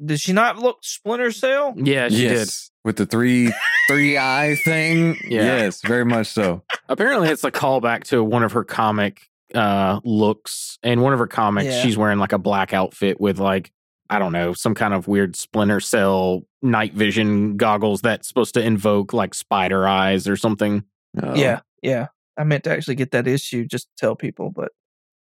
Did 0.04 0.20
she 0.20 0.34
not 0.34 0.58
look 0.60 0.78
Splinter 0.84 1.32
Cell? 1.32 1.74
yeah, 1.76 2.10
she 2.10 2.28
did. 2.28 2.50
With 2.84 2.98
the 2.98 3.06
three 3.06 3.52
three 3.90 4.18
eye 4.18 4.56
thing. 4.64 5.18
Yeah. 5.24 5.58
Yes, 5.58 5.82
very 5.82 6.06
much 6.06 6.28
so. 6.28 6.64
Apparently, 6.88 7.30
it's 7.30 7.44
a 7.44 7.52
callback 7.52 8.04
to 8.06 8.24
one 8.24 8.44
of 8.44 8.52
her 8.54 8.64
comic 8.64 9.22
uh 9.56 10.00
looks. 10.04 10.78
In 10.84 11.02
one 11.02 11.14
of 11.14 11.20
her 11.20 11.28
comics, 11.28 11.66
Yeah. 11.74 11.82
she's 11.82 11.98
wearing 11.98 12.20
like 12.20 12.34
a 12.34 12.38
black 12.38 12.74
outfit 12.74 13.20
with 13.20 13.40
like 13.40 13.72
I 14.10 14.20
don't 14.20 14.32
know 14.32 14.54
some 14.54 14.74
kind 14.76 14.94
of 14.94 15.08
weird 15.08 15.36
Splinter 15.36 15.80
Cell 15.80 16.44
night 16.62 16.94
vision 16.94 17.58
goggles 17.58 18.02
that's 18.02 18.28
supposed 18.28 18.54
to 18.54 18.62
invoke 18.62 19.12
like 19.14 19.34
spider 19.34 19.88
eyes 19.88 20.28
or 20.28 20.36
something. 20.38 20.84
Oh. 21.22 21.36
Yeah, 21.36 21.62
yeah. 21.82 22.08
I 22.38 22.44
meant 22.44 22.64
to 22.66 22.72
actually 22.72 22.96
get 22.96 23.12
that 23.12 23.28
issue 23.28 23.66
just 23.66 23.86
to 23.88 23.92
tell 23.98 24.16
people, 24.16 24.52
but 24.52 24.72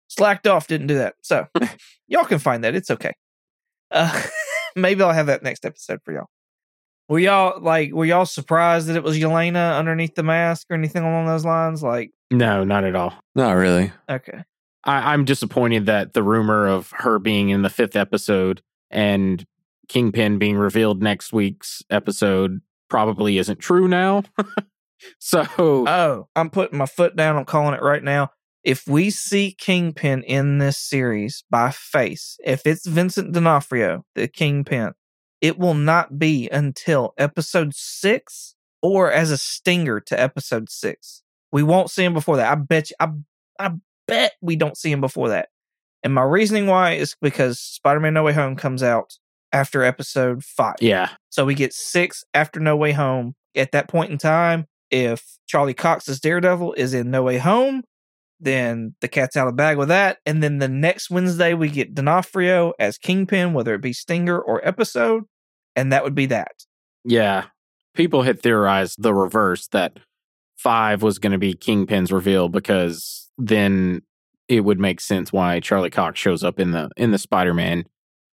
slacked 0.09 0.45
off, 0.45 0.67
didn't 0.67 0.87
do 0.87 0.95
that. 0.95 1.15
So 1.21 1.47
y'all 2.07 2.25
can 2.25 2.39
find 2.39 2.63
that. 2.65 2.75
It's 2.75 2.91
okay. 2.91 3.13
Uh, 3.89 4.21
maybe 4.77 5.01
I'll 5.03 5.11
have 5.13 5.27
that 5.27 5.43
next 5.43 5.65
episode 5.65 5.99
for 6.03 6.13
y'all. 6.13 6.27
Were 7.09 7.19
y'all 7.19 7.61
like 7.61 7.93
were 7.93 8.05
y'all 8.05 8.25
surprised 8.25 8.87
that 8.87 8.95
it 8.97 9.03
was 9.03 9.17
Yelena 9.17 9.77
underneath 9.77 10.15
the 10.15 10.23
mask 10.23 10.67
or 10.69 10.75
anything 10.75 11.03
along 11.03 11.25
those 11.27 11.45
lines? 11.45 11.81
Like, 11.81 12.11
No, 12.31 12.63
not 12.63 12.83
at 12.83 12.95
all. 12.95 13.13
Not 13.35 13.53
really. 13.53 13.91
okay. 14.09 14.43
I, 14.83 15.13
I'm 15.13 15.25
disappointed 15.25 15.85
that 15.87 16.13
the 16.13 16.23
rumor 16.23 16.67
of 16.67 16.91
her 16.97 17.19
being 17.19 17.49
in 17.49 17.61
the 17.61 17.69
fifth 17.69 17.95
episode 17.95 18.61
and 18.89 19.45
Kingpin 19.89 20.37
being 20.37 20.57
revealed 20.57 21.01
next 21.01 21.31
week's 21.33 21.81
episode 21.89 22.61
probably 22.89 23.37
isn't 23.37 23.59
true 23.59 23.87
now. 23.87 24.23
so 25.19 25.45
Oh, 25.59 26.27
I'm 26.35 26.49
putting 26.49 26.77
my 26.77 26.85
foot 26.85 27.15
down. 27.15 27.37
I'm 27.37 27.45
calling 27.45 27.73
it 27.73 27.81
right 27.81 28.03
now. 28.03 28.31
If 28.67 28.85
we 28.85 29.11
see 29.11 29.55
Kingpin 29.57 30.23
in 30.23 30.57
this 30.57 30.77
series 30.77 31.45
by 31.49 31.71
face, 31.71 32.37
if 32.43 32.67
it's 32.67 32.85
Vincent 32.85 33.31
D'Onofrio, 33.31 34.03
the 34.13 34.27
Kingpin, 34.27 34.91
it 35.39 35.57
will 35.57 35.73
not 35.73 36.19
be 36.19 36.49
until 36.49 37.13
episode 37.17 37.73
six 37.73 38.55
or 38.81 39.09
as 39.09 39.31
a 39.31 39.37
stinger 39.37 40.01
to 40.01 40.19
episode 40.19 40.69
six. 40.69 41.23
We 41.49 41.63
won't 41.63 41.89
see 41.89 42.03
him 42.03 42.13
before 42.13 42.35
that. 42.35 42.51
I 42.51 42.55
bet 42.55 42.89
you. 42.89 42.97
I, 42.99 43.11
I 43.57 43.71
bet 44.05 44.33
we 44.41 44.57
don't 44.57 44.75
see 44.75 44.91
him 44.91 44.99
before 44.99 45.29
that. 45.29 45.47
And 46.03 46.13
my 46.13 46.23
reasoning 46.23 46.67
why 46.67 46.95
is 46.95 47.15
because 47.21 47.61
Spider-Man: 47.61 48.15
No 48.15 48.23
Way 48.23 48.33
Home 48.33 48.57
comes 48.57 48.83
out 48.83 49.13
after 49.53 49.81
episode 49.81 50.43
five. 50.43 50.75
yeah, 50.81 51.11
So 51.29 51.45
we 51.45 51.55
get 51.55 51.71
six 51.71 52.25
after 52.33 52.59
No 52.59 52.75
Way 52.75 52.91
Home. 52.91 53.33
At 53.55 53.71
that 53.71 53.87
point 53.87 54.11
in 54.11 54.17
time, 54.17 54.67
if 54.91 55.37
Charlie 55.47 55.73
Cox's 55.73 56.19
Daredevil 56.19 56.73
is 56.73 56.93
in 56.93 57.11
No 57.11 57.23
Way 57.23 57.37
Home, 57.37 57.83
then 58.39 58.95
the 59.01 59.07
cat's 59.07 59.35
out 59.35 59.47
of 59.47 59.53
the 59.53 59.57
bag 59.57 59.77
with 59.77 59.87
that. 59.89 60.17
And 60.25 60.43
then 60.43 60.59
the 60.59 60.67
next 60.67 61.09
Wednesday, 61.09 61.53
we 61.53 61.69
get 61.69 61.95
D'Onofrio 61.95 62.73
as 62.79 62.97
Kingpin, 62.97 63.53
whether 63.53 63.73
it 63.73 63.81
be 63.81 63.93
Stinger 63.93 64.39
or 64.39 64.65
episode. 64.67 65.23
And 65.75 65.91
that 65.91 66.03
would 66.03 66.15
be 66.15 66.27
that. 66.27 66.65
Yeah. 67.03 67.45
People 67.95 68.23
had 68.23 68.41
theorized 68.41 69.01
the 69.01 69.13
reverse 69.13 69.67
that 69.69 69.99
five 70.55 71.01
was 71.01 71.19
going 71.19 71.31
to 71.31 71.37
be 71.37 71.53
Kingpin's 71.53 72.11
reveal 72.11 72.49
because 72.49 73.29
then 73.37 74.01
it 74.47 74.61
would 74.61 74.79
make 74.79 75.01
sense 75.01 75.31
why 75.31 75.59
Charlie 75.59 75.89
Cox 75.89 76.19
shows 76.19 76.43
up 76.43 76.59
in 76.59 76.71
the 76.71 76.89
in 76.97 77.11
the 77.11 77.17
Spider 77.17 77.53
Man. 77.53 77.85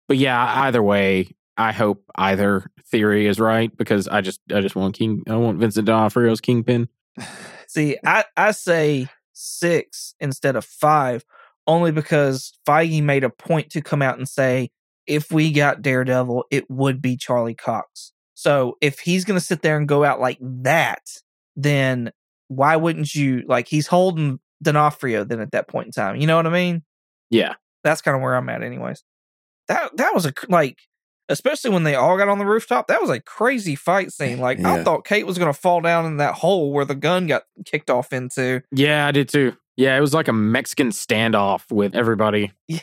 But 0.08 0.18
yeah, 0.18 0.64
either 0.64 0.84
way, 0.84 1.36
I 1.58 1.72
hope 1.72 2.04
either 2.16 2.70
theory 2.88 3.28
is 3.28 3.40
right 3.40 3.76
because 3.76 4.08
I 4.08 4.22
just 4.22 4.42
I 4.54 4.62
just 4.62 4.76
want 4.76 4.96
King 4.96 5.24
I 5.28 5.36
want 5.36 5.60
Vincent 5.60 5.88
D'Onofrio's 5.88 6.42
Kingpin. 6.42 6.88
See, 7.68 7.98
I, 8.06 8.26
I 8.38 8.52
say 8.52 9.08
six 9.34 10.16
instead 10.20 10.56
of 10.56 10.64
five, 10.64 11.26
only 11.68 11.92
because 11.92 12.54
Feige 12.68 13.04
made 13.04 13.24
a 13.24 13.30
point 13.30 13.70
to 13.72 13.82
come 13.82 14.02
out 14.02 14.18
and 14.18 14.28
say, 14.28 14.70
if 15.06 15.32
we 15.32 15.52
got 15.52 15.82
Daredevil, 15.82 16.46
it 16.50 16.70
would 16.70 17.02
be 17.02 17.18
Charlie 17.18 17.56
Cox. 17.56 18.14
So 18.36 18.78
if 18.82 19.00
he's 19.00 19.26
going 19.26 19.40
to 19.40 19.46
sit 19.46 19.62
there 19.62 19.78
and 19.78 19.88
go 19.88 20.04
out 20.04 20.20
like 20.20 20.38
that, 20.42 21.02
then 21.56 22.12
why 22.48 22.76
wouldn't 22.76 23.14
you, 23.14 23.44
like, 23.48 23.68
he's 23.68 23.88
holding 23.88 24.40
D'Onofrio 24.62 25.24
then 25.24 25.40
at 25.40 25.52
that 25.52 25.68
point 25.68 25.88
in 25.88 25.92
time. 25.92 26.16
You 26.16 26.28
know 26.28 26.36
what 26.36 26.48
I 26.48 26.52
mean? 26.52 26.84
Yeah. 27.30 27.56
That's 27.84 28.02
kind 28.02 28.16
of 28.16 28.22
where 28.22 28.36
I'm 28.36 28.50
at, 28.50 28.64
anyways. 28.64 29.04
That, 29.68 29.96
that 29.98 30.14
was 30.14 30.26
a, 30.26 30.34
like, 30.50 30.80
especially 31.30 31.72
when 31.72 31.84
they 31.84 31.96
all 31.96 32.18
got 32.18 32.30
on 32.30 32.40
the 32.40 32.46
rooftop, 32.46 32.88
that 32.88 33.02
was 33.02 33.10
a 33.10 33.20
crazy 33.20 33.76
fight 33.76 34.12
scene. 34.12 34.40
Like, 34.40 34.60
I 34.60 34.84
thought 34.84 35.06
Kate 35.06 35.26
was 35.26 35.38
going 35.38 35.52
to 35.52 35.60
fall 35.60 35.82
down 35.82 36.06
in 36.06 36.18
that 36.18 36.36
hole 36.36 36.72
where 36.72 36.86
the 36.86 36.96
gun 36.96 37.28
got 37.28 37.44
kicked 37.66 37.90
off 37.90 38.14
into. 38.14 38.62
Yeah, 38.72 39.08
I 39.08 39.12
did 39.12 39.30
too. 39.30 39.56
Yeah, 39.76 39.98
it 39.98 40.02
was 40.02 40.14
like 40.14 40.28
a 40.28 40.34
Mexican 40.34 40.90
standoff 40.90 41.72
with 41.72 41.96
everybody. 41.96 42.52
Yeah. 42.68 42.80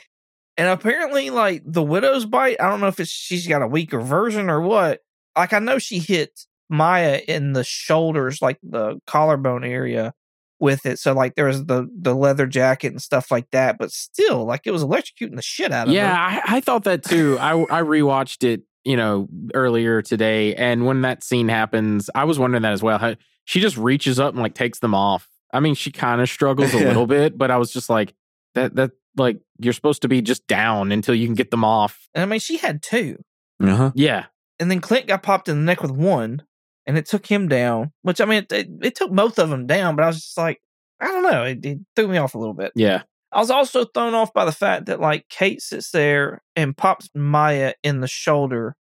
And 0.57 0.69
apparently, 0.69 1.31
like 1.31 1.63
the 1.65 1.83
widow's 1.83 2.27
bite, 2.27 2.61
I 2.61 2.69
don't 2.69 2.81
know 2.81 2.89
if 2.89 3.01
it's 3.01 3.11
she's 3.11 3.47
got 3.47 3.63
a 3.63 3.67
weaker 3.67 4.01
version 4.01 4.51
or 4.51 4.61
what. 4.61 5.01
Like 5.37 5.53
I 5.53 5.59
know 5.59 5.79
she 5.79 6.01
hit 6.01 6.47
Maya 6.69 7.21
in 7.27 7.53
the 7.53 7.65
shoulders, 7.65 8.43
like 8.43 8.59
the 8.63 9.01
collarbone 9.07 9.65
area 9.65 10.13
with 10.61 10.87
it. 10.87 10.99
So 10.99 11.13
like 11.15 11.35
there 11.35 11.47
was 11.47 11.65
the 11.65 11.89
the 11.99 12.15
leather 12.15 12.47
jacket 12.47 12.89
and 12.89 13.03
stuff 13.03 13.31
like 13.31 13.51
that. 13.51 13.79
But 13.79 13.91
still, 13.91 14.45
like 14.45 14.63
it 14.67 14.71
was 14.71 14.85
electrocuting 14.85 15.37
the 15.37 15.43
shit 15.43 15.73
out 15.73 15.89
of 15.89 15.95
Yeah, 15.95 16.15
her. 16.31 16.43
I, 16.47 16.57
I 16.57 16.61
thought 16.61 16.85
that 16.85 17.03
too. 17.03 17.39
I 17.41 17.53
I 17.53 17.83
rewatched 17.83 18.45
it, 18.45 18.63
you 18.85 18.97
know, 18.97 19.29
earlier 19.55 20.03
today, 20.03 20.55
and 20.55 20.87
when 20.87 21.03
that 21.03 21.25
scene 21.25 21.49
happens, 21.49 22.11
I 22.15 22.25
was 22.25 22.39
wondering 22.39 22.63
that 22.63 22.73
as 22.73 22.83
well. 22.83 22.99
How, 22.99 23.17
she 23.45 23.61
just 23.61 23.77
reaches 23.77 24.21
up 24.21 24.35
and 24.35 24.43
like 24.43 24.55
takes 24.55 24.79
them 24.79 24.95
off. 24.95 25.29
I 25.53 25.61
mean, 25.61 25.75
she 25.75 25.91
kind 25.91 26.21
of 26.21 26.29
struggles 26.29 26.73
a 26.75 26.79
little 26.87 27.07
bit, 27.07 27.37
but 27.37 27.51
I 27.51 27.57
was 27.57 27.73
just 27.73 27.89
like, 27.91 28.15
that 28.55 28.77
that 28.77 28.93
like 29.17 29.39
you're 29.59 29.73
supposed 29.73 30.03
to 30.03 30.09
be 30.09 30.23
just 30.23 30.47
down 30.47 30.93
until 30.93 31.15
you 31.15 31.27
can 31.27 31.35
get 31.35 31.51
them 31.51 31.65
off. 31.65 32.09
And 32.15 32.23
I 32.23 32.27
mean, 32.27 32.41
she 32.41 32.59
had 32.59 32.83
two, 32.83 33.17
Uh-huh. 33.61 33.91
Yeah, 33.95 34.27
and 34.61 34.71
then 34.71 34.81
Clint 34.81 35.07
got 35.07 35.23
popped 35.23 35.49
in 35.49 35.57
the 35.57 35.65
neck 35.65 35.83
with 35.83 35.91
one, 35.91 36.43
and 36.91 36.99
it 36.99 37.07
took 37.07 37.25
him 37.25 37.47
down. 37.47 37.93
Which 38.03 38.21
I 38.21 38.25
mean, 38.25 38.39
it, 38.39 38.53
it, 38.53 38.69
it 38.83 38.95
took 38.97 39.13
both 39.13 39.39
of 39.39 39.49
them 39.49 39.69
down. 39.69 39.95
But 39.95 40.03
I 40.03 40.07
was 40.09 40.17
just 40.17 40.37
like, 40.37 40.61
I 41.01 41.07
don't 41.07 41.23
know, 41.23 41.45
it, 41.45 41.65
it 41.65 41.79
threw 41.95 42.09
me 42.09 42.19
off 42.19 42.35
a 42.35 42.39
little 42.39 42.53
bit. 42.53 42.73
yeah, 42.75 43.03
I 43.31 43.39
was 43.39 43.51
also 43.51 43.85
thrown 43.85 44.13
off 44.13 44.33
by 44.33 44.45
the 44.45 44.51
fact 44.51 44.87
that 44.87 45.01
like 45.01 45.29
Kate 45.29 45.63
sits 45.63 45.93
there 45.93 46.43
and 46.57 46.77
pops 46.77 47.09
Maya 47.15 47.75
in 47.85 48.01
the 48.01 48.09
shoulder 48.09 48.75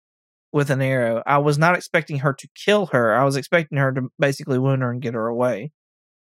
with 0.52 0.72
an 0.72 0.82
arrow. 0.82 1.22
I 1.28 1.38
was 1.38 1.60
not 1.60 1.76
expecting 1.76 2.20
her 2.20 2.34
to 2.34 2.48
kill 2.56 2.88
her. 2.88 3.14
I 3.14 3.26
was 3.26 3.36
expecting 3.36 3.78
her 3.78 3.92
to 3.92 4.10
basically 4.18 4.58
wound 4.58 4.82
her 4.82 4.90
and 4.90 5.04
get 5.04 5.14
her 5.14 5.28
away. 5.28 5.72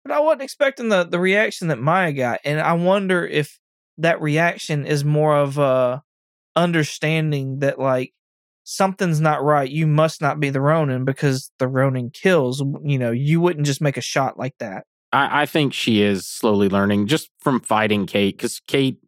But 0.05 0.13
I 0.13 0.19
wasn't 0.19 0.43
expecting 0.43 0.89
the 0.89 1.05
the 1.05 1.21
reaction 1.21 1.69
that 1.69 1.79
Maya 1.79 2.13
got, 2.13 2.41
and 2.45 2.59
I 2.59 2.73
wonder 2.73 3.25
if 3.25 3.61
that 3.99 4.21
reaction 4.21 4.87
is 4.87 5.05
more 5.05 5.37
of 5.37 5.57
a 5.57 6.03
understanding 6.57 7.61
that 7.61 7.79
like 7.79 8.13
something's 8.71 9.21
not 9.21 9.43
right. 9.43 9.69
You 9.69 9.87
must 9.87 10.21
not 10.23 10.39
be 10.39 10.51
the 10.51 10.61
Ronin 10.61 11.05
because 11.05 11.51
the 11.59 11.67
Ronin 11.69 12.11
kills. 12.11 12.63
You 12.85 12.99
know, 12.99 13.11
you 13.11 13.41
wouldn't 13.41 13.67
just 13.67 13.81
make 13.81 13.97
a 13.97 14.01
shot 14.03 14.39
like 14.39 14.55
that. 14.59 14.85
I, 15.13 15.43
I 15.43 15.47
think 15.47 15.75
she 15.75 16.03
is 16.03 16.27
slowly 16.27 16.69
learning 16.69 17.09
just 17.09 17.31
from 17.41 17.61
fighting 17.61 18.07
Kate 18.07 18.37
because 18.37 18.61
Kate 18.69 18.99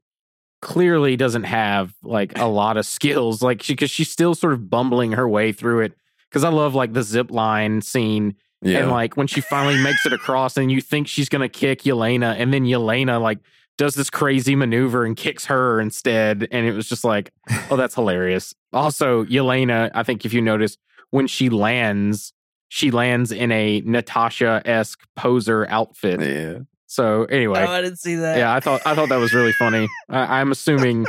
clearly 0.60 1.16
doesn't 1.16 1.44
have 1.44 1.92
like 2.02 2.38
a 2.38 2.46
lot 2.46 2.76
of 2.76 2.86
skills. 2.86 3.42
Like 3.42 3.62
she 3.62 3.74
because 3.74 3.90
she's 3.90 4.10
still 4.10 4.34
sort 4.34 4.52
of 4.52 4.68
bumbling 4.68 5.12
her 5.12 5.28
way 5.28 5.52
through 5.52 5.80
it. 5.80 5.92
Because 6.28 6.44
I 6.44 6.48
love 6.48 6.74
like 6.74 6.92
the 6.92 7.02
zip 7.02 7.30
line 7.30 7.82
scene 7.82 8.34
Yeah. 8.62 8.80
and 8.80 8.90
like 8.90 9.16
when 9.16 9.26
she 9.26 9.40
finally 9.40 9.80
makes 9.82 10.06
it 10.06 10.12
across 10.12 10.56
and 10.56 10.72
you 10.72 10.80
think 10.80 11.06
she's 11.06 11.28
gonna 11.28 11.48
kick 11.48 11.82
Yelena 11.82 12.34
and 12.38 12.52
then 12.52 12.64
Yelena 12.64 13.20
like 13.20 13.38
does 13.78 13.94
this 13.94 14.10
crazy 14.10 14.54
maneuver 14.54 15.04
and 15.04 15.16
kicks 15.16 15.46
her 15.46 15.80
instead 15.80 16.46
and 16.50 16.66
it 16.66 16.72
was 16.72 16.88
just 16.88 17.04
like 17.04 17.32
oh 17.70 17.76
that's 17.76 17.94
hilarious. 17.94 18.54
Also 18.72 19.24
Yelena 19.24 19.90
I 19.94 20.02
think 20.02 20.24
if 20.24 20.32
you 20.32 20.40
notice 20.40 20.76
when 21.10 21.26
she 21.26 21.48
lands 21.48 22.32
she 22.68 22.90
lands 22.90 23.32
in 23.32 23.52
a 23.52 23.82
Natasha-esque 23.84 25.00
poser 25.14 25.66
outfit. 25.68 26.20
Yeah. 26.20 26.60
so 26.86 27.24
anyway. 27.24 27.60
Oh, 27.60 27.70
I 27.70 27.82
didn't 27.82 27.98
see 27.98 28.14
that. 28.16 28.38
yeah 28.38 28.54
I 28.54 28.60
thought 28.60 28.82
I 28.86 28.94
thought 28.94 29.08
that 29.08 29.16
was 29.16 29.32
really 29.32 29.52
funny. 29.52 29.88
I, 30.08 30.40
I'm 30.40 30.52
assuming 30.52 31.06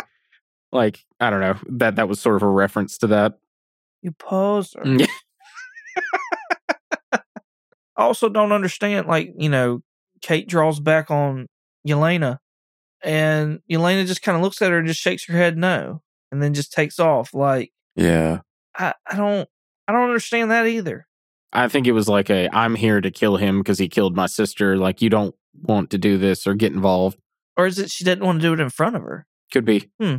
like 0.72 1.04
I 1.20 1.30
don't 1.30 1.42
know 1.42 1.58
that 1.78 1.96
that 1.98 2.08
was 2.10 2.20
sort 2.20 2.36
of 2.36 2.44
a 2.44 2.48
reference 2.48 2.98
to 3.00 3.08
that. 3.08 3.40
You 4.02 4.12
poser. 4.12 4.80
Mm, 4.80 5.08
I 7.96 8.04
also 8.04 8.30
don't 8.30 8.52
understand, 8.52 9.08
like, 9.08 9.34
you 9.38 9.50
know, 9.50 9.82
Kate 10.22 10.48
draws 10.48 10.80
back 10.80 11.12
on 11.12 11.48
Yelena 11.88 12.40
and 13.04 13.60
Yelena 13.70 14.06
just 14.06 14.22
kind 14.22 14.36
of 14.36 14.42
looks 14.42 14.62
at 14.62 14.72
her 14.72 14.78
and 14.78 14.88
just 14.88 15.02
shakes 15.02 15.26
her 15.26 15.34
head 15.34 15.58
no 15.58 16.02
and 16.32 16.42
then 16.42 16.54
just 16.54 16.72
takes 16.72 17.00
off. 17.00 17.34
Like, 17.34 17.72
Yeah. 17.96 18.40
I, 18.76 18.94
I 19.10 19.16
don't 19.16 19.48
I 19.88 19.92
don't 19.92 20.08
understand 20.08 20.50
that 20.52 20.66
either. 20.66 21.06
I 21.52 21.68
think 21.68 21.86
it 21.86 21.92
was 21.92 22.08
like 22.08 22.30
a 22.30 22.50
I'm 22.52 22.76
here 22.76 23.02
to 23.02 23.12
kill 23.12 23.38
him 23.38 23.60
because 23.60 23.78
he 23.78 23.88
killed 23.88 24.16
my 24.16 24.26
sister. 24.26 24.78
Like 24.78 25.02
you 25.02 25.10
don't 25.10 25.36
want 25.62 25.92
to 25.92 25.98
do 25.98 26.18
this 26.18 26.48
or 26.48 26.56
get 26.56 26.74
involved. 26.74 27.20
Or 27.56 27.68
is 27.68 27.78
it 27.78 27.92
she 27.92 28.04
didn't 28.04 28.26
want 28.26 28.42
to 28.42 28.48
do 28.48 28.54
it 28.54 28.60
in 28.60 28.70
front 28.70 28.96
of 28.96 29.04
her? 29.04 29.28
Could 29.52 29.66
be. 29.66 29.92
Hmm. 30.00 30.18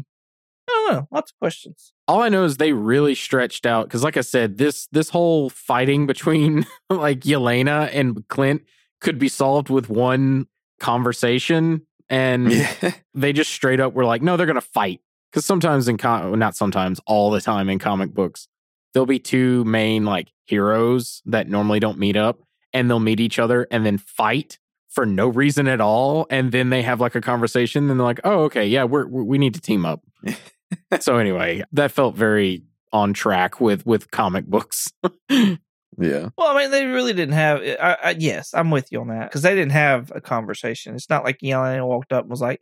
I 0.69 0.73
don't 0.89 0.93
know. 0.95 1.09
Lots 1.11 1.33
of 1.33 1.39
questions. 1.39 1.93
All 2.09 2.23
I 2.23 2.29
know 2.29 2.45
is 2.45 2.57
they 2.57 2.73
really 2.73 3.15
stretched 3.15 3.67
out 3.67 3.87
because, 3.87 4.03
like 4.05 4.17
I 4.17 4.23
said, 4.23 4.57
this 4.57 4.87
this 4.93 5.11
whole 5.11 5.51
fighting 5.51 6.07
between 6.13 6.67
like 6.89 7.21
Yelena 7.21 7.91
and 7.93 8.27
Clint 8.29 8.63
could 9.01 9.19
be 9.19 9.29
solved 9.29 9.69
with 9.69 9.91
one 9.91 10.47
conversation, 10.81 11.83
and 12.09 12.53
Yeah. 12.53 12.93
they 13.15 13.33
just 13.33 13.51
straight 13.51 13.81
up 13.81 13.95
were 13.95 14.05
like, 14.05 14.23
no, 14.23 14.37
they're 14.37 14.47
gonna 14.47 14.61
fight. 14.61 15.01
Because 15.31 15.45
sometimes 15.45 15.89
in 15.89 15.97
com- 15.97 16.39
not 16.39 16.55
sometimes, 16.57 17.01
all 17.07 17.31
the 17.31 17.41
time 17.41 17.69
in 17.69 17.79
comic 17.79 18.15
books, 18.15 18.47
there'll 18.93 19.07
be 19.07 19.19
two 19.19 19.65
main 19.65 20.05
like 20.05 20.29
heroes 20.47 21.23
that 21.27 21.49
normally 21.49 21.81
don't 21.81 21.99
meet 21.99 22.17
up, 22.17 22.41
and 22.73 22.89
they'll 22.89 23.01
meet 23.01 23.19
each 23.21 23.39
other 23.39 23.67
and 23.71 23.85
then 23.85 23.99
fight 23.99 24.59
for 24.91 25.05
no 25.05 25.27
reason 25.27 25.67
at 25.67 25.81
all, 25.81 26.27
and 26.31 26.53
then 26.53 26.71
they 26.71 26.83
have 26.83 27.01
like 27.01 27.17
a 27.17 27.21
conversation, 27.21 27.91
and 27.91 27.99
they're 27.99 28.07
like, 28.07 28.21
oh, 28.23 28.45
okay, 28.45 28.65
yeah, 28.67 28.85
we're, 28.85 29.07
we 29.07 29.23
we 29.25 29.39
need 29.39 29.55
to 29.55 29.61
team 29.61 29.85
up. 29.85 30.03
so 31.01 31.17
anyway, 31.17 31.65
that 31.73 31.91
felt 31.91 32.15
very 32.15 32.63
on 32.93 33.13
track 33.13 33.61
with 33.61 33.85
with 33.85 34.11
comic 34.13 34.47
books. 34.47 34.93
yeah. 35.99 36.29
Well, 36.37 36.57
I 36.57 36.63
mean, 36.63 36.71
they 36.71 36.87
really 36.87 37.13
didn't 37.13 37.35
have. 37.35 37.63
Eh, 37.63 37.77
I, 37.81 37.97
I, 38.03 38.17
yes, 38.19 38.53
I'm 38.55 38.71
with 38.71 38.91
you 38.91 39.01
on 39.01 39.09
that 39.09 39.29
because 39.29 39.43
they 39.43 39.55
didn't 39.55 39.73
have 39.73 40.13
a 40.15 40.21
conversation. 40.21 40.95
It's 40.95 41.11
not 41.11 41.25
like 41.25 41.39
Yelena 41.39 41.87
walked 41.87 42.13
up 42.13 42.25
and 42.25 42.31
was 42.31 42.41
like, 42.41 42.61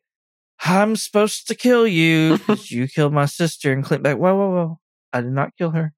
"I'm 0.65 0.97
supposed 0.97 1.49
to 1.49 1.55
kill 1.55 1.87
you 1.87 2.39
because 2.39 2.71
you 2.71 2.89
killed 2.89 3.13
my 3.13 3.27
sister." 3.27 3.73
And 3.73 3.85
Clint 3.85 4.03
back, 4.03 4.19
"Whoa, 4.19 4.35
whoa, 4.35 4.51
whoa! 4.51 4.81
I 5.13 5.21
did 5.21 5.33
not 5.33 5.57
kill 5.57 5.71
her. 5.71 5.93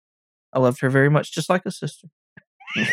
I 0.53 0.59
loved 0.59 0.81
her 0.81 0.91
very 0.91 1.11
much, 1.11 1.33
just 1.33 1.49
like 1.49 1.63
a 1.67 1.71
sister." 1.71 2.09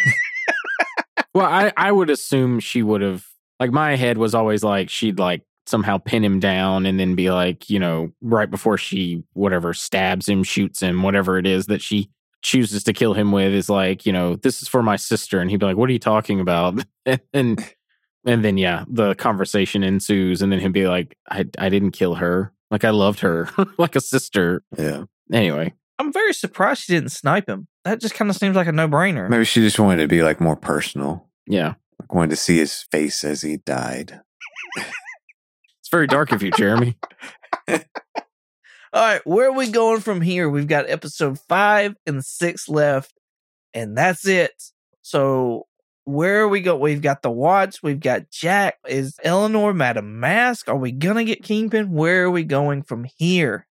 Well, 1.33 1.45
I, 1.45 1.71
I 1.77 1.91
would 1.91 2.09
assume 2.09 2.59
she 2.59 2.83
would 2.83 3.01
have 3.01 3.25
like 3.59 3.71
my 3.71 3.95
head 3.95 4.17
was 4.17 4.35
always 4.35 4.63
like 4.63 4.89
she'd 4.89 5.19
like 5.19 5.43
somehow 5.65 5.97
pin 5.97 6.23
him 6.25 6.39
down 6.39 6.85
and 6.85 6.99
then 6.99 7.15
be 7.15 7.31
like, 7.31 7.69
you 7.69 7.79
know, 7.79 8.11
right 8.21 8.49
before 8.49 8.77
she 8.77 9.23
whatever 9.33 9.73
stabs 9.73 10.27
him, 10.27 10.43
shoots 10.43 10.81
him, 10.81 11.03
whatever 11.03 11.37
it 11.37 11.47
is 11.47 11.67
that 11.67 11.81
she 11.81 12.09
chooses 12.41 12.83
to 12.83 12.93
kill 12.93 13.13
him 13.13 13.31
with 13.31 13.53
is 13.53 13.69
like, 13.69 14.05
you 14.05 14.13
know, 14.13 14.35
this 14.35 14.61
is 14.61 14.67
for 14.67 14.81
my 14.81 14.95
sister. 14.95 15.39
And 15.39 15.49
he'd 15.49 15.59
be 15.59 15.65
like, 15.65 15.77
What 15.77 15.89
are 15.89 15.93
you 15.93 15.99
talking 15.99 16.39
about? 16.39 16.83
and 17.33 17.73
and 18.25 18.45
then 18.45 18.57
yeah, 18.57 18.85
the 18.87 19.15
conversation 19.15 19.83
ensues, 19.83 20.41
and 20.41 20.51
then 20.51 20.59
he'd 20.59 20.73
be 20.73 20.87
like, 20.87 21.17
I 21.29 21.45
I 21.57 21.69
didn't 21.69 21.91
kill 21.91 22.15
her. 22.15 22.53
Like 22.69 22.83
I 22.83 22.91
loved 22.91 23.19
her 23.21 23.49
like 23.77 23.95
a 23.95 24.01
sister. 24.01 24.63
Yeah. 24.77 25.05
Anyway. 25.31 25.73
I'm 25.99 26.11
very 26.11 26.33
surprised 26.33 26.83
she 26.83 26.93
didn't 26.93 27.11
snipe 27.11 27.47
him. 27.47 27.67
That 27.83 28.01
just 28.01 28.15
kind 28.15 28.31
of 28.31 28.35
seems 28.35 28.55
like 28.55 28.65
a 28.65 28.71
no 28.71 28.87
brainer. 28.87 29.29
Maybe 29.29 29.45
she 29.45 29.61
just 29.61 29.79
wanted 29.79 30.01
to 30.01 30.07
be 30.07 30.23
like 30.23 30.41
more 30.41 30.55
personal. 30.55 31.27
Yeah. 31.45 31.75
Like 31.99 32.13
wanted 32.13 32.31
to 32.31 32.37
see 32.37 32.57
his 32.57 32.81
face 32.91 33.23
as 33.23 33.43
he 33.43 33.57
died. 33.57 34.21
It's 34.75 35.89
very 35.91 36.07
dark 36.07 36.31
of 36.31 36.41
you, 36.41 36.49
Jeremy. 36.51 36.97
All 38.93 39.01
right, 39.01 39.21
where 39.25 39.47
are 39.47 39.53
we 39.53 39.69
going 39.69 40.01
from 40.01 40.19
here? 40.19 40.49
We've 40.49 40.67
got 40.67 40.89
episode 40.89 41.39
five 41.47 41.95
and 42.05 42.25
six 42.25 42.67
left, 42.67 43.13
and 43.73 43.97
that's 43.97 44.27
it. 44.27 44.51
So 45.01 45.67
where 46.03 46.41
are 46.41 46.47
we 46.49 46.59
go? 46.59 46.75
We've 46.75 47.01
got 47.01 47.21
the 47.21 47.31
watch. 47.31 47.81
We've 47.81 48.01
got 48.01 48.29
Jack. 48.31 48.75
Is 48.85 49.15
Eleanor 49.23 49.73
Madame 49.73 50.19
Masque? 50.19 50.67
Are 50.67 50.75
we 50.75 50.91
gonna 50.91 51.23
get 51.23 51.41
Kingpin? 51.41 51.91
Where 51.91 52.25
are 52.25 52.31
we 52.31 52.43
going 52.43 52.83
from 52.83 53.05
here? 53.15 53.65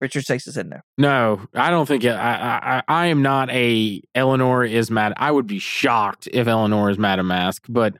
Richard 0.00 0.24
shakes 0.24 0.44
his 0.44 0.54
head 0.54 0.70
no. 0.70 0.80
No, 0.96 1.40
I 1.54 1.70
don't 1.70 1.86
think 1.86 2.04
it, 2.04 2.10
I, 2.10 2.82
I 2.86 3.02
I 3.02 3.06
am 3.06 3.22
not 3.22 3.50
a 3.50 4.00
Eleanor 4.14 4.64
is 4.64 4.88
mad. 4.88 5.14
I 5.16 5.32
would 5.32 5.48
be 5.48 5.58
shocked 5.58 6.28
if 6.32 6.46
Eleanor 6.46 6.90
is 6.90 6.98
Madame 6.98 7.26
Masque, 7.26 7.64
but 7.68 7.94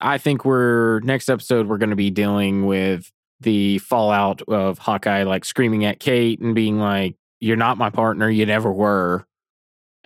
I 0.00 0.18
think 0.18 0.44
we're 0.44 0.98
next 1.00 1.28
episode 1.28 1.68
we're 1.68 1.78
going 1.78 1.90
to 1.90 1.96
be 1.96 2.10
dealing 2.10 2.66
with 2.66 3.12
the 3.40 3.78
fallout 3.78 4.42
of 4.42 4.78
Hawkeye 4.78 5.24
like 5.24 5.44
screaming 5.44 5.84
at 5.84 6.00
Kate 6.00 6.40
and 6.40 6.54
being 6.54 6.78
like, 6.78 7.16
"You're 7.40 7.56
not 7.56 7.78
my 7.78 7.90
partner. 7.90 8.28
You 8.30 8.46
never 8.46 8.72
were." 8.72 9.26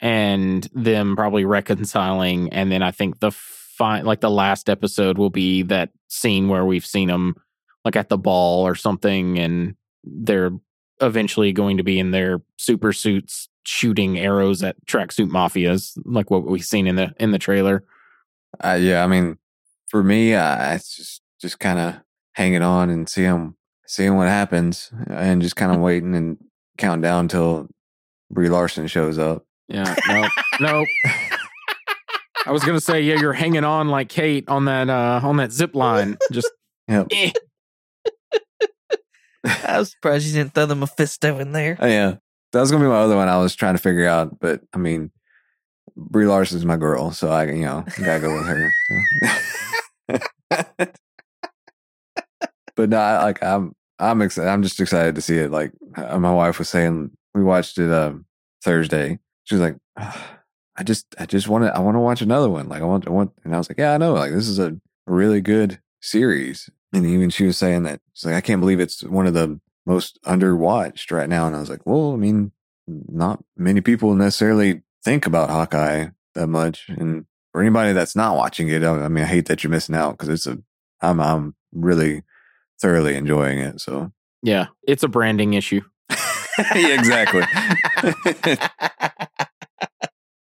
and 0.00 0.68
them 0.72 1.14
probably 1.14 1.44
reconciling. 1.44 2.52
And 2.52 2.72
then 2.72 2.82
I 2.82 2.90
think 2.90 3.20
the 3.20 3.30
fi- 3.30 4.00
like 4.00 4.20
the 4.20 4.30
last 4.30 4.68
episode 4.68 5.18
will 5.18 5.30
be 5.30 5.62
that 5.64 5.90
scene 6.08 6.48
where 6.48 6.64
we've 6.64 6.86
seen 6.86 7.08
them 7.08 7.36
like 7.84 7.96
at 7.96 8.08
the 8.08 8.18
ball 8.18 8.66
or 8.66 8.74
something, 8.74 9.38
and 9.38 9.76
they're 10.04 10.50
eventually 11.00 11.52
going 11.52 11.76
to 11.76 11.82
be 11.82 11.98
in 11.98 12.10
their 12.10 12.42
super 12.56 12.92
suits 12.92 13.48
shooting 13.64 14.18
arrows 14.18 14.62
at 14.62 14.76
tracksuit 14.86 15.30
mafias, 15.30 15.98
like 16.04 16.30
what 16.30 16.46
we've 16.46 16.64
seen 16.64 16.86
in 16.86 16.96
the 16.96 17.14
in 17.18 17.30
the 17.30 17.38
trailer. 17.38 17.84
Uh, 18.62 18.78
yeah, 18.80 19.04
I 19.04 19.06
mean, 19.06 19.38
for 19.86 20.02
me, 20.02 20.34
uh, 20.34 20.74
it's 20.74 20.96
just 20.96 21.22
just 21.40 21.58
kind 21.58 21.78
of 21.78 22.00
hanging 22.40 22.62
on 22.62 22.88
and 22.88 23.06
seeing 23.06 23.54
seeing 23.86 24.16
what 24.16 24.26
happens, 24.26 24.90
and 25.08 25.42
just 25.42 25.56
kind 25.56 25.72
of 25.74 25.80
waiting 25.82 26.14
and 26.14 26.38
counting 26.78 27.02
down 27.02 27.28
till 27.28 27.68
Brie 28.30 28.48
Larson 28.48 28.86
shows 28.86 29.18
up. 29.18 29.44
Yeah, 29.68 29.94
no, 30.08 30.28
no. 30.60 30.86
I 32.46 32.52
was 32.52 32.64
gonna 32.64 32.80
say, 32.80 33.02
yeah, 33.02 33.20
you're 33.20 33.34
hanging 33.34 33.64
on 33.64 33.88
like 33.88 34.08
Kate 34.08 34.48
on 34.48 34.64
that 34.64 34.88
uh 34.88 35.20
on 35.22 35.36
that 35.36 35.52
zip 35.52 35.74
line. 35.74 36.16
Just 36.32 36.50
Yep. 36.88 37.08
eh. 37.12 37.30
I 39.44 39.78
was 39.78 39.90
surprised 39.90 40.26
you 40.26 40.32
didn't 40.32 40.54
throw 40.54 40.66
the 40.66 40.74
Mephisto 40.74 41.38
in 41.38 41.52
there. 41.52 41.76
Oh, 41.78 41.86
yeah, 41.86 42.16
that 42.52 42.60
was 42.60 42.70
gonna 42.70 42.84
be 42.84 42.88
my 42.88 43.00
other 43.00 43.16
one. 43.16 43.28
I 43.28 43.36
was 43.36 43.54
trying 43.54 43.74
to 43.74 43.82
figure 43.82 44.06
out, 44.06 44.40
but 44.40 44.62
I 44.72 44.78
mean, 44.78 45.10
Brie 45.94 46.26
Larson's 46.26 46.64
my 46.64 46.76
girl, 46.78 47.10
so 47.10 47.28
I 47.28 47.44
you 47.44 47.66
know 47.66 47.84
gotta 47.98 48.20
go 48.20 48.34
with 48.34 48.46
her. 48.46 48.72
so. 50.80 50.86
But 52.80 52.90
no, 52.90 52.98
I, 52.98 53.22
like 53.22 53.42
I'm 53.42 53.74
I'm 53.98 54.22
excited. 54.22 54.48
I'm 54.48 54.62
just 54.62 54.80
excited 54.80 55.14
to 55.14 55.20
see 55.20 55.36
it. 55.36 55.50
Like 55.50 55.72
uh, 55.96 56.18
my 56.18 56.32
wife 56.32 56.58
was 56.58 56.68
saying, 56.68 57.10
we 57.34 57.42
watched 57.42 57.78
it 57.78 57.92
um, 57.92 58.24
Thursday. 58.64 59.18
She 59.44 59.54
was 59.54 59.62
like, 59.62 59.76
"Ugh, 59.96 60.20
I 60.76 60.82
just 60.82 61.14
I 61.18 61.26
just 61.26 61.46
want 61.46 61.64
to 61.64 61.76
I 61.76 61.80
want 61.80 61.96
to 61.96 62.00
watch 62.00 62.22
another 62.22 62.48
one. 62.48 62.68
Like 62.68 62.80
I 62.80 62.86
want 62.86 63.06
I 63.06 63.10
want, 63.10 63.32
and 63.44 63.54
I 63.54 63.58
was 63.58 63.68
like, 63.68 63.78
yeah, 63.78 63.92
I 63.92 63.98
know. 63.98 64.14
Like 64.14 64.32
this 64.32 64.48
is 64.48 64.58
a 64.58 64.78
really 65.06 65.42
good 65.42 65.80
series. 66.00 66.70
And 66.92 67.06
even 67.06 67.30
she 67.30 67.44
was 67.44 67.58
saying 67.58 67.82
that 67.84 68.00
she's 68.14 68.24
like, 68.24 68.34
I 68.34 68.40
can't 68.40 68.60
believe 68.60 68.80
it's 68.80 69.04
one 69.04 69.26
of 69.26 69.34
the 69.34 69.60
most 69.86 70.18
underwatched 70.24 71.12
right 71.12 71.28
now. 71.28 71.46
And 71.46 71.54
I 71.54 71.60
was 71.60 71.70
like, 71.70 71.84
well, 71.84 72.14
I 72.14 72.16
mean, 72.16 72.52
not 72.86 73.44
many 73.56 73.80
people 73.80 74.14
necessarily 74.14 74.82
think 75.04 75.26
about 75.26 75.50
Hawkeye 75.50 76.08
that 76.34 76.46
much. 76.46 76.88
And 76.88 77.26
for 77.52 77.60
anybody 77.60 77.92
that's 77.92 78.16
not 78.16 78.36
watching 78.36 78.68
it, 78.68 78.82
I 78.82 79.04
I 79.04 79.08
mean, 79.08 79.24
I 79.24 79.28
hate 79.28 79.46
that 79.46 79.62
you're 79.62 79.70
missing 79.70 79.94
out 79.94 80.12
because 80.12 80.28
it's 80.30 80.46
a, 80.46 80.58
I'm, 81.02 81.20
I'm 81.20 81.54
really 81.72 82.22
thoroughly 82.80 83.16
enjoying 83.16 83.58
it. 83.58 83.80
So, 83.80 84.12
yeah, 84.42 84.66
it's 84.86 85.02
a 85.02 85.08
branding 85.08 85.54
issue. 85.54 85.82
yeah, 86.10 86.18
exactly. 86.98 87.42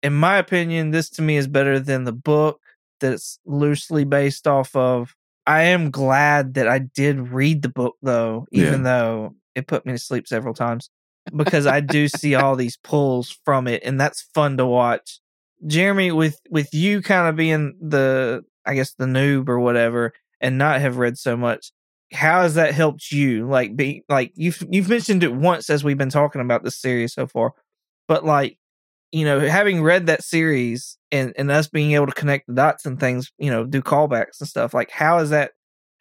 In 0.02 0.14
my 0.14 0.38
opinion, 0.38 0.92
this 0.92 1.10
to 1.12 1.22
me 1.22 1.38
is 1.38 1.48
better 1.48 1.80
than 1.80 2.04
the 2.04 2.14
book 2.14 2.60
that's 3.00 3.40
loosely 3.46 4.04
based 4.04 4.48
off 4.48 4.76
of. 4.76 5.16
I 5.46 5.64
am 5.64 5.92
glad 5.92 6.54
that 6.56 6.68
I 6.68 6.80
did 6.80 7.30
read 7.30 7.62
the 7.62 7.70
book 7.70 7.98
though, 8.02 8.48
even 8.52 8.84
though 8.84 9.36
it 9.56 9.68
put 9.68 9.86
me 9.86 9.94
to 9.94 9.98
sleep 9.98 10.28
several 10.28 10.54
times 10.54 10.90
because 11.36 11.66
I 11.66 11.80
do 11.80 12.08
see 12.08 12.36
all 12.36 12.56
these 12.56 12.78
pulls 12.78 13.38
from 13.46 13.68
it 13.68 13.84
and 13.86 14.00
that's 14.00 14.28
fun 14.34 14.58
to 14.58 14.66
watch. 14.66 15.20
Jeremy 15.66 16.12
with 16.12 16.40
with 16.50 16.74
you 16.74 17.02
kind 17.02 17.28
of 17.28 17.36
being 17.36 17.76
the 17.82 18.44
I 18.66 18.76
guess 18.76 18.94
the 18.94 19.06
noob 19.06 19.48
or 19.48 19.60
whatever 19.60 20.14
and 20.42 20.58
not 20.58 20.82
have 20.82 20.98
read 20.98 21.18
so 21.18 21.38
much 21.38 21.72
how 22.14 22.42
has 22.42 22.56
that 22.56 22.74
helped 22.74 23.12
you 23.12 23.48
like 23.48 23.76
be 23.76 24.04
like 24.10 24.32
you've 24.36 24.64
you've 24.70 24.90
mentioned 24.90 25.24
it 25.24 25.34
once 25.34 25.70
as 25.70 25.84
we've 25.84 25.98
been 25.98 26.10
talking 26.10 26.42
about 26.42 26.64
this 26.64 26.80
series 26.80 27.14
so 27.14 27.26
far 27.28 27.54
but 28.08 28.24
like 28.24 28.58
you 29.12 29.26
know 29.26 29.40
having 29.40 29.82
read 29.82 30.08
that 30.08 30.24
series 30.24 30.98
and 31.12 31.34
and 31.38 31.52
us 31.52 31.68
being 31.68 31.92
able 31.94 32.08
to 32.08 32.14
connect 32.14 32.48
the 32.48 32.54
dots 32.54 32.86
and 32.86 33.00
things 33.00 33.32
you 33.38 33.50
know 33.50 33.66
do 33.66 33.82
callbacks 33.82 34.40
and 34.40 34.50
stuff 34.50 34.74
like 34.74 34.92
how 34.92 35.18
is 35.20 35.32
that 35.32 35.52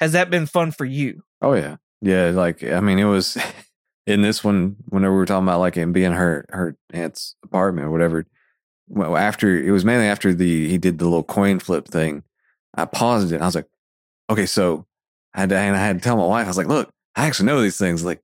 has 0.01 0.13
that 0.13 0.31
been 0.31 0.47
fun 0.47 0.71
for 0.71 0.85
you 0.85 1.23
Oh 1.43 1.55
yeah, 1.55 1.77
yeah. 2.01 2.31
Like 2.31 2.63
I 2.63 2.81
mean, 2.81 2.99
it 2.99 3.05
was 3.05 3.37
in 4.07 4.23
this 4.23 4.43
one. 4.43 4.77
Whenever 4.89 5.13
we 5.13 5.19
were 5.19 5.27
talking 5.27 5.47
about 5.47 5.61
like 5.61 5.75
him 5.75 5.93
being 5.93 6.13
her 6.13 6.47
her 6.51 6.77
aunt's 6.93 7.35
apartment 7.45 7.89
or 7.89 7.91
whatever. 7.91 8.25
Well, 8.89 9.17
after 9.17 9.57
it 9.57 9.73
was 9.73 9.85
mainly 9.85 10.07
after 10.07 10.33
the 10.33 10.69
he 10.69 10.79
did 10.79 10.99
the 10.99 11.05
little 11.05 11.25
coin 11.25 11.59
flip 11.59 11.89
thing. 11.89 12.23
I 12.75 12.87
paused 12.87 13.33
it. 13.33 13.43
I 13.43 13.45
was 13.45 13.55
like, 13.55 13.69
okay, 14.31 14.47
so 14.47 14.87
I 15.35 15.41
had 15.41 15.49
to, 15.51 15.57
and 15.57 15.77
I 15.77 15.79
had 15.79 15.99
to 15.99 16.03
tell 16.03 16.17
my 16.17 16.27
wife. 16.27 16.45
I 16.45 16.49
was 16.49 16.57
like, 16.57 16.69
look, 16.69 16.91
I 17.17 17.27
actually 17.27 17.47
know 17.47 17.61
these 17.61 17.79
things. 17.79 18.05
Like 18.05 18.21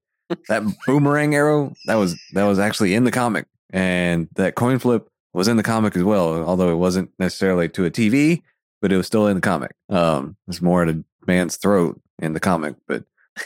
that 0.48 0.62
boomerang 0.86 1.34
arrow 1.34 1.74
that 1.86 1.96
was 1.96 2.18
that 2.32 2.44
was 2.44 2.58
actually 2.58 2.94
in 2.94 3.04
the 3.04 3.10
comic, 3.10 3.46
and 3.70 4.28
that 4.34 4.54
coin 4.54 4.78
flip 4.78 5.08
was 5.32 5.48
in 5.48 5.56
the 5.56 5.62
comic 5.62 5.96
as 5.96 6.04
well. 6.04 6.42
Although 6.44 6.70
it 6.70 6.76
wasn't 6.76 7.10
necessarily 7.18 7.68
to 7.70 7.84
a 7.84 7.90
TV, 7.90 8.42
but 8.80 8.92
it 8.92 8.96
was 8.96 9.06
still 9.06 9.26
in 9.26 9.36
the 9.36 9.40
comic. 9.40 9.72
Um, 9.88 10.36
it's 10.46 10.62
more 10.62 10.82
at 10.82 10.88
a 10.88 11.04
man's 11.26 11.56
throat 11.56 12.00
in 12.18 12.32
the 12.32 12.40
comic, 12.40 12.76
but 12.86 13.04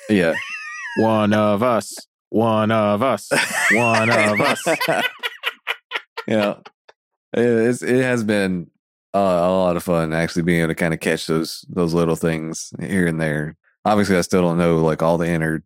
yeah. 0.08 0.34
One 0.98 1.32
of 1.32 1.62
us. 1.62 1.94
One 2.28 2.70
of 2.70 3.02
us. 3.02 3.30
One 3.72 4.10
of 4.10 4.40
us. 4.40 4.66
yeah, 6.26 6.56
it, 7.32 7.82
it 7.82 8.02
has 8.02 8.24
been 8.24 8.70
uh, 9.14 9.18
a 9.18 9.50
lot 9.52 9.76
of 9.76 9.82
fun 9.82 10.12
actually 10.12 10.42
being 10.42 10.60
able 10.60 10.68
to 10.68 10.74
kind 10.74 10.94
of 10.94 11.00
catch 11.00 11.26
those 11.26 11.64
those 11.68 11.94
little 11.94 12.16
things 12.16 12.72
here 12.80 13.06
and 13.06 13.20
there. 13.20 13.56
Obviously, 13.84 14.16
I 14.16 14.20
still 14.22 14.42
don't 14.42 14.58
know 14.58 14.78
like 14.78 15.02
all 15.02 15.18
the 15.18 15.28
inner, 15.28 15.62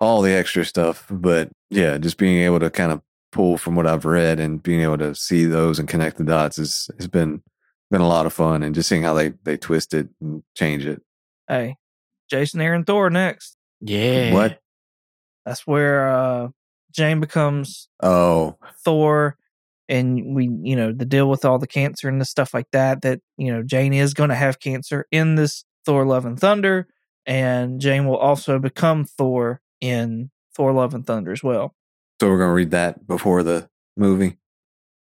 all 0.00 0.22
the 0.22 0.32
extra 0.32 0.64
stuff, 0.64 1.06
but 1.10 1.50
yeah, 1.70 1.98
just 1.98 2.18
being 2.18 2.42
able 2.42 2.60
to 2.60 2.70
kind 2.70 2.92
of 2.92 3.00
pull 3.32 3.58
from 3.58 3.74
what 3.76 3.86
I've 3.86 4.04
read 4.04 4.40
and 4.40 4.62
being 4.62 4.80
able 4.80 4.98
to 4.98 5.14
see 5.14 5.44
those 5.44 5.78
and 5.78 5.88
connect 5.88 6.16
the 6.18 6.24
dots 6.24 6.58
is 6.58 6.90
has 6.98 7.08
been 7.08 7.42
been 7.90 8.00
a 8.02 8.08
lot 8.08 8.26
of 8.26 8.32
fun, 8.32 8.62
and 8.62 8.74
just 8.74 8.88
seeing 8.88 9.02
how 9.02 9.14
they 9.14 9.30
they 9.44 9.56
twist 9.56 9.94
it 9.94 10.08
and 10.20 10.42
change 10.54 10.84
it. 10.86 11.02
hey 11.48 11.76
jason 12.30 12.60
aaron 12.60 12.84
thor 12.84 13.08
next 13.08 13.56
Yeah. 13.80 14.34
What? 14.34 14.60
that's 15.46 15.66
where 15.66 16.10
uh 16.10 16.48
jane 16.92 17.20
becomes 17.20 17.88
Oh, 18.02 18.58
Thor 18.84 19.38
and 19.88 20.34
we, 20.34 20.50
you 20.62 20.76
know, 20.76 20.92
the 20.92 21.04
deal 21.04 21.28
with 21.28 21.44
all 21.44 21.58
the 21.58 21.66
cancer 21.66 22.08
and 22.08 22.20
the 22.20 22.24
stuff 22.24 22.52
like 22.52 22.70
that, 22.72 23.02
that, 23.02 23.20
you 23.36 23.52
know, 23.52 23.62
Jane 23.62 23.92
is 23.94 24.14
going 24.14 24.30
to 24.30 24.36
have 24.36 24.60
cancer 24.60 25.06
in 25.10 25.34
this 25.36 25.64
Thor 25.84 26.04
Love 26.04 26.26
and 26.26 26.38
Thunder. 26.38 26.88
And 27.26 27.80
Jane 27.80 28.06
will 28.06 28.16
also 28.16 28.58
become 28.58 29.04
Thor 29.04 29.60
in 29.80 30.30
Thor 30.54 30.72
Love 30.72 30.94
and 30.94 31.06
Thunder 31.06 31.32
as 31.32 31.42
well. 31.42 31.74
so 32.20 32.28
we're 32.28 32.38
gonna 32.38 32.52
read 32.52 32.70
that 32.72 33.06
before 33.06 33.42
the 33.42 33.68
movie. 33.96 34.38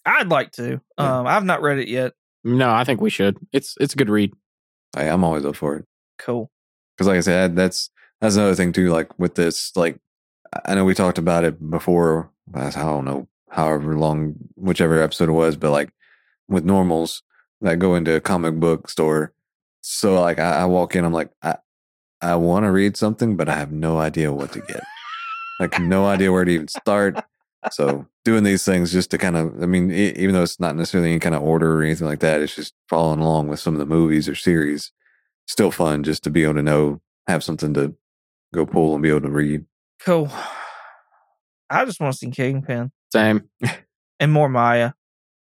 I'd 0.06 0.30
like 0.30 0.52
to. 0.54 0.82
Yeah. 0.98 1.20
Um, 1.20 1.28
I've 1.28 1.44
not 1.46 1.62
read 1.62 1.80
it 1.80 1.88
yet. 1.88 2.14
No, 2.44 2.72
I 2.72 2.84
think 2.84 3.02
we 3.02 3.10
should. 3.10 3.38
It's 3.52 3.76
it's 3.80 3.94
a 3.94 3.98
good 3.98 4.10
read. 4.10 4.34
I, 4.96 5.04
I'm 5.10 5.24
always 5.24 5.46
up 5.46 5.56
for 5.56 5.76
it. 5.78 5.86
Cool. 6.18 6.52
because 6.96 7.08
like 7.08 7.18
I 7.18 7.22
said, 7.22 7.56
that's 7.56 7.90
that's 8.20 8.36
another 8.36 8.56
thing 8.56 8.72
too. 8.72 8.90
Like 8.90 9.18
with 9.20 9.36
this, 9.36 9.76
like 9.76 9.98
I 10.66 10.76
know 10.76 10.86
we 10.86 10.94
talked 10.94 11.18
about 11.18 11.44
it 11.44 11.70
before. 11.70 12.32
I 12.54 12.70
don't 12.70 13.06
know, 13.06 13.28
however 13.52 13.98
long, 13.98 14.36
whichever 14.56 15.02
episode 15.02 15.30
it 15.30 15.34
was, 15.34 15.56
but 15.56 15.72
like 15.72 15.92
with 16.48 16.66
normals 16.66 17.24
that 17.62 17.80
go 17.80 17.96
into 17.96 18.16
a 18.16 18.22
comic 18.22 18.56
book 18.60 18.90
store. 18.90 19.34
So 19.82 20.20
like 20.20 20.40
I, 20.40 20.62
I 20.62 20.66
walk 20.66 20.96
in, 20.96 21.06
I'm 21.06 21.14
like 21.14 21.30
I 21.42 21.58
I 22.22 22.36
want 22.36 22.66
to 22.66 22.72
read 22.72 22.98
something, 22.98 23.36
but 23.36 23.50
I 23.50 23.56
have 23.56 23.72
no 23.72 24.00
idea 24.00 24.32
what 24.32 24.52
to 24.54 24.62
get. 24.62 24.84
like 25.60 25.80
no 25.80 26.06
idea 26.08 26.32
where 26.32 26.46
to 26.46 26.52
even 26.52 26.68
start. 26.68 27.24
So 27.72 28.08
doing 28.26 28.44
these 28.44 28.66
things 28.66 28.92
just 28.92 29.12
to 29.12 29.18
kind 29.18 29.36
of, 29.38 29.62
I 29.62 29.66
mean, 29.68 29.92
e- 29.92 30.14
even 30.16 30.34
though 30.34 30.42
it's 30.44 30.60
not 30.60 30.76
necessarily 30.76 31.10
any 31.12 31.20
kind 31.20 31.36
of 31.36 31.44
order 31.44 31.78
or 31.78 31.84
anything 31.84 32.08
like 32.08 32.20
that, 32.20 32.42
it's 32.42 32.56
just 32.56 32.74
following 32.90 33.20
along 33.20 33.50
with 33.50 33.60
some 33.60 33.76
of 33.76 33.80
the 33.80 33.86
movies 33.86 34.28
or 34.28 34.34
series. 34.36 34.92
Still 35.48 35.70
fun 35.72 36.04
just 36.04 36.24
to 36.24 36.30
be 36.30 36.44
able 36.44 36.56
to 36.56 36.64
know, 36.64 37.02
have 37.28 37.44
something 37.44 37.74
to 37.76 37.94
go 38.54 38.66
pull 38.66 38.94
and 38.94 39.04
be 39.04 39.10
able 39.10 39.22
to 39.22 39.30
read. 39.30 39.66
Cool. 40.00 40.32
I 41.70 41.86
just 41.86 42.00
want 42.00 42.14
to 42.14 42.18
see 42.18 42.32
Kingpin 42.32 42.92
Same. 43.12 43.50
and 44.20 44.32
more 44.32 44.50
Maya. 44.50 44.94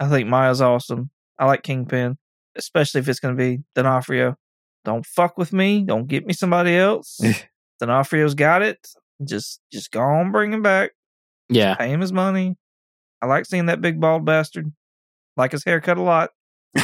I 0.01 0.09
think 0.09 0.29
Maya's 0.29 0.61
awesome. 0.61 1.11
I 1.39 1.47
like 1.47 1.63
Kingpin, 1.63 2.19
especially 2.57 3.01
if 3.01 3.09
it's 3.09 3.21
going 3.21 3.37
to 3.37 3.43
be 3.43 3.63
D'Onofrio. 3.75 4.37
Don't 4.85 5.07
fuck 5.07 5.39
with 5.39 5.53
me. 5.53 5.83
Don't 5.85 6.07
get 6.07 6.27
me 6.27 6.33
somebody 6.35 6.77
else. 6.77 7.21
D'Onofrio's 7.81 8.35
got 8.35 8.63
it. 8.63 8.87
Just, 9.25 9.61
just 9.73 9.91
go 9.91 10.01
on, 10.01 10.33
bring 10.33 10.53
him 10.53 10.63
back. 10.63 10.91
Yeah. 11.49 11.75
Pay 11.77 11.89
him 11.89 12.01
his 12.01 12.13
money. 12.13 12.57
I 13.23 13.27
like 13.27 13.47
seeing 13.47 13.67
that 13.67 13.81
big 13.81 14.01
bald 14.01 14.25
bastard. 14.25 14.73
Like 15.37 15.53
his 15.53 15.65
haircut 15.65 15.97
a 15.99 16.03
lot. 16.03 16.31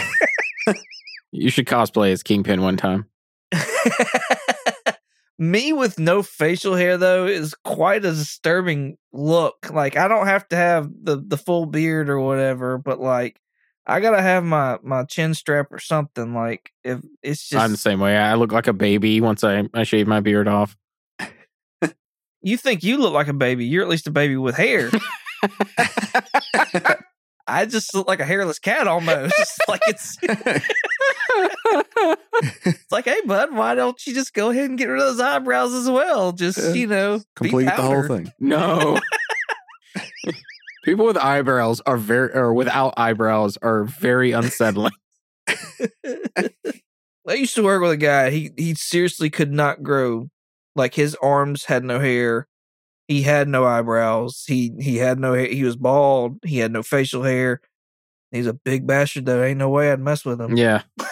You 1.33 1.49
should 1.49 1.67
cosplay 1.67 2.11
as 2.11 2.23
Kingpin 2.25 2.61
one 2.61 2.77
time. 2.77 3.07
Me 5.41 5.73
with 5.73 5.99
no 5.99 6.23
facial 6.23 6.75
hair 6.75 6.99
though 6.99 7.25
is 7.25 7.55
quite 7.65 8.05
a 8.05 8.13
disturbing 8.13 8.99
look. 9.11 9.71
Like 9.71 9.97
I 9.97 10.07
don't 10.07 10.27
have 10.27 10.47
to 10.49 10.57
have 10.57 10.91
the 11.03 11.17
the 11.17 11.39
full 11.39 11.65
beard 11.65 12.11
or 12.11 12.21
whatever, 12.21 12.77
but 12.77 13.01
like 13.01 13.41
I 13.87 14.01
gotta 14.01 14.21
have 14.21 14.45
my 14.45 14.77
my 14.83 15.05
chin 15.05 15.33
strap 15.33 15.69
or 15.73 15.79
something. 15.79 16.35
Like 16.35 16.73
if 16.85 17.01
it's 17.23 17.49
just 17.49 17.59
I'm 17.59 17.71
the 17.71 17.79
same 17.79 18.01
way. 18.01 18.19
I 18.19 18.35
look 18.35 18.53
like 18.53 18.67
a 18.67 18.75
baby 18.75 19.23
once 19.23 19.43
I, 19.43 19.67
I 19.73 19.85
shave 19.85 20.07
my 20.07 20.21
beard 20.21 20.47
off. 20.47 20.77
you 22.43 22.59
think 22.59 22.85
you 22.85 22.99
look 22.99 23.15
like 23.15 23.29
a 23.29 23.33
baby. 23.33 23.65
You're 23.65 23.83
at 23.83 23.89
least 23.89 24.09
a 24.09 24.11
baby 24.11 24.37
with 24.37 24.57
hair. 24.57 24.91
I 27.51 27.67
just 27.67 27.95
look 27.95 28.07
like 28.09 28.21
a 28.21 28.25
hairless 28.25 28.59
cat 28.59 28.87
almost. 28.87 29.35
like 29.69 29.81
it's, 29.87 30.17
it's 32.65 32.93
like, 32.93 33.05
hey, 33.05 33.21
bud, 33.27 33.55
why 33.55 33.75
don't 33.75 34.01
you 34.07 34.15
just 34.15 34.33
go 34.35 34.51
ahead 34.51 34.71
and 34.71 34.79
get 34.79 34.87
rid 34.87 35.01
of 35.01 35.09
those 35.09 35.21
eyebrows 35.21 35.73
as 35.75 35.89
well? 35.89 36.33
Just 36.33 36.59
Yeah. 36.59 36.73
you 36.73 36.87
know, 36.87 37.21
Complete 37.37 37.65
the 37.65 37.71
whole 37.73 38.07
thing. 38.07 38.33
No. 38.39 38.99
People 40.85 41.05
with 41.07 41.17
eyebrows 41.19 41.83
are 41.85 41.99
very, 41.99 42.33
or 42.33 42.55
without 42.55 42.95
eyebrows 42.97 43.59
are 43.63 43.85
very 43.85 44.33
unsettling. 44.33 44.93
I 47.29 47.35
used 47.35 47.55
to 47.57 47.63
work 47.63 47.83
with 47.83 47.93
a 47.93 47.97
guy. 47.97 48.31
He 48.31 48.51
he 48.57 48.75
seriously 48.75 49.29
could 49.31 49.53
not 49.53 49.83
grow. 49.83 50.29
Like 50.75 50.95
his 50.95 51.15
arms 51.17 51.65
had 51.67 51.85
no 51.85 52.01
hair. 52.01 52.49
He 53.11 53.23
had 53.23 53.49
no 53.49 53.65
eyebrows. 53.65 54.45
He 54.47 54.73
he 54.79 54.99
had 54.99 55.19
no 55.19 55.35
hair. 55.35 55.49
He 55.49 55.65
was 55.65 55.75
bald. 55.75 56.39
He 56.45 56.59
had 56.59 56.71
no 56.71 56.85
facial 56.85 57.25
hair. 57.25 57.61
He's 58.31 58.47
a 58.47 58.53
big 58.53 58.87
bastard 58.87 59.27
though. 59.27 59.43
Ain't 59.43 59.59
no 59.59 59.69
way 59.69 59.91
I'd 59.91 59.99
mess 59.99 60.25
with 60.25 60.41
him. 60.41 60.57
Yeah. 60.57 60.83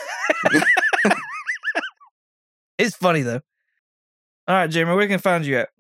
It's 2.78 2.94
funny 2.94 3.22
though. 3.22 3.40
All 4.46 4.54
right, 4.54 4.70
Jeremy, 4.70 4.94
where 4.94 5.06
can 5.08 5.16
I 5.16 5.18
find 5.18 5.44
you 5.44 5.58
at? 5.58 5.70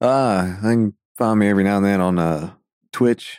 Uh, 0.00 0.56
I 0.56 0.62
can 0.62 0.94
find 1.18 1.38
me 1.38 1.50
every 1.50 1.62
now 1.62 1.76
and 1.76 1.84
then 1.84 2.00
on 2.00 2.18
uh, 2.18 2.54
Twitch, 2.90 3.38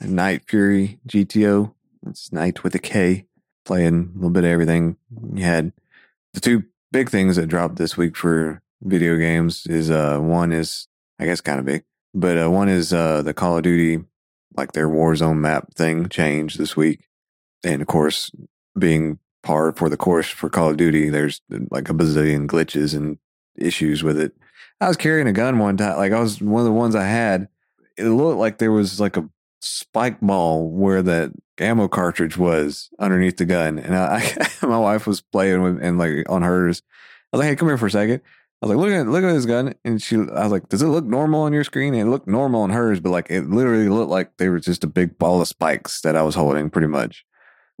Night 0.00 0.42
Fury 0.48 0.98
GTO. 1.06 1.72
It's 2.08 2.32
Night 2.32 2.64
with 2.64 2.74
a 2.74 2.80
K, 2.80 3.26
playing 3.64 4.10
a 4.12 4.16
little 4.16 4.30
bit 4.30 4.42
of 4.42 4.50
everything. 4.50 4.96
You 5.32 5.44
had 5.44 5.72
the 6.34 6.40
two 6.40 6.64
big 6.90 7.08
things 7.08 7.36
that 7.36 7.46
dropped 7.46 7.76
this 7.76 7.96
week 7.96 8.16
for 8.16 8.60
video 8.82 9.16
games 9.16 9.64
is 9.68 9.90
uh 9.90 10.18
one 10.18 10.50
is 10.52 10.88
I 11.20 11.26
guess 11.26 11.40
kind 11.40 11.60
of 11.60 11.66
big, 11.66 11.84
but 12.14 12.42
uh, 12.42 12.50
one 12.50 12.68
is 12.68 12.92
uh 12.92 13.22
the 13.22 13.34
Call 13.34 13.58
of 13.58 13.62
Duty 13.62 14.02
like 14.56 14.72
their 14.72 14.88
Warzone 14.88 15.38
map 15.38 15.74
thing 15.74 16.08
changed 16.08 16.58
this 16.58 16.76
week, 16.76 17.06
and 17.62 17.82
of 17.82 17.88
course 17.88 18.32
being 18.78 19.18
par 19.42 19.72
for 19.72 19.88
the 19.88 19.96
course 19.96 20.28
for 20.28 20.48
Call 20.48 20.70
of 20.70 20.76
Duty, 20.76 21.10
there's 21.10 21.42
like 21.70 21.88
a 21.88 21.94
bazillion 21.94 22.46
glitches 22.46 22.94
and 22.94 23.18
issues 23.56 24.02
with 24.02 24.18
it. 24.18 24.32
I 24.80 24.88
was 24.88 24.96
carrying 24.96 25.26
a 25.26 25.32
gun 25.32 25.58
one 25.58 25.76
time. 25.76 25.98
Like 25.98 26.12
I 26.12 26.20
was 26.20 26.40
one 26.40 26.60
of 26.60 26.66
the 26.66 26.72
ones 26.72 26.94
I 26.94 27.04
had. 27.04 27.48
It 27.96 28.04
looked 28.04 28.38
like 28.38 28.58
there 28.58 28.72
was 28.72 28.98
like 28.98 29.16
a 29.16 29.28
spike 29.60 30.20
ball 30.20 30.70
where 30.70 31.02
that 31.02 31.32
ammo 31.58 31.86
cartridge 31.86 32.38
was 32.38 32.88
underneath 32.98 33.36
the 33.36 33.44
gun, 33.44 33.78
and 33.78 33.94
I, 33.94 34.22
I 34.62 34.66
my 34.66 34.78
wife 34.78 35.06
was 35.06 35.20
playing 35.20 35.62
with 35.62 35.82
and 35.82 35.98
like 35.98 36.28
on 36.30 36.42
hers. 36.42 36.82
I 37.32 37.36
was 37.36 37.40
like, 37.40 37.50
"Hey, 37.50 37.56
come 37.56 37.68
here 37.68 37.78
for 37.78 37.86
a 37.86 37.90
second. 37.90 38.22
I 38.62 38.66
was 38.66 38.76
like, 38.76 38.84
"Look 38.84 38.92
at 38.92 39.06
look 39.08 39.24
at 39.24 39.32
this 39.32 39.46
gun," 39.46 39.74
and 39.84 40.02
she, 40.02 40.16
I 40.16 40.42
was 40.42 40.52
like, 40.52 40.68
"Does 40.68 40.82
it 40.82 40.88
look 40.88 41.04
normal 41.04 41.42
on 41.42 41.52
your 41.52 41.64
screen?" 41.64 41.94
And 41.94 42.02
it 42.08 42.10
looked 42.10 42.28
normal 42.28 42.62
on 42.62 42.70
hers, 42.70 43.00
but 43.00 43.10
like 43.10 43.30
it 43.30 43.48
literally 43.48 43.88
looked 43.88 44.10
like 44.10 44.36
they 44.36 44.48
were 44.48 44.60
just 44.60 44.84
a 44.84 44.86
big 44.86 45.18
ball 45.18 45.40
of 45.40 45.48
spikes 45.48 46.00
that 46.02 46.14
I 46.16 46.22
was 46.22 46.34
holding, 46.34 46.68
pretty 46.70 46.88
much. 46.88 47.24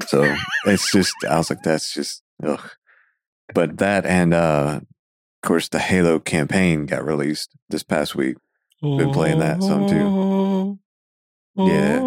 So 0.06 0.22
it's 0.66 0.90
just, 0.90 1.14
I 1.28 1.36
was 1.36 1.50
like, 1.50 1.62
"That's 1.62 1.92
just 1.92 2.22
ugh." 2.42 2.70
But 3.54 3.78
that 3.78 4.06
and 4.06 4.32
uh 4.32 4.80
of 5.42 5.46
course, 5.48 5.68
the 5.68 5.78
Halo 5.78 6.18
campaign 6.18 6.84
got 6.86 7.04
released 7.04 7.50
this 7.70 7.82
past 7.82 8.14
week. 8.14 8.36
Been 8.82 9.10
playing 9.12 9.38
that 9.40 9.62
some 9.62 9.86
too. 9.88 10.78
Yeah. 11.56 12.00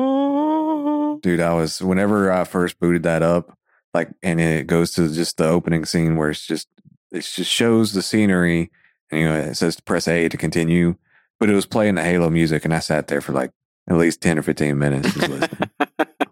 Dude, 1.22 1.40
I 1.40 1.54
was 1.54 1.82
whenever 1.82 2.32
I 2.32 2.44
first 2.44 2.80
booted 2.80 3.04
that 3.04 3.22
up, 3.24 3.58
like, 3.94 4.10
and 4.22 4.40
it 4.40 4.68
goes 4.68 4.92
to 4.94 5.12
just 5.14 5.38
the 5.38 5.48
opening 5.48 5.86
scene 5.86 6.16
where 6.16 6.30
it's 6.30 6.46
just 6.46 6.68
it 7.14 7.22
just 7.22 7.50
shows 7.50 7.94
the 7.94 8.02
scenery, 8.02 8.72
and 9.10 9.22
you 9.22 9.28
know 9.28 9.36
it 9.36 9.56
says 9.56 9.76
to 9.78 9.84
press 9.84 10.08
A 10.08 10.28
to 10.28 10.38
continue, 10.38 10.96
but 11.40 11.50
it 11.50 11.54
was 11.54 11.66
playing 11.66 11.96
the 11.96 12.04
Halo 12.04 12.30
music, 12.30 12.66
and 12.66 12.74
I 12.74 12.80
sat 12.80 13.08
there 13.08 13.22
for 13.22 13.32
like 13.32 13.52
at 13.90 13.98
least 13.98 14.22
ten 14.22 14.38
or 14.38 14.42
fifteen 14.42 14.78
minutes. 14.78 15.14
Just 15.14 15.30
listening. 15.30 15.70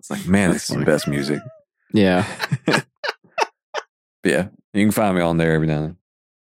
It's 0.01 0.09
like, 0.09 0.27
man, 0.27 0.49
That's 0.49 0.67
is 0.67 0.77
the 0.77 0.84
best 0.84 1.07
music. 1.07 1.41
Yeah. 1.93 2.25
Yeah, 4.23 4.49
you 4.73 4.86
can 4.86 4.91
find 4.91 5.15
me 5.15 5.21
on 5.21 5.38
there 5.38 5.53
every 5.53 5.67
now 5.67 5.77
and 5.77 5.86
then. 5.86 5.97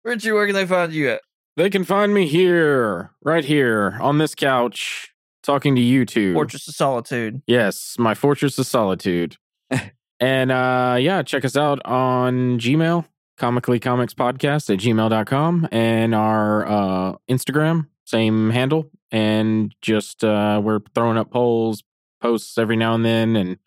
Richard, 0.04 0.34
where 0.34 0.46
can 0.46 0.56
they 0.56 0.66
find 0.66 0.94
you 0.94 1.10
at? 1.10 1.22
They 1.56 1.70
can 1.70 1.84
find 1.84 2.14
me 2.14 2.28
here, 2.28 3.12
right 3.24 3.44
here, 3.44 3.98
on 4.02 4.18
this 4.18 4.36
couch, 4.36 5.14
talking 5.44 5.76
to 5.76 5.82
you 5.82 6.06
two. 6.06 6.34
Fortress 6.34 6.68
of 6.68 6.76
Solitude. 6.76 7.42
Yes, 7.48 7.96
my 7.98 8.14
Fortress 8.14 8.58
of 8.60 8.68
Solitude. 8.68 9.38
and 10.20 10.52
uh 10.52 10.98
yeah, 11.00 11.24
check 11.24 11.46
us 11.46 11.58
out 11.58 11.84
on 11.86 12.60
Gmail, 12.60 13.06
comically 13.38 13.80
comics 13.80 14.14
podcast 14.14 14.72
at 14.74 14.80
gmail.com, 14.80 15.68
and 15.72 16.16
our 16.16 16.68
uh 16.68 17.16
Instagram, 17.30 17.88
same 18.06 18.50
handle. 18.50 18.90
And 19.12 19.76
just 19.82 20.24
uh 20.24 20.62
we're 20.64 20.82
throwing 20.96 21.18
up 21.18 21.32
polls, 21.32 21.84
posts 22.22 22.58
every 22.58 22.76
now 22.76 22.96
and 22.96 23.06
then, 23.06 23.36
and 23.36 23.58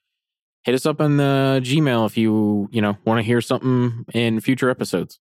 hit 0.67 0.75
us 0.75 0.85
up 0.85 1.01
on 1.01 1.17
the 1.17 1.61
Gmail 1.63 2.07
if 2.07 2.17
you, 2.19 2.69
you 2.73 2.83
know, 2.83 2.97
want 3.05 3.19
to 3.19 3.23
hear 3.23 3.41
something 3.41 4.05
in 4.13 4.41
future 4.41 4.69
episodes. 4.69 5.21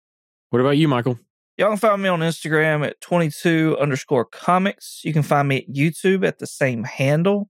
What 0.50 0.60
about 0.60 0.78
you, 0.78 0.88
Michael? 0.88 1.20
Y'all 1.58 1.70
can 1.70 1.78
find 1.78 2.02
me 2.02 2.10
on 2.10 2.20
Instagram 2.22 2.86
at 2.86 3.00
22 3.02 3.78
underscore 3.80 4.26
comics. 4.26 5.02
You 5.04 5.14
can 5.14 5.24
find 5.24 5.48
me 5.48 5.58
at 5.58 5.70
YouTube 5.70 6.26
at 6.26 6.40
the 6.40 6.48
same 6.48 6.84
handle. 6.84 7.50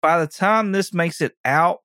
By 0.00 0.20
the 0.20 0.26
time 0.26 0.72
this 0.72 0.94
makes 0.94 1.20
it 1.20 1.32
out, 1.44 1.80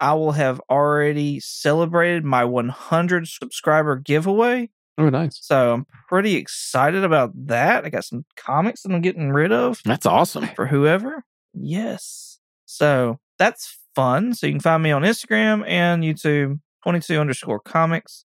I 0.00 0.14
will 0.14 0.32
have 0.32 0.60
already 0.70 1.40
celebrated 1.40 2.24
my 2.24 2.44
100 2.44 3.28
subscriber 3.28 3.96
giveaway. 3.96 4.70
Oh, 4.96 5.08
nice. 5.08 5.38
So 5.40 5.74
I'm 5.74 5.86
pretty 6.08 6.34
excited 6.36 7.04
about 7.04 7.30
that. 7.46 7.84
I 7.84 7.90
got 7.90 8.04
some 8.04 8.24
comics 8.36 8.82
that 8.82 8.92
I'm 8.92 9.00
getting 9.00 9.30
rid 9.30 9.52
of 9.52 9.80
That's 9.84 10.06
awesome. 10.06 10.48
for 10.56 10.66
whoever. 10.66 11.24
Yes. 11.54 12.38
So 12.66 13.18
that's 13.38 13.78
fun. 13.94 14.34
So 14.34 14.46
you 14.46 14.52
can 14.52 14.60
find 14.60 14.82
me 14.82 14.90
on 14.90 15.02
Instagram 15.02 15.64
and 15.68 16.02
YouTube, 16.02 16.60
22 16.82 17.18
underscore 17.18 17.60
comics. 17.60 18.24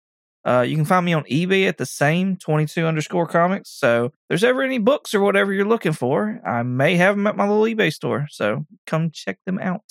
Uh, 0.46 0.62
you 0.62 0.76
can 0.76 0.86
find 0.86 1.06
me 1.06 1.14
on 1.14 1.24
eBay 1.26 1.68
at 1.68 1.78
the 1.78 1.86
same 1.86 2.38
22 2.38 2.86
underscore 2.86 3.28
comics. 3.28 3.70
So 3.72 4.06
if 4.06 4.12
there's 4.30 4.44
ever 4.44 4.62
any 4.62 4.78
books 4.78 5.14
or 5.14 5.22
whatever 5.22 5.52
you're 5.52 5.68
looking 5.68 5.94
for, 5.94 6.40
I 6.46 6.64
may 6.64 6.96
have 6.96 7.16
them 7.16 7.28
at 7.28 7.36
my 7.36 7.48
little 7.48 7.64
eBay 7.64 7.92
store. 7.92 8.28
So 8.30 8.66
come 8.88 9.12
check 9.12 9.40
them 9.46 9.60
out. 9.60 9.82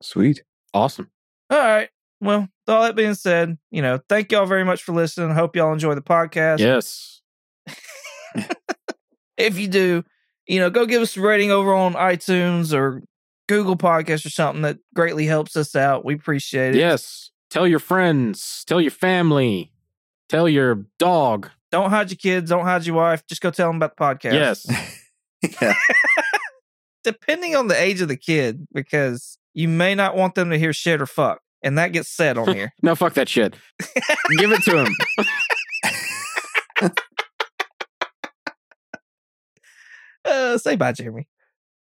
Sweet. 0.00 0.42
Awesome. 0.72 1.10
All 1.50 1.58
right. 1.58 1.88
Well, 2.20 2.40
with 2.40 2.74
all 2.74 2.82
that 2.82 2.96
being 2.96 3.14
said, 3.14 3.58
you 3.70 3.82
know, 3.82 4.00
thank 4.08 4.32
y'all 4.32 4.46
very 4.46 4.64
much 4.64 4.82
for 4.82 4.92
listening. 4.92 5.30
Hope 5.30 5.54
y'all 5.54 5.72
enjoy 5.72 5.94
the 5.94 6.02
podcast. 6.02 6.58
Yes. 6.58 7.20
if 9.36 9.58
you 9.58 9.68
do, 9.68 10.04
you 10.46 10.60
know, 10.60 10.70
go 10.70 10.86
give 10.86 11.02
us 11.02 11.16
a 11.16 11.20
rating 11.20 11.50
over 11.50 11.74
on 11.74 11.94
iTunes 11.94 12.72
or 12.72 13.02
Google 13.48 13.76
Podcast 13.76 14.26
or 14.26 14.30
something 14.30 14.62
that 14.62 14.78
greatly 14.94 15.26
helps 15.26 15.56
us 15.56 15.76
out. 15.76 16.04
We 16.04 16.14
appreciate 16.14 16.74
it. 16.74 16.78
Yes. 16.78 17.30
Tell 17.50 17.66
your 17.66 17.78
friends, 17.78 18.64
tell 18.66 18.80
your 18.80 18.90
family, 18.90 19.72
tell 20.28 20.48
your 20.48 20.86
dog. 20.98 21.50
Don't 21.70 21.90
hide 21.90 22.10
your 22.10 22.16
kids. 22.16 22.50
Don't 22.50 22.64
hide 22.64 22.86
your 22.86 22.96
wife. 22.96 23.26
Just 23.26 23.40
go 23.40 23.50
tell 23.50 23.68
them 23.68 23.76
about 23.76 23.96
the 23.96 24.02
podcast. 24.02 24.66
Yes. 25.42 25.76
Depending 27.04 27.54
on 27.54 27.68
the 27.68 27.80
age 27.80 28.00
of 28.00 28.08
the 28.08 28.16
kid, 28.16 28.66
because 28.72 29.38
you 29.56 29.66
may 29.68 29.94
not 29.96 30.14
want 30.16 30.34
them 30.36 30.50
to 30.50 30.58
hear 30.58 30.72
shit 30.72 31.00
or 31.02 31.06
fuck. 31.06 31.40
And 31.62 31.78
that 31.78 31.88
gets 31.92 32.08
said 32.10 32.36
on 32.38 32.54
here. 32.54 32.72
No, 32.82 32.94
fuck 32.94 33.14
that 33.14 33.28
shit. 33.28 33.54
Give 34.38 34.52
it 34.52 34.62
to 34.64 34.84
him. 34.84 34.94
Uh, 40.24 40.58
say 40.58 40.76
bye, 40.76 40.92
Jeremy. 40.92 41.28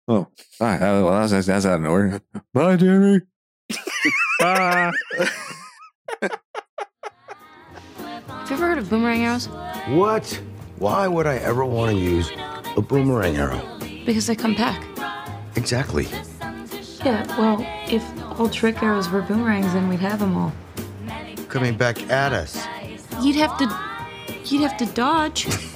Oh, 0.08 0.16
all 0.16 0.28
right. 0.60 0.76
uh, 0.82 1.04
Well, 1.04 1.28
that's, 1.28 1.48
that's 1.48 1.66
out 1.66 1.80
of 1.80 1.86
order. 1.88 2.22
Bye, 2.54 2.76
Jeremy. 2.76 3.22
Bye. 4.40 4.92
Have 6.22 6.32
you 8.52 8.56
ever 8.56 8.68
heard 8.68 8.78
of 8.78 8.90
boomerang 8.90 9.24
arrows? 9.24 9.48
What? 9.90 10.40
Why 10.78 11.08
would 11.08 11.26
I 11.26 11.38
ever 11.38 11.66
want 11.66 11.92
to 11.94 11.98
use 11.98 12.30
a 12.78 12.82
boomerang 12.82 13.36
arrow? 13.38 13.62
Because 14.06 14.28
they 14.28 14.36
come 14.36 14.54
back. 14.54 14.84
Exactly. 15.56 16.08
Yeah, 17.06 17.24
well, 17.38 17.58
if 17.88 18.04
all 18.40 18.50
trick 18.50 18.82
arrows 18.82 19.10
were 19.10 19.22
boomerangs, 19.22 19.72
then 19.74 19.88
we'd 19.88 20.00
have 20.00 20.20
them 20.20 20.36
all. 20.36 20.52
Coming 21.50 21.78
back 21.78 22.02
at 22.10 22.34
us. 22.34 22.66
You'd 23.22 23.36
have 23.36 23.56
to. 23.60 23.66
You'd 24.46 24.62
have 24.64 24.76
to 24.78 24.88
dodge. 24.88 25.48